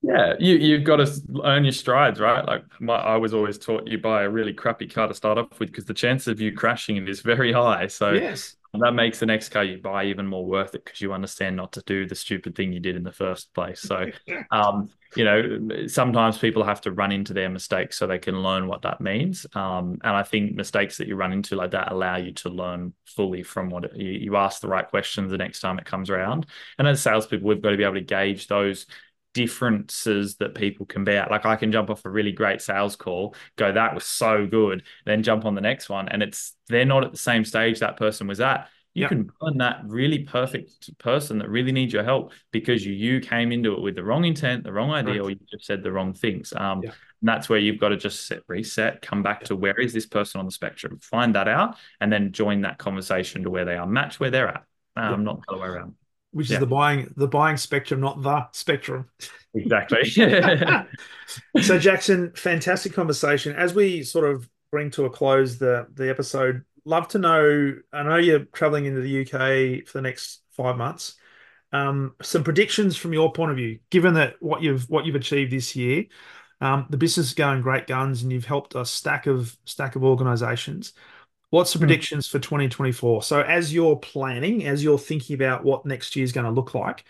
Yeah, 0.02 0.34
you 0.40 0.56
you've 0.56 0.84
got 0.84 0.96
to 0.96 1.10
earn 1.44 1.64
your 1.64 1.72
strides, 1.72 2.18
right? 2.18 2.44
Like 2.44 2.64
my, 2.80 2.94
I 2.94 3.16
was 3.16 3.32
always 3.34 3.56
taught 3.56 3.86
you 3.86 3.98
buy 3.98 4.22
a 4.22 4.28
really 4.28 4.52
crappy 4.52 4.88
car 4.88 5.06
to 5.06 5.14
start 5.14 5.38
off 5.38 5.60
with 5.60 5.70
because 5.70 5.84
the 5.84 5.94
chance 5.94 6.26
of 6.26 6.40
you 6.40 6.52
crashing 6.52 6.96
it 6.96 7.08
is 7.08 7.20
very 7.20 7.52
high. 7.52 7.86
So 7.86 8.12
yes. 8.12 8.56
That 8.80 8.92
makes 8.94 9.18
the 9.18 9.26
next 9.26 9.50
car 9.50 9.62
you 9.62 9.78
buy 9.78 10.04
even 10.04 10.26
more 10.26 10.46
worth 10.46 10.74
it 10.74 10.84
because 10.84 11.00
you 11.00 11.12
understand 11.12 11.56
not 11.56 11.72
to 11.72 11.82
do 11.84 12.06
the 12.06 12.14
stupid 12.14 12.54
thing 12.54 12.72
you 12.72 12.80
did 12.80 12.96
in 12.96 13.02
the 13.02 13.12
first 13.12 13.52
place. 13.52 13.82
So, 13.82 14.06
um, 14.50 14.88
you 15.14 15.24
know, 15.24 15.86
sometimes 15.88 16.38
people 16.38 16.64
have 16.64 16.80
to 16.82 16.92
run 16.92 17.12
into 17.12 17.34
their 17.34 17.50
mistakes 17.50 17.98
so 17.98 18.06
they 18.06 18.18
can 18.18 18.42
learn 18.42 18.66
what 18.66 18.82
that 18.82 19.00
means. 19.00 19.46
Um, 19.54 19.98
and 20.02 20.16
I 20.16 20.22
think 20.22 20.54
mistakes 20.54 20.96
that 20.96 21.06
you 21.06 21.16
run 21.16 21.34
into 21.34 21.54
like 21.54 21.72
that 21.72 21.92
allow 21.92 22.16
you 22.16 22.32
to 22.32 22.48
learn 22.48 22.94
fully 23.04 23.42
from 23.42 23.68
what 23.68 23.84
it, 23.84 23.94
you, 23.94 24.10
you 24.10 24.36
ask 24.36 24.62
the 24.62 24.68
right 24.68 24.88
questions 24.88 25.30
the 25.30 25.36
next 25.36 25.60
time 25.60 25.78
it 25.78 25.84
comes 25.84 26.08
around. 26.08 26.46
And 26.78 26.88
as 26.88 27.02
salespeople, 27.02 27.46
we've 27.46 27.60
got 27.60 27.70
to 27.70 27.76
be 27.76 27.84
able 27.84 27.94
to 27.94 28.00
gauge 28.00 28.46
those 28.46 28.86
differences 29.34 30.36
that 30.36 30.54
people 30.54 30.86
can 30.86 31.04
be 31.04 31.12
at. 31.12 31.30
Like 31.30 31.46
I 31.46 31.56
can 31.56 31.72
jump 31.72 31.90
off 31.90 32.04
a 32.04 32.10
really 32.10 32.32
great 32.32 32.60
sales 32.60 32.96
call, 32.96 33.34
go, 33.56 33.72
that 33.72 33.94
was 33.94 34.04
so 34.04 34.46
good, 34.46 34.82
then 35.06 35.22
jump 35.22 35.44
on 35.44 35.54
the 35.54 35.60
next 35.60 35.88
one. 35.88 36.08
And 36.08 36.22
it's 36.22 36.54
they're 36.68 36.84
not 36.84 37.04
at 37.04 37.12
the 37.12 37.18
same 37.18 37.44
stage 37.44 37.80
that 37.80 37.96
person 37.96 38.26
was 38.26 38.40
at. 38.40 38.68
You 38.94 39.02
yep. 39.02 39.08
can 39.08 39.30
burn 39.40 39.56
that 39.58 39.80
really 39.86 40.18
perfect 40.18 40.98
person 40.98 41.38
that 41.38 41.48
really 41.48 41.72
needs 41.72 41.94
your 41.94 42.04
help 42.04 42.32
because 42.50 42.84
you 42.84 42.92
you 42.92 43.20
came 43.20 43.50
into 43.50 43.72
it 43.72 43.80
with 43.80 43.94
the 43.94 44.04
wrong 44.04 44.26
intent, 44.26 44.64
the 44.64 44.72
wrong 44.72 44.90
idea, 44.90 45.14
right. 45.14 45.22
or 45.22 45.30
you 45.30 45.38
just 45.50 45.64
said 45.64 45.82
the 45.82 45.90
wrong 45.90 46.12
things. 46.12 46.52
Um, 46.54 46.82
and 46.82 46.92
that's 47.22 47.48
where 47.48 47.58
you've 47.58 47.80
got 47.80 47.88
to 47.88 47.96
just 47.96 48.26
set, 48.26 48.40
reset, 48.48 49.00
come 49.00 49.22
back 49.22 49.44
to 49.44 49.56
where 49.56 49.80
is 49.80 49.94
this 49.94 50.04
person 50.04 50.40
on 50.40 50.44
the 50.44 50.52
spectrum, 50.52 50.98
find 51.00 51.34
that 51.36 51.48
out, 51.48 51.76
and 52.00 52.12
then 52.12 52.32
join 52.32 52.62
that 52.62 52.76
conversation 52.76 53.44
to 53.44 53.50
where 53.50 53.64
they 53.64 53.76
are, 53.76 53.86
match 53.86 54.20
where 54.20 54.30
they're 54.30 54.48
at. 54.48 54.64
Um, 54.94 55.24
not 55.24 55.40
the 55.46 55.52
other 55.52 55.62
way 55.62 55.68
around 55.68 55.94
which 56.32 56.50
yeah. 56.50 56.56
is 56.56 56.60
the 56.60 56.66
buying 56.66 57.12
the 57.16 57.28
buying 57.28 57.56
spectrum, 57.56 58.00
not 58.00 58.22
the 58.22 58.46
spectrum. 58.52 59.08
Exactly. 59.54 60.04
so 61.62 61.78
Jackson, 61.78 62.32
fantastic 62.34 62.92
conversation. 62.92 63.54
As 63.54 63.74
we 63.74 64.02
sort 64.02 64.28
of 64.28 64.48
bring 64.70 64.90
to 64.92 65.04
a 65.04 65.10
close 65.10 65.58
the 65.58 65.86
the 65.94 66.10
episode, 66.10 66.64
love 66.84 67.08
to 67.08 67.18
know. 67.18 67.74
I 67.92 68.02
know 68.02 68.16
you're 68.16 68.46
traveling 68.46 68.86
into 68.86 69.00
the 69.00 69.22
UK 69.22 69.86
for 69.86 69.98
the 69.98 70.02
next 70.02 70.40
five 70.50 70.76
months. 70.76 71.14
Um, 71.72 72.14
some 72.20 72.44
predictions 72.44 72.96
from 72.96 73.14
your 73.14 73.32
point 73.32 73.50
of 73.50 73.56
view, 73.56 73.78
given 73.90 74.14
that 74.14 74.34
what 74.40 74.62
you've 74.62 74.88
what 74.90 75.06
you've 75.06 75.14
achieved 75.14 75.52
this 75.52 75.74
year, 75.76 76.04
um, 76.60 76.86
the 76.90 76.96
business 76.96 77.28
is 77.28 77.34
going 77.34 77.62
great 77.62 77.86
guns, 77.86 78.22
and 78.22 78.32
you've 78.32 78.44
helped 78.44 78.74
a 78.74 78.84
stack 78.84 79.26
of 79.26 79.56
stack 79.64 79.96
of 79.96 80.04
organisations. 80.04 80.92
What's 81.52 81.74
the 81.74 81.78
hmm. 81.78 81.82
predictions 81.82 82.26
for 82.26 82.38
2024? 82.38 83.22
So, 83.24 83.42
as 83.42 83.74
you're 83.74 83.96
planning, 83.96 84.64
as 84.66 84.82
you're 84.82 84.96
thinking 84.98 85.34
about 85.34 85.64
what 85.64 85.84
next 85.84 86.16
year 86.16 86.24
is 86.24 86.32
going 86.32 86.46
to 86.46 86.50
look 86.50 86.74
like, 86.74 87.04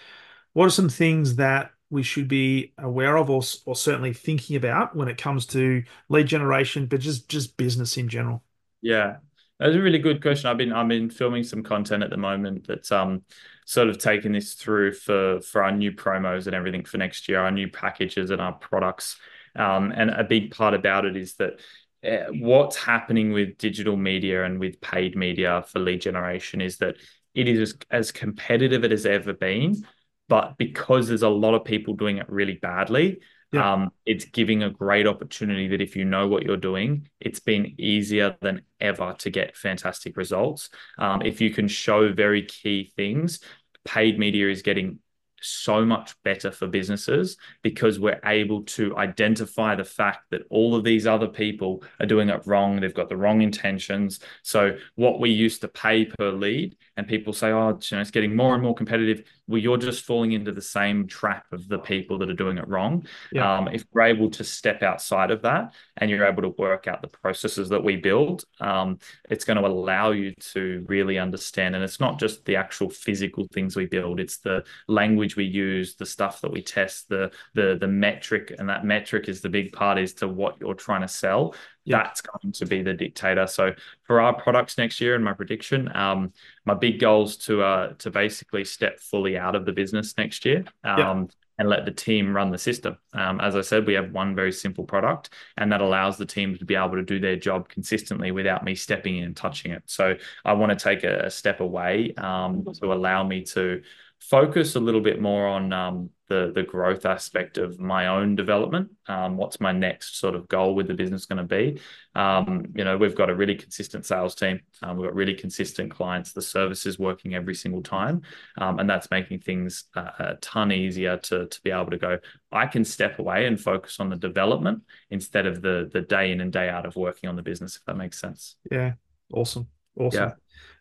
what 0.52 0.66
are 0.66 0.70
some 0.70 0.88
things 0.88 1.36
that 1.36 1.70
we 1.90 2.02
should 2.02 2.26
be 2.26 2.72
aware 2.76 3.16
of 3.18 3.30
or, 3.30 3.42
or 3.66 3.76
certainly 3.76 4.12
thinking 4.12 4.56
about 4.56 4.96
when 4.96 5.06
it 5.06 5.16
comes 5.16 5.46
to 5.46 5.84
lead 6.08 6.26
generation, 6.26 6.86
but 6.86 6.98
just 6.98 7.28
just 7.28 7.56
business 7.56 7.96
in 7.96 8.08
general? 8.08 8.42
Yeah, 8.80 9.18
that's 9.60 9.76
a 9.76 9.80
really 9.80 10.00
good 10.00 10.20
question. 10.20 10.50
I've 10.50 10.58
been 10.58 10.72
I've 10.72 10.88
been 10.88 11.08
filming 11.08 11.44
some 11.44 11.62
content 11.62 12.02
at 12.02 12.10
the 12.10 12.16
moment 12.16 12.66
that's 12.66 12.90
um 12.90 13.22
sort 13.64 13.90
of 13.90 13.98
taking 13.98 14.32
this 14.32 14.54
through 14.54 14.94
for 14.94 15.40
for 15.40 15.62
our 15.62 15.70
new 15.70 15.92
promos 15.92 16.48
and 16.48 16.56
everything 16.56 16.84
for 16.84 16.96
next 16.96 17.28
year, 17.28 17.38
our 17.38 17.52
new 17.52 17.68
packages 17.68 18.30
and 18.30 18.42
our 18.42 18.54
products. 18.54 19.20
Um, 19.54 19.92
and 19.94 20.10
a 20.10 20.24
big 20.24 20.52
part 20.52 20.74
about 20.74 21.04
it 21.04 21.16
is 21.16 21.34
that 21.34 21.60
uh, 22.06 22.26
what's 22.32 22.76
happening 22.76 23.32
with 23.32 23.58
digital 23.58 23.96
media 23.96 24.44
and 24.44 24.58
with 24.58 24.80
paid 24.80 25.16
media 25.16 25.64
for 25.68 25.78
lead 25.78 26.00
generation 26.00 26.60
is 26.60 26.78
that 26.78 26.96
it 27.34 27.48
is 27.48 27.60
as, 27.60 27.72
competitive 27.72 27.90
as 27.90 28.12
competitive 28.12 28.84
as 28.84 29.06
ever 29.06 29.32
been, 29.32 29.86
but 30.28 30.56
because 30.58 31.08
there's 31.08 31.22
a 31.22 31.28
lot 31.28 31.54
of 31.54 31.64
people 31.64 31.94
doing 31.94 32.18
it 32.18 32.28
really 32.28 32.58
badly, 32.60 33.20
yeah. 33.52 33.72
um, 33.72 33.90
it's 34.04 34.24
giving 34.24 34.62
a 34.62 34.70
great 34.70 35.06
opportunity 35.06 35.68
that 35.68 35.80
if 35.80 35.94
you 35.96 36.04
know 36.04 36.26
what 36.26 36.42
you're 36.42 36.56
doing, 36.56 37.08
it's 37.20 37.40
been 37.40 37.74
easier 37.78 38.36
than 38.40 38.62
ever 38.80 39.14
to 39.18 39.30
get 39.30 39.56
fantastic 39.56 40.16
results. 40.16 40.70
Um, 40.98 41.22
if 41.22 41.40
you 41.40 41.50
can 41.50 41.68
show 41.68 42.12
very 42.12 42.42
key 42.42 42.92
things, 42.96 43.40
paid 43.84 44.18
media 44.18 44.48
is 44.48 44.62
getting 44.62 44.98
so 45.42 45.84
much 45.84 46.14
better 46.22 46.50
for 46.50 46.66
businesses 46.66 47.36
because 47.62 47.98
we're 47.98 48.20
able 48.24 48.62
to 48.62 48.96
identify 48.96 49.74
the 49.74 49.84
fact 49.84 50.30
that 50.30 50.42
all 50.50 50.74
of 50.74 50.84
these 50.84 51.06
other 51.06 51.28
people 51.28 51.82
are 52.00 52.06
doing 52.06 52.28
it 52.28 52.46
wrong. 52.46 52.80
They've 52.80 52.94
got 52.94 53.08
the 53.08 53.16
wrong 53.16 53.42
intentions. 53.42 54.20
So, 54.42 54.76
what 54.94 55.20
we 55.20 55.30
used 55.30 55.60
to 55.62 55.68
pay 55.68 56.06
per 56.06 56.30
lead, 56.30 56.76
and 56.96 57.06
people 57.06 57.32
say, 57.32 57.50
oh, 57.50 57.78
you 57.82 57.96
know, 57.96 58.00
it's 58.00 58.10
getting 58.10 58.36
more 58.36 58.54
and 58.54 58.62
more 58.62 58.74
competitive 58.74 59.24
well, 59.52 59.60
you're 59.60 59.76
just 59.76 60.04
falling 60.04 60.32
into 60.32 60.50
the 60.50 60.62
same 60.62 61.06
trap 61.06 61.44
of 61.52 61.68
the 61.68 61.78
people 61.78 62.16
that 62.18 62.30
are 62.30 62.34
doing 62.34 62.56
it 62.58 62.66
wrong. 62.68 63.06
Yeah. 63.32 63.58
Um, 63.58 63.68
if 63.68 63.84
we're 63.92 64.02
able 64.02 64.30
to 64.30 64.44
step 64.44 64.82
outside 64.82 65.30
of 65.30 65.42
that 65.42 65.74
and 65.98 66.10
you're 66.10 66.24
able 66.24 66.42
to 66.42 66.54
work 66.56 66.86
out 66.86 67.02
the 67.02 67.08
processes 67.08 67.68
that 67.68 67.84
we 67.84 67.96
build, 67.96 68.44
um, 68.60 68.98
it's 69.28 69.44
going 69.44 69.58
to 69.58 69.66
allow 69.66 70.12
you 70.12 70.32
to 70.52 70.84
really 70.88 71.18
understand. 71.18 71.74
And 71.74 71.84
it's 71.84 72.00
not 72.00 72.18
just 72.18 72.44
the 72.46 72.56
actual 72.56 72.88
physical 72.88 73.46
things 73.52 73.76
we 73.76 73.84
build; 73.86 74.20
it's 74.20 74.38
the 74.38 74.64
language 74.88 75.31
we 75.36 75.44
use, 75.44 75.96
the 75.96 76.06
stuff 76.06 76.40
that 76.40 76.50
we 76.50 76.62
test, 76.62 77.08
the 77.08 77.30
the 77.54 77.76
the 77.80 77.88
metric, 77.88 78.54
and 78.58 78.68
that 78.68 78.84
metric 78.84 79.28
is 79.28 79.40
the 79.40 79.48
big 79.48 79.72
part 79.72 79.98
is 79.98 80.14
to 80.14 80.28
what 80.28 80.56
you're 80.60 80.74
trying 80.74 81.02
to 81.02 81.08
sell 81.08 81.54
yeah. 81.84 81.98
that's 81.98 82.20
going 82.20 82.52
to 82.52 82.66
be 82.66 82.82
the 82.82 82.94
dictator. 82.94 83.46
So 83.46 83.74
for 84.04 84.20
our 84.20 84.34
products 84.34 84.78
next 84.78 85.00
year 85.00 85.14
and 85.14 85.24
my 85.24 85.32
prediction, 85.32 85.94
um, 85.94 86.32
my 86.64 86.74
big 86.74 87.00
goals 87.00 87.36
to 87.38 87.62
uh 87.62 87.94
to 87.94 88.10
basically 88.10 88.64
step 88.64 89.00
fully 89.00 89.36
out 89.36 89.54
of 89.54 89.64
the 89.64 89.72
business 89.72 90.14
next 90.16 90.44
year. 90.44 90.64
Um, 90.84 90.98
yeah 90.98 91.24
and 91.58 91.68
let 91.68 91.84
the 91.84 91.92
team 91.92 92.34
run 92.34 92.50
the 92.50 92.58
system. 92.58 92.96
Um, 93.12 93.40
as 93.40 93.54
I 93.54 93.60
said, 93.60 93.86
we 93.86 93.94
have 93.94 94.10
one 94.10 94.34
very 94.34 94.50
simple 94.50 94.84
product, 94.84 95.30
and 95.56 95.70
that 95.70 95.80
allows 95.80 96.16
the 96.16 96.26
team 96.26 96.56
to 96.56 96.64
be 96.64 96.74
able 96.74 96.96
to 96.96 97.02
do 97.02 97.20
their 97.20 97.36
job 97.36 97.68
consistently 97.68 98.30
without 98.30 98.64
me 98.64 98.74
stepping 98.74 99.18
in 99.18 99.24
and 99.24 99.36
touching 99.36 99.70
it. 99.70 99.82
So 99.86 100.16
I 100.44 100.54
want 100.54 100.76
to 100.76 100.82
take 100.82 101.04
a, 101.04 101.26
a 101.26 101.30
step 101.30 101.60
away 101.60 102.14
um, 102.16 102.64
to 102.80 102.92
allow 102.92 103.22
me 103.22 103.42
to 103.44 103.82
focus 104.28 104.76
a 104.76 104.80
little 104.80 105.00
bit 105.00 105.20
more 105.20 105.46
on 105.46 105.72
um, 105.72 106.10
the 106.28 106.52
the 106.54 106.62
growth 106.62 107.04
aspect 107.04 107.58
of 107.58 107.78
my 107.78 108.06
own 108.06 108.34
development. 108.36 108.90
Um, 109.06 109.36
what's 109.36 109.60
my 109.60 109.72
next 109.72 110.18
sort 110.18 110.34
of 110.34 110.48
goal 110.48 110.74
with 110.74 110.86
the 110.86 110.94
business 110.94 111.26
going 111.26 111.38
to 111.38 111.44
be? 111.44 111.80
Um, 112.14 112.66
you 112.74 112.84
know, 112.84 112.96
we've 112.96 113.14
got 113.14 113.30
a 113.30 113.34
really 113.34 113.54
consistent 113.54 114.06
sales 114.06 114.34
team. 114.34 114.60
Um, 114.82 114.96
we've 114.96 115.08
got 115.08 115.14
really 115.14 115.34
consistent 115.34 115.90
clients. 115.90 116.32
The 116.32 116.40
service 116.40 116.86
is 116.86 116.98
working 116.98 117.34
every 117.34 117.54
single 117.54 117.82
time, 117.82 118.22
um, 118.58 118.78
and 118.78 118.88
that's 118.88 119.10
making 119.10 119.40
things 119.40 119.84
a, 119.94 120.00
a 120.00 120.38
ton 120.40 120.72
easier 120.72 121.16
to 121.18 121.46
to 121.46 121.60
be 121.62 121.70
able 121.70 121.90
to 121.90 121.98
go. 121.98 122.18
I 122.50 122.66
can 122.66 122.84
step 122.84 123.18
away 123.18 123.46
and 123.46 123.60
focus 123.60 124.00
on 124.00 124.08
the 124.08 124.16
development 124.16 124.82
instead 125.10 125.46
of 125.46 125.60
the 125.60 125.90
the 125.92 126.02
day 126.02 126.32
in 126.32 126.40
and 126.40 126.52
day 126.52 126.68
out 126.68 126.86
of 126.86 126.96
working 126.96 127.28
on 127.28 127.36
the 127.36 127.42
business. 127.42 127.76
If 127.76 127.84
that 127.84 127.96
makes 127.96 128.20
sense. 128.20 128.56
Yeah. 128.70 128.92
Awesome. 129.32 129.68
Awesome. 129.98 130.28
Yeah. 130.28 130.34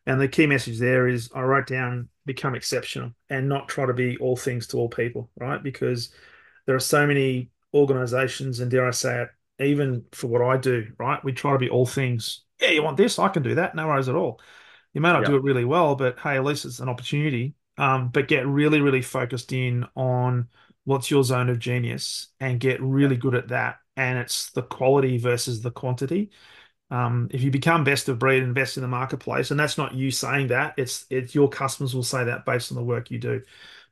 And 0.05 0.19
the 0.19 0.27
key 0.27 0.47
message 0.47 0.79
there 0.79 1.07
is 1.07 1.29
I 1.33 1.41
wrote 1.41 1.67
down 1.67 2.09
become 2.25 2.55
exceptional 2.55 3.11
and 3.29 3.47
not 3.47 3.67
try 3.67 3.85
to 3.85 3.93
be 3.93 4.17
all 4.17 4.35
things 4.35 4.67
to 4.67 4.77
all 4.77 4.89
people, 4.89 5.29
right? 5.39 5.61
Because 5.61 6.13
there 6.65 6.75
are 6.75 6.79
so 6.79 7.05
many 7.05 7.49
organizations, 7.73 8.59
and 8.59 8.69
dare 8.69 8.87
I 8.87 8.91
say 8.91 9.23
it, 9.23 9.29
even 9.63 10.05
for 10.11 10.27
what 10.27 10.41
I 10.41 10.57
do, 10.57 10.87
right? 10.97 11.23
We 11.23 11.33
try 11.33 11.53
to 11.53 11.59
be 11.59 11.69
all 11.69 11.85
things. 11.85 12.43
Yeah, 12.59 12.69
you 12.69 12.83
want 12.83 12.97
this? 12.97 13.19
I 13.19 13.29
can 13.29 13.43
do 13.43 13.55
that. 13.55 13.75
No 13.75 13.87
worries 13.87 14.09
at 14.09 14.15
all. 14.15 14.39
You 14.93 15.01
may 15.01 15.13
not 15.13 15.25
do 15.25 15.35
it 15.35 15.43
really 15.43 15.65
well, 15.65 15.95
but 15.95 16.19
hey, 16.19 16.35
at 16.35 16.43
least 16.43 16.65
it's 16.65 16.79
an 16.79 16.89
opportunity. 16.89 17.53
Um, 17.77 18.09
but 18.09 18.27
get 18.27 18.45
really, 18.45 18.81
really 18.81 19.01
focused 19.01 19.53
in 19.53 19.87
on 19.95 20.49
what's 20.83 21.09
your 21.09 21.23
zone 21.23 21.49
of 21.49 21.59
genius 21.59 22.27
and 22.39 22.59
get 22.59 22.81
really 22.81 23.15
good 23.15 23.35
at 23.35 23.47
that. 23.47 23.77
And 23.95 24.19
it's 24.19 24.51
the 24.51 24.61
quality 24.61 25.17
versus 25.17 25.61
the 25.61 25.71
quantity. 25.71 26.31
Um, 26.91 27.29
if 27.31 27.41
you 27.41 27.51
become 27.51 27.85
best 27.85 28.09
of 28.09 28.19
breed, 28.19 28.43
invest 28.43 28.75
in 28.75 28.81
the 28.81 28.89
marketplace, 28.89 29.49
and 29.49 29.59
that's 29.59 29.77
not 29.77 29.95
you 29.95 30.11
saying 30.11 30.47
that; 30.47 30.73
it's 30.75 31.05
it's 31.09 31.33
your 31.33 31.47
customers 31.47 31.95
will 31.95 32.03
say 32.03 32.25
that 32.25 32.45
based 32.45 32.69
on 32.69 32.75
the 32.75 32.83
work 32.83 33.09
you 33.09 33.17
do 33.17 33.41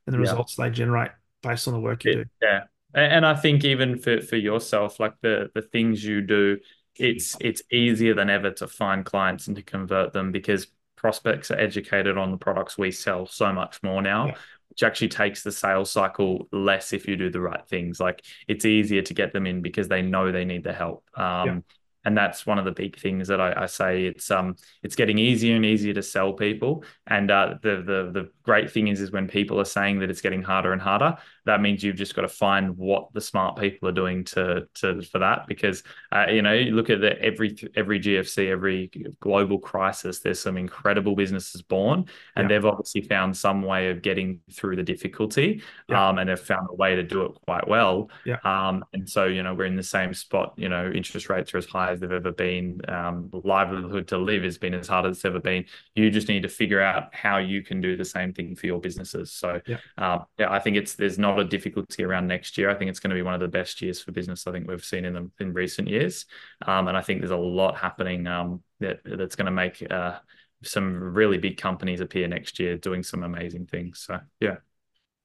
and 0.05 0.13
the 0.13 0.17
yeah. 0.17 0.29
results 0.29 0.55
they 0.55 0.69
generate 0.69 1.11
based 1.41 1.67
on 1.69 1.73
the 1.73 1.79
work 1.79 2.03
you 2.03 2.15
do. 2.15 2.25
Yeah, 2.41 2.63
and 2.93 3.25
I 3.25 3.35
think 3.35 3.63
even 3.63 3.97
for 3.97 4.19
for 4.19 4.35
yourself, 4.35 4.99
like 4.99 5.13
the 5.21 5.49
the 5.55 5.61
things 5.61 6.03
you 6.03 6.19
do, 6.19 6.57
it's 6.97 7.37
it's 7.39 7.61
easier 7.71 8.13
than 8.13 8.29
ever 8.29 8.51
to 8.51 8.67
find 8.67 9.05
clients 9.05 9.47
and 9.47 9.55
to 9.55 9.63
convert 9.63 10.11
them 10.11 10.33
because 10.33 10.67
prospects 10.97 11.51
are 11.51 11.57
educated 11.57 12.17
on 12.17 12.31
the 12.31 12.37
products 12.37 12.77
we 12.77 12.91
sell 12.91 13.25
so 13.25 13.53
much 13.53 13.81
more 13.81 14.01
now. 14.01 14.27
Yeah 14.27 14.35
which 14.69 14.83
actually 14.83 15.07
takes 15.07 15.41
the 15.41 15.51
sales 15.51 15.89
cycle 15.89 16.47
less 16.51 16.93
if 16.93 17.07
you 17.07 17.15
do 17.15 17.31
the 17.31 17.41
right 17.41 17.67
things. 17.67 17.99
Like 17.99 18.23
it's 18.47 18.65
easier 18.65 19.01
to 19.01 19.13
get 19.15 19.33
them 19.33 19.47
in 19.47 19.63
because 19.63 19.87
they 19.87 20.03
know 20.03 20.31
they 20.31 20.45
need 20.45 20.63
the 20.63 20.71
help. 20.71 21.03
Um, 21.15 21.47
yeah 21.47 21.59
and 22.05 22.17
that's 22.17 22.45
one 22.45 22.57
of 22.57 22.65
the 22.65 22.71
big 22.71 22.97
things 22.97 23.27
that 23.27 23.41
I, 23.41 23.63
I, 23.63 23.65
say. 23.65 24.05
It's 24.05 24.31
um 24.31 24.55
it's 24.83 24.95
getting 24.95 25.17
easier 25.17 25.55
and 25.55 25.65
easier 25.65 25.93
to 25.93 26.03
sell 26.03 26.33
people, 26.33 26.83
and 27.07 27.29
uh, 27.29 27.55
the 27.61 27.77
the 27.77 28.11
the 28.11 28.29
great 28.43 28.71
thing 28.71 28.87
is 28.87 29.01
is 29.01 29.11
when 29.11 29.27
people 29.27 29.59
are 29.59 29.65
saying 29.65 29.99
that 29.99 30.09
it's 30.09 30.21
getting 30.21 30.41
harder 30.41 30.71
and 30.71 30.81
harder, 30.81 31.17
that 31.45 31.61
means 31.61 31.83
you've 31.83 31.97
just 31.97 32.15
got 32.15 32.21
to 32.21 32.29
find 32.29 32.77
what 32.77 33.11
the 33.13 33.21
smart 33.21 33.57
people 33.57 33.89
are 33.89 33.93
doing 33.93 34.23
to 34.23 34.67
to 34.75 35.01
for 35.01 35.19
that 35.19 35.45
because 35.47 35.83
uh, 36.11 36.25
you 36.29 36.41
know 36.41 36.53
you 36.53 36.71
look 36.71 36.89
at 36.89 37.01
the 37.01 37.21
every 37.21 37.57
every 37.75 37.99
GFC, 37.99 38.49
every 38.49 38.89
global 39.19 39.59
crisis. 39.59 40.19
There's 40.19 40.39
some 40.39 40.57
incredible 40.57 41.15
businesses 41.15 41.61
born, 41.61 42.05
and 42.35 42.49
yeah. 42.49 42.55
they've 42.55 42.65
obviously 42.65 43.01
found 43.01 43.35
some 43.35 43.61
way 43.61 43.89
of 43.89 44.01
getting 44.01 44.39
through 44.53 44.77
the 44.77 44.83
difficulty, 44.83 45.61
yeah. 45.89 46.09
um, 46.09 46.17
and 46.17 46.29
have 46.29 46.41
found 46.41 46.67
a 46.69 46.75
way 46.75 46.95
to 46.95 47.03
do 47.03 47.25
it 47.25 47.33
quite 47.45 47.67
well. 47.67 48.09
Yeah. 48.25 48.37
Um, 48.45 48.85
and 48.93 49.09
so 49.09 49.25
you 49.25 49.43
know 49.43 49.53
we're 49.53 49.65
in 49.65 49.75
the 49.75 49.83
same 49.83 50.13
spot. 50.13 50.53
You 50.55 50.69
know, 50.69 50.89
interest 50.89 51.29
rates 51.29 51.53
are 51.53 51.57
as 51.57 51.65
high 51.65 51.88
as 51.89 51.99
they've 51.99 52.11
ever 52.11 52.31
been. 52.31 52.81
Um, 52.87 53.29
livelihood 53.31 54.07
to 54.09 54.17
live 54.17 54.43
has 54.43 54.57
been 54.57 54.73
as 54.73 54.87
hard 54.87 55.05
as 55.05 55.17
it's 55.17 55.25
ever 55.25 55.39
been. 55.39 55.65
You 55.95 56.09
just 56.09 56.27
need 56.27 56.43
to 56.43 56.49
figure 56.49 56.81
out 56.81 57.13
how 57.13 57.37
you 57.37 57.63
can 57.63 57.81
do 57.81 57.95
the 57.95 58.05
same 58.05 58.33
thing 58.33 58.55
for 58.55 58.65
your 58.65 58.79
businesses. 58.79 59.31
So, 59.31 59.61
yeah, 59.65 59.77
um, 59.97 60.25
yeah 60.37 60.51
I 60.51 60.59
think 60.59 60.77
it's 60.77 60.95
there's 60.95 61.19
not 61.19 61.39
a 61.39 61.43
difficulty 61.43 62.03
around 62.03 62.27
next 62.27 62.57
year. 62.57 62.69
I 62.69 62.75
think 62.75 62.89
it's 62.89 62.99
going 62.99 63.09
to 63.09 63.15
be 63.15 63.21
one 63.21 63.33
of 63.33 63.39
the 63.39 63.47
best 63.47 63.81
years 63.81 64.01
for 64.01 64.11
business 64.11 64.47
I 64.47 64.51
think 64.51 64.67
we've 64.67 64.83
seen 64.83 65.05
in 65.05 65.13
them 65.13 65.31
in 65.39 65.53
recent 65.53 65.87
years, 65.87 66.25
um, 66.65 66.87
and 66.87 66.97
I 66.97 67.01
think 67.01 67.21
there's 67.21 67.31
a 67.31 67.37
lot 67.37 67.77
happening 67.77 68.27
um, 68.27 68.61
that 68.79 68.99
that's 69.03 69.35
going 69.35 69.45
to 69.45 69.51
make 69.51 69.85
uh, 69.89 70.19
some 70.63 70.95
really 70.95 71.37
big 71.37 71.57
companies 71.57 72.01
appear 72.01 72.27
next 72.27 72.59
year 72.59 72.77
doing 72.77 73.03
some 73.03 73.23
amazing 73.23 73.65
things. 73.65 73.99
So, 73.99 74.19
yeah. 74.39 74.57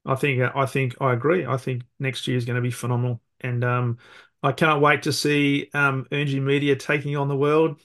I 0.06 0.16
think 0.16 0.42
I 0.54 0.66
think 0.66 0.96
I 1.00 1.12
agree. 1.14 1.46
I 1.46 1.56
think 1.56 1.82
next 1.98 2.28
year 2.28 2.36
is 2.36 2.44
going 2.44 2.56
to 2.56 2.62
be 2.62 2.70
phenomenal, 2.70 3.22
and 3.40 3.64
um, 3.64 3.98
I 4.44 4.52
cannot 4.52 4.82
wait 4.82 5.04
to 5.04 5.12
see 5.12 5.70
um, 5.72 6.06
Media 6.10 6.76
taking 6.76 7.16
on 7.16 7.28
the 7.28 7.36
world, 7.36 7.80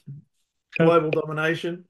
global 0.78 1.10
domination. 1.10 1.86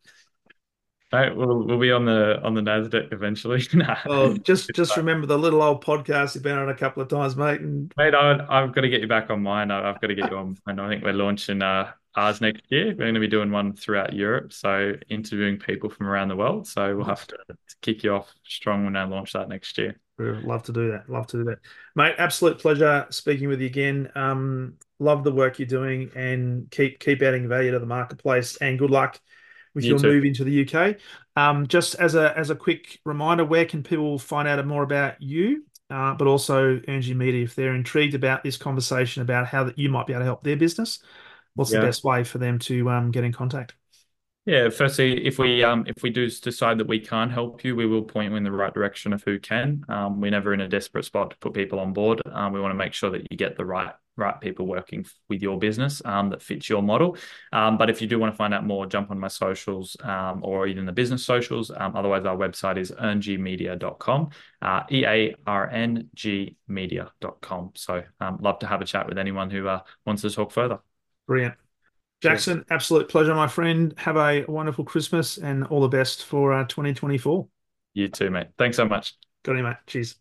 Right, 1.12 1.35
we'll, 1.35 1.66
we'll 1.66 1.81
be 1.81 1.91
on 1.91 2.05
the 2.05 2.41
on 2.45 2.55
the 2.55 2.61
Nasdaq 2.61 3.12
eventually. 3.12 3.66
nah. 3.75 3.97
Well, 4.07 4.35
just 4.35 4.71
just 4.77 4.97
remember 4.97 5.27
the 5.27 5.37
little 5.37 5.61
old 5.61 5.85
podcast 5.85 6.37
you've 6.37 6.45
been 6.45 6.57
on 6.57 6.68
a 6.68 6.77
couple 6.77 7.03
of 7.03 7.09
times, 7.09 7.35
mate. 7.35 7.61
And 7.61 7.93
mate, 7.97 8.14
I, 8.14 8.47
I've 8.49 8.73
got 8.73 8.83
to 8.83 8.89
get 8.89 9.01
you 9.01 9.09
back 9.09 9.29
on 9.29 9.43
mine. 9.43 9.73
I, 9.73 9.89
have 9.89 10.01
got 10.01 10.07
to 10.07 10.14
get 10.14 10.31
you 10.31 10.37
on. 10.37 10.57
And 10.68 10.81
I 10.81 10.89
think 10.89 11.03
we're 11.03 11.14
launching 11.14 11.62
uh, 11.62 11.91
ours 12.14 12.41
next 12.41 12.62
year. 12.68 12.91
We're 12.91 12.95
going 12.95 13.14
to 13.14 13.21
be 13.21 13.27
doing 13.27 13.51
one 13.51 13.73
throughout 13.73 14.12
Europe, 14.12 14.53
so 14.53 14.93
interviewing 15.09 15.59
people 15.59 15.91
from 15.91 16.07
around 16.07 16.29
the 16.29 16.37
world. 16.37 16.68
So 16.68 16.95
we'll 16.95 17.07
have 17.07 17.27
to, 17.27 17.37
to 17.49 17.77
kick 17.83 18.05
you 18.05 18.14
off 18.14 18.33
strong 18.45 18.85
when 18.85 18.95
I 18.95 19.03
launch 19.03 19.33
that 19.33 19.49
next 19.49 19.77
year. 19.79 19.99
Love 20.21 20.62
to 20.64 20.73
do 20.73 20.91
that. 20.93 21.09
Love 21.09 21.27
to 21.29 21.39
do 21.39 21.45
that, 21.45 21.59
mate. 21.95 22.14
Absolute 22.18 22.59
pleasure 22.59 23.07
speaking 23.11 23.49
with 23.49 23.61
you 23.61 23.66
again. 23.66 24.11
Um, 24.14 24.75
love 24.99 25.25
the 25.25 25.33
work 25.33 25.59
you're 25.59 25.66
doing, 25.66 26.11
and 26.14 26.71
keep 26.71 26.99
keep 27.01 27.23
adding 27.23 27.49
value 27.49 27.71
to 27.73 27.79
the 27.79 27.87
marketplace. 27.87 28.57
And 28.57 28.79
good 28.79 28.91
luck 28.91 29.21
with 29.75 29.85
you 29.85 29.91
your 29.91 29.99
too. 29.99 30.09
move 30.09 30.25
into 30.25 30.45
the 30.45 30.68
UK. 30.68 30.97
Um, 31.37 31.66
just 31.66 31.95
as 31.97 32.14
a 32.14 32.37
as 32.37 32.51
a 32.51 32.57
quick 32.57 33.01
reminder, 33.05 33.45
where 33.45 33.64
can 33.64 33.83
people 33.83 34.18
find 34.18 34.47
out 34.47 34.64
more 34.66 34.83
about 34.83 35.21
you, 35.21 35.64
uh, 35.91 36.14
but 36.14 36.27
also 36.27 36.81
Earng 36.89 37.18
Media 37.18 37.45
if 37.45 37.55
they're 37.55 37.75
intrigued 37.75 38.14
about 38.14 38.43
this 38.43 38.57
conversation 38.57 39.23
about 39.23 39.47
how 39.47 39.64
that 39.64 39.79
you 39.79 39.89
might 39.89 40.07
be 40.07 40.12
able 40.12 40.21
to 40.21 40.27
help 40.27 40.43
their 40.43 40.57
business? 40.57 41.01
What's 41.55 41.73
yeah. 41.73 41.81
the 41.81 41.87
best 41.87 42.05
way 42.05 42.25
for 42.25 42.39
them 42.39 42.59
to 42.61 42.91
um, 42.91 43.11
get 43.11 43.25
in 43.25 43.33
contact? 43.33 43.75
Yeah, 44.51 44.68
firstly, 44.68 45.24
if 45.24 45.38
we 45.38 45.62
um 45.62 45.84
if 45.86 46.03
we 46.03 46.11
do 46.11 46.28
decide 46.28 46.78
that 46.78 46.88
we 46.88 46.98
can't 46.98 47.30
help 47.30 47.62
you, 47.62 47.76
we 47.76 47.86
will 47.86 48.03
point 48.03 48.32
you 48.32 48.36
in 48.36 48.42
the 48.42 48.51
right 48.51 48.74
direction 48.74 49.12
of 49.12 49.22
who 49.22 49.38
can. 49.38 49.84
Um, 49.88 50.20
we're 50.20 50.32
never 50.32 50.53
in 50.53 50.61
a 50.61 50.66
desperate 50.66 51.05
spot 51.05 51.30
to 51.30 51.36
put 51.36 51.55
people 51.55 51.78
on 51.78 51.92
board. 51.92 52.20
Um, 52.26 52.53
we 52.53 52.61
want 52.61 52.72
to 52.72 52.76
make 52.76 52.92
sure 52.92 53.11
that 53.11 53.30
you 53.30 53.36
get 53.36 53.57
the 53.57 53.64
right 53.64 53.92
right 54.16 54.40
people 54.40 54.66
working 54.66 55.07
with 55.28 55.40
your 55.40 55.57
business 55.57 56.03
um, 56.05 56.30
that 56.30 56.42
fits 56.42 56.68
your 56.68 56.82
model. 56.82 57.16
Um, 57.53 57.78
but 57.78 57.90
if 57.90 58.03
you 58.03 58.09
do 58.09 58.18
want 58.18 58.32
to 58.32 58.36
find 58.36 58.53
out 58.53 58.66
more, 58.66 58.86
jump 58.86 59.12
on 59.12 59.20
my 59.20 59.28
socials 59.28 59.96
um, 60.03 60.40
or 60.42 60.66
even 60.66 60.84
the 60.84 60.90
business 60.90 61.24
socials. 61.24 61.70
Um, 61.70 61.94
otherwise, 61.94 62.24
our 62.24 62.36
website 62.36 62.76
is 62.76 62.90
earngmedia.com, 62.90 64.30
uh, 64.62 64.82
E 64.90 65.05
A 65.07 65.36
R 65.46 65.70
N 65.70 66.11
G 66.14 66.57
media.com. 66.66 67.70
So, 67.76 68.03
um, 68.18 68.38
love 68.40 68.59
to 68.59 68.66
have 68.66 68.80
a 68.80 68.84
chat 68.84 69.09
with 69.09 69.16
anyone 69.16 69.48
who 69.48 69.68
uh, 69.68 69.82
wants 70.05 70.22
to 70.22 70.30
talk 70.30 70.51
further. 70.51 70.80
Brilliant. 71.28 71.55
Jackson, 72.21 72.64
absolute 72.68 73.09
pleasure, 73.09 73.35
my 73.35 73.49
friend. 73.49 73.95
Have 73.97 74.16
a 74.16 74.45
wonderful 74.47 74.85
Christmas 74.85 75.39
and 75.39 75.64
all 75.68 75.81
the 75.81 75.89
best 75.89 76.27
for 76.27 76.53
uh, 76.53 76.64
2024. 76.64 77.47
You 77.95 78.09
too, 78.09 78.31
mate. 78.31 78.49
Thanks 78.59 78.77
so 78.77 78.85
much. 78.85 79.14
Got 79.43 79.57
you, 79.57 79.62
mate. 79.62 79.77
Cheers. 79.87 80.16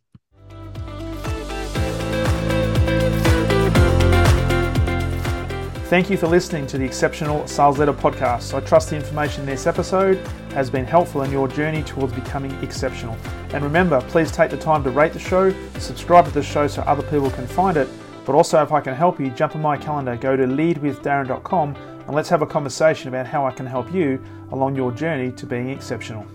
Thank 5.90 6.12
you 6.12 6.18
for 6.18 6.28
listening 6.28 6.68
to 6.68 6.78
the 6.78 6.86
Exceptional 6.86 7.48
Sales 7.48 7.80
Leader 7.80 7.94
podcast. 7.94 8.54
I 8.54 8.60
trust 8.60 8.92
the 8.92 8.96
information 8.96 9.42
in 9.42 9.48
this 9.48 9.66
episode 9.66 10.18
has 10.52 10.70
been 10.70 10.86
helpful 10.86 11.24
in 11.24 11.32
your 11.32 11.48
journey 11.48 11.82
towards 11.82 12.14
becoming 12.14 12.52
exceptional. 12.64 13.18
And 13.54 13.64
remember, 13.64 14.00
please 14.02 14.32
take 14.32 14.52
the 14.52 14.58
time 14.58 14.84
to 14.84 14.92
rate 14.92 15.14
the 15.14 15.20
show, 15.20 15.52
subscribe 15.80 16.26
to 16.26 16.32
the 16.32 16.44
show 16.44 16.68
so 16.68 16.84
other 16.84 17.02
people 17.04 17.32
can 17.32 17.48
find 17.48 17.76
it. 17.76 17.90
But 18.24 18.36
also, 18.36 18.62
if 18.62 18.72
I 18.72 18.82
can 18.82 18.94
help 18.94 19.20
you, 19.20 19.32
jump 19.32 19.56
on 19.56 19.64
my 19.64 19.78
calendar, 19.78 20.16
go 20.16 20.36
to 20.36 20.44
leadwithdarren.com, 20.44 21.76
and 22.10 22.16
let's 22.16 22.30
have 22.30 22.42
a 22.42 22.48
conversation 22.48 23.08
about 23.08 23.28
how 23.28 23.46
I 23.46 23.52
can 23.52 23.68
help 23.68 23.94
you 23.94 24.20
along 24.52 24.76
your 24.76 24.92
journey 24.92 25.32
to 25.34 25.46
being 25.46 25.70
exceptional. 25.70 26.26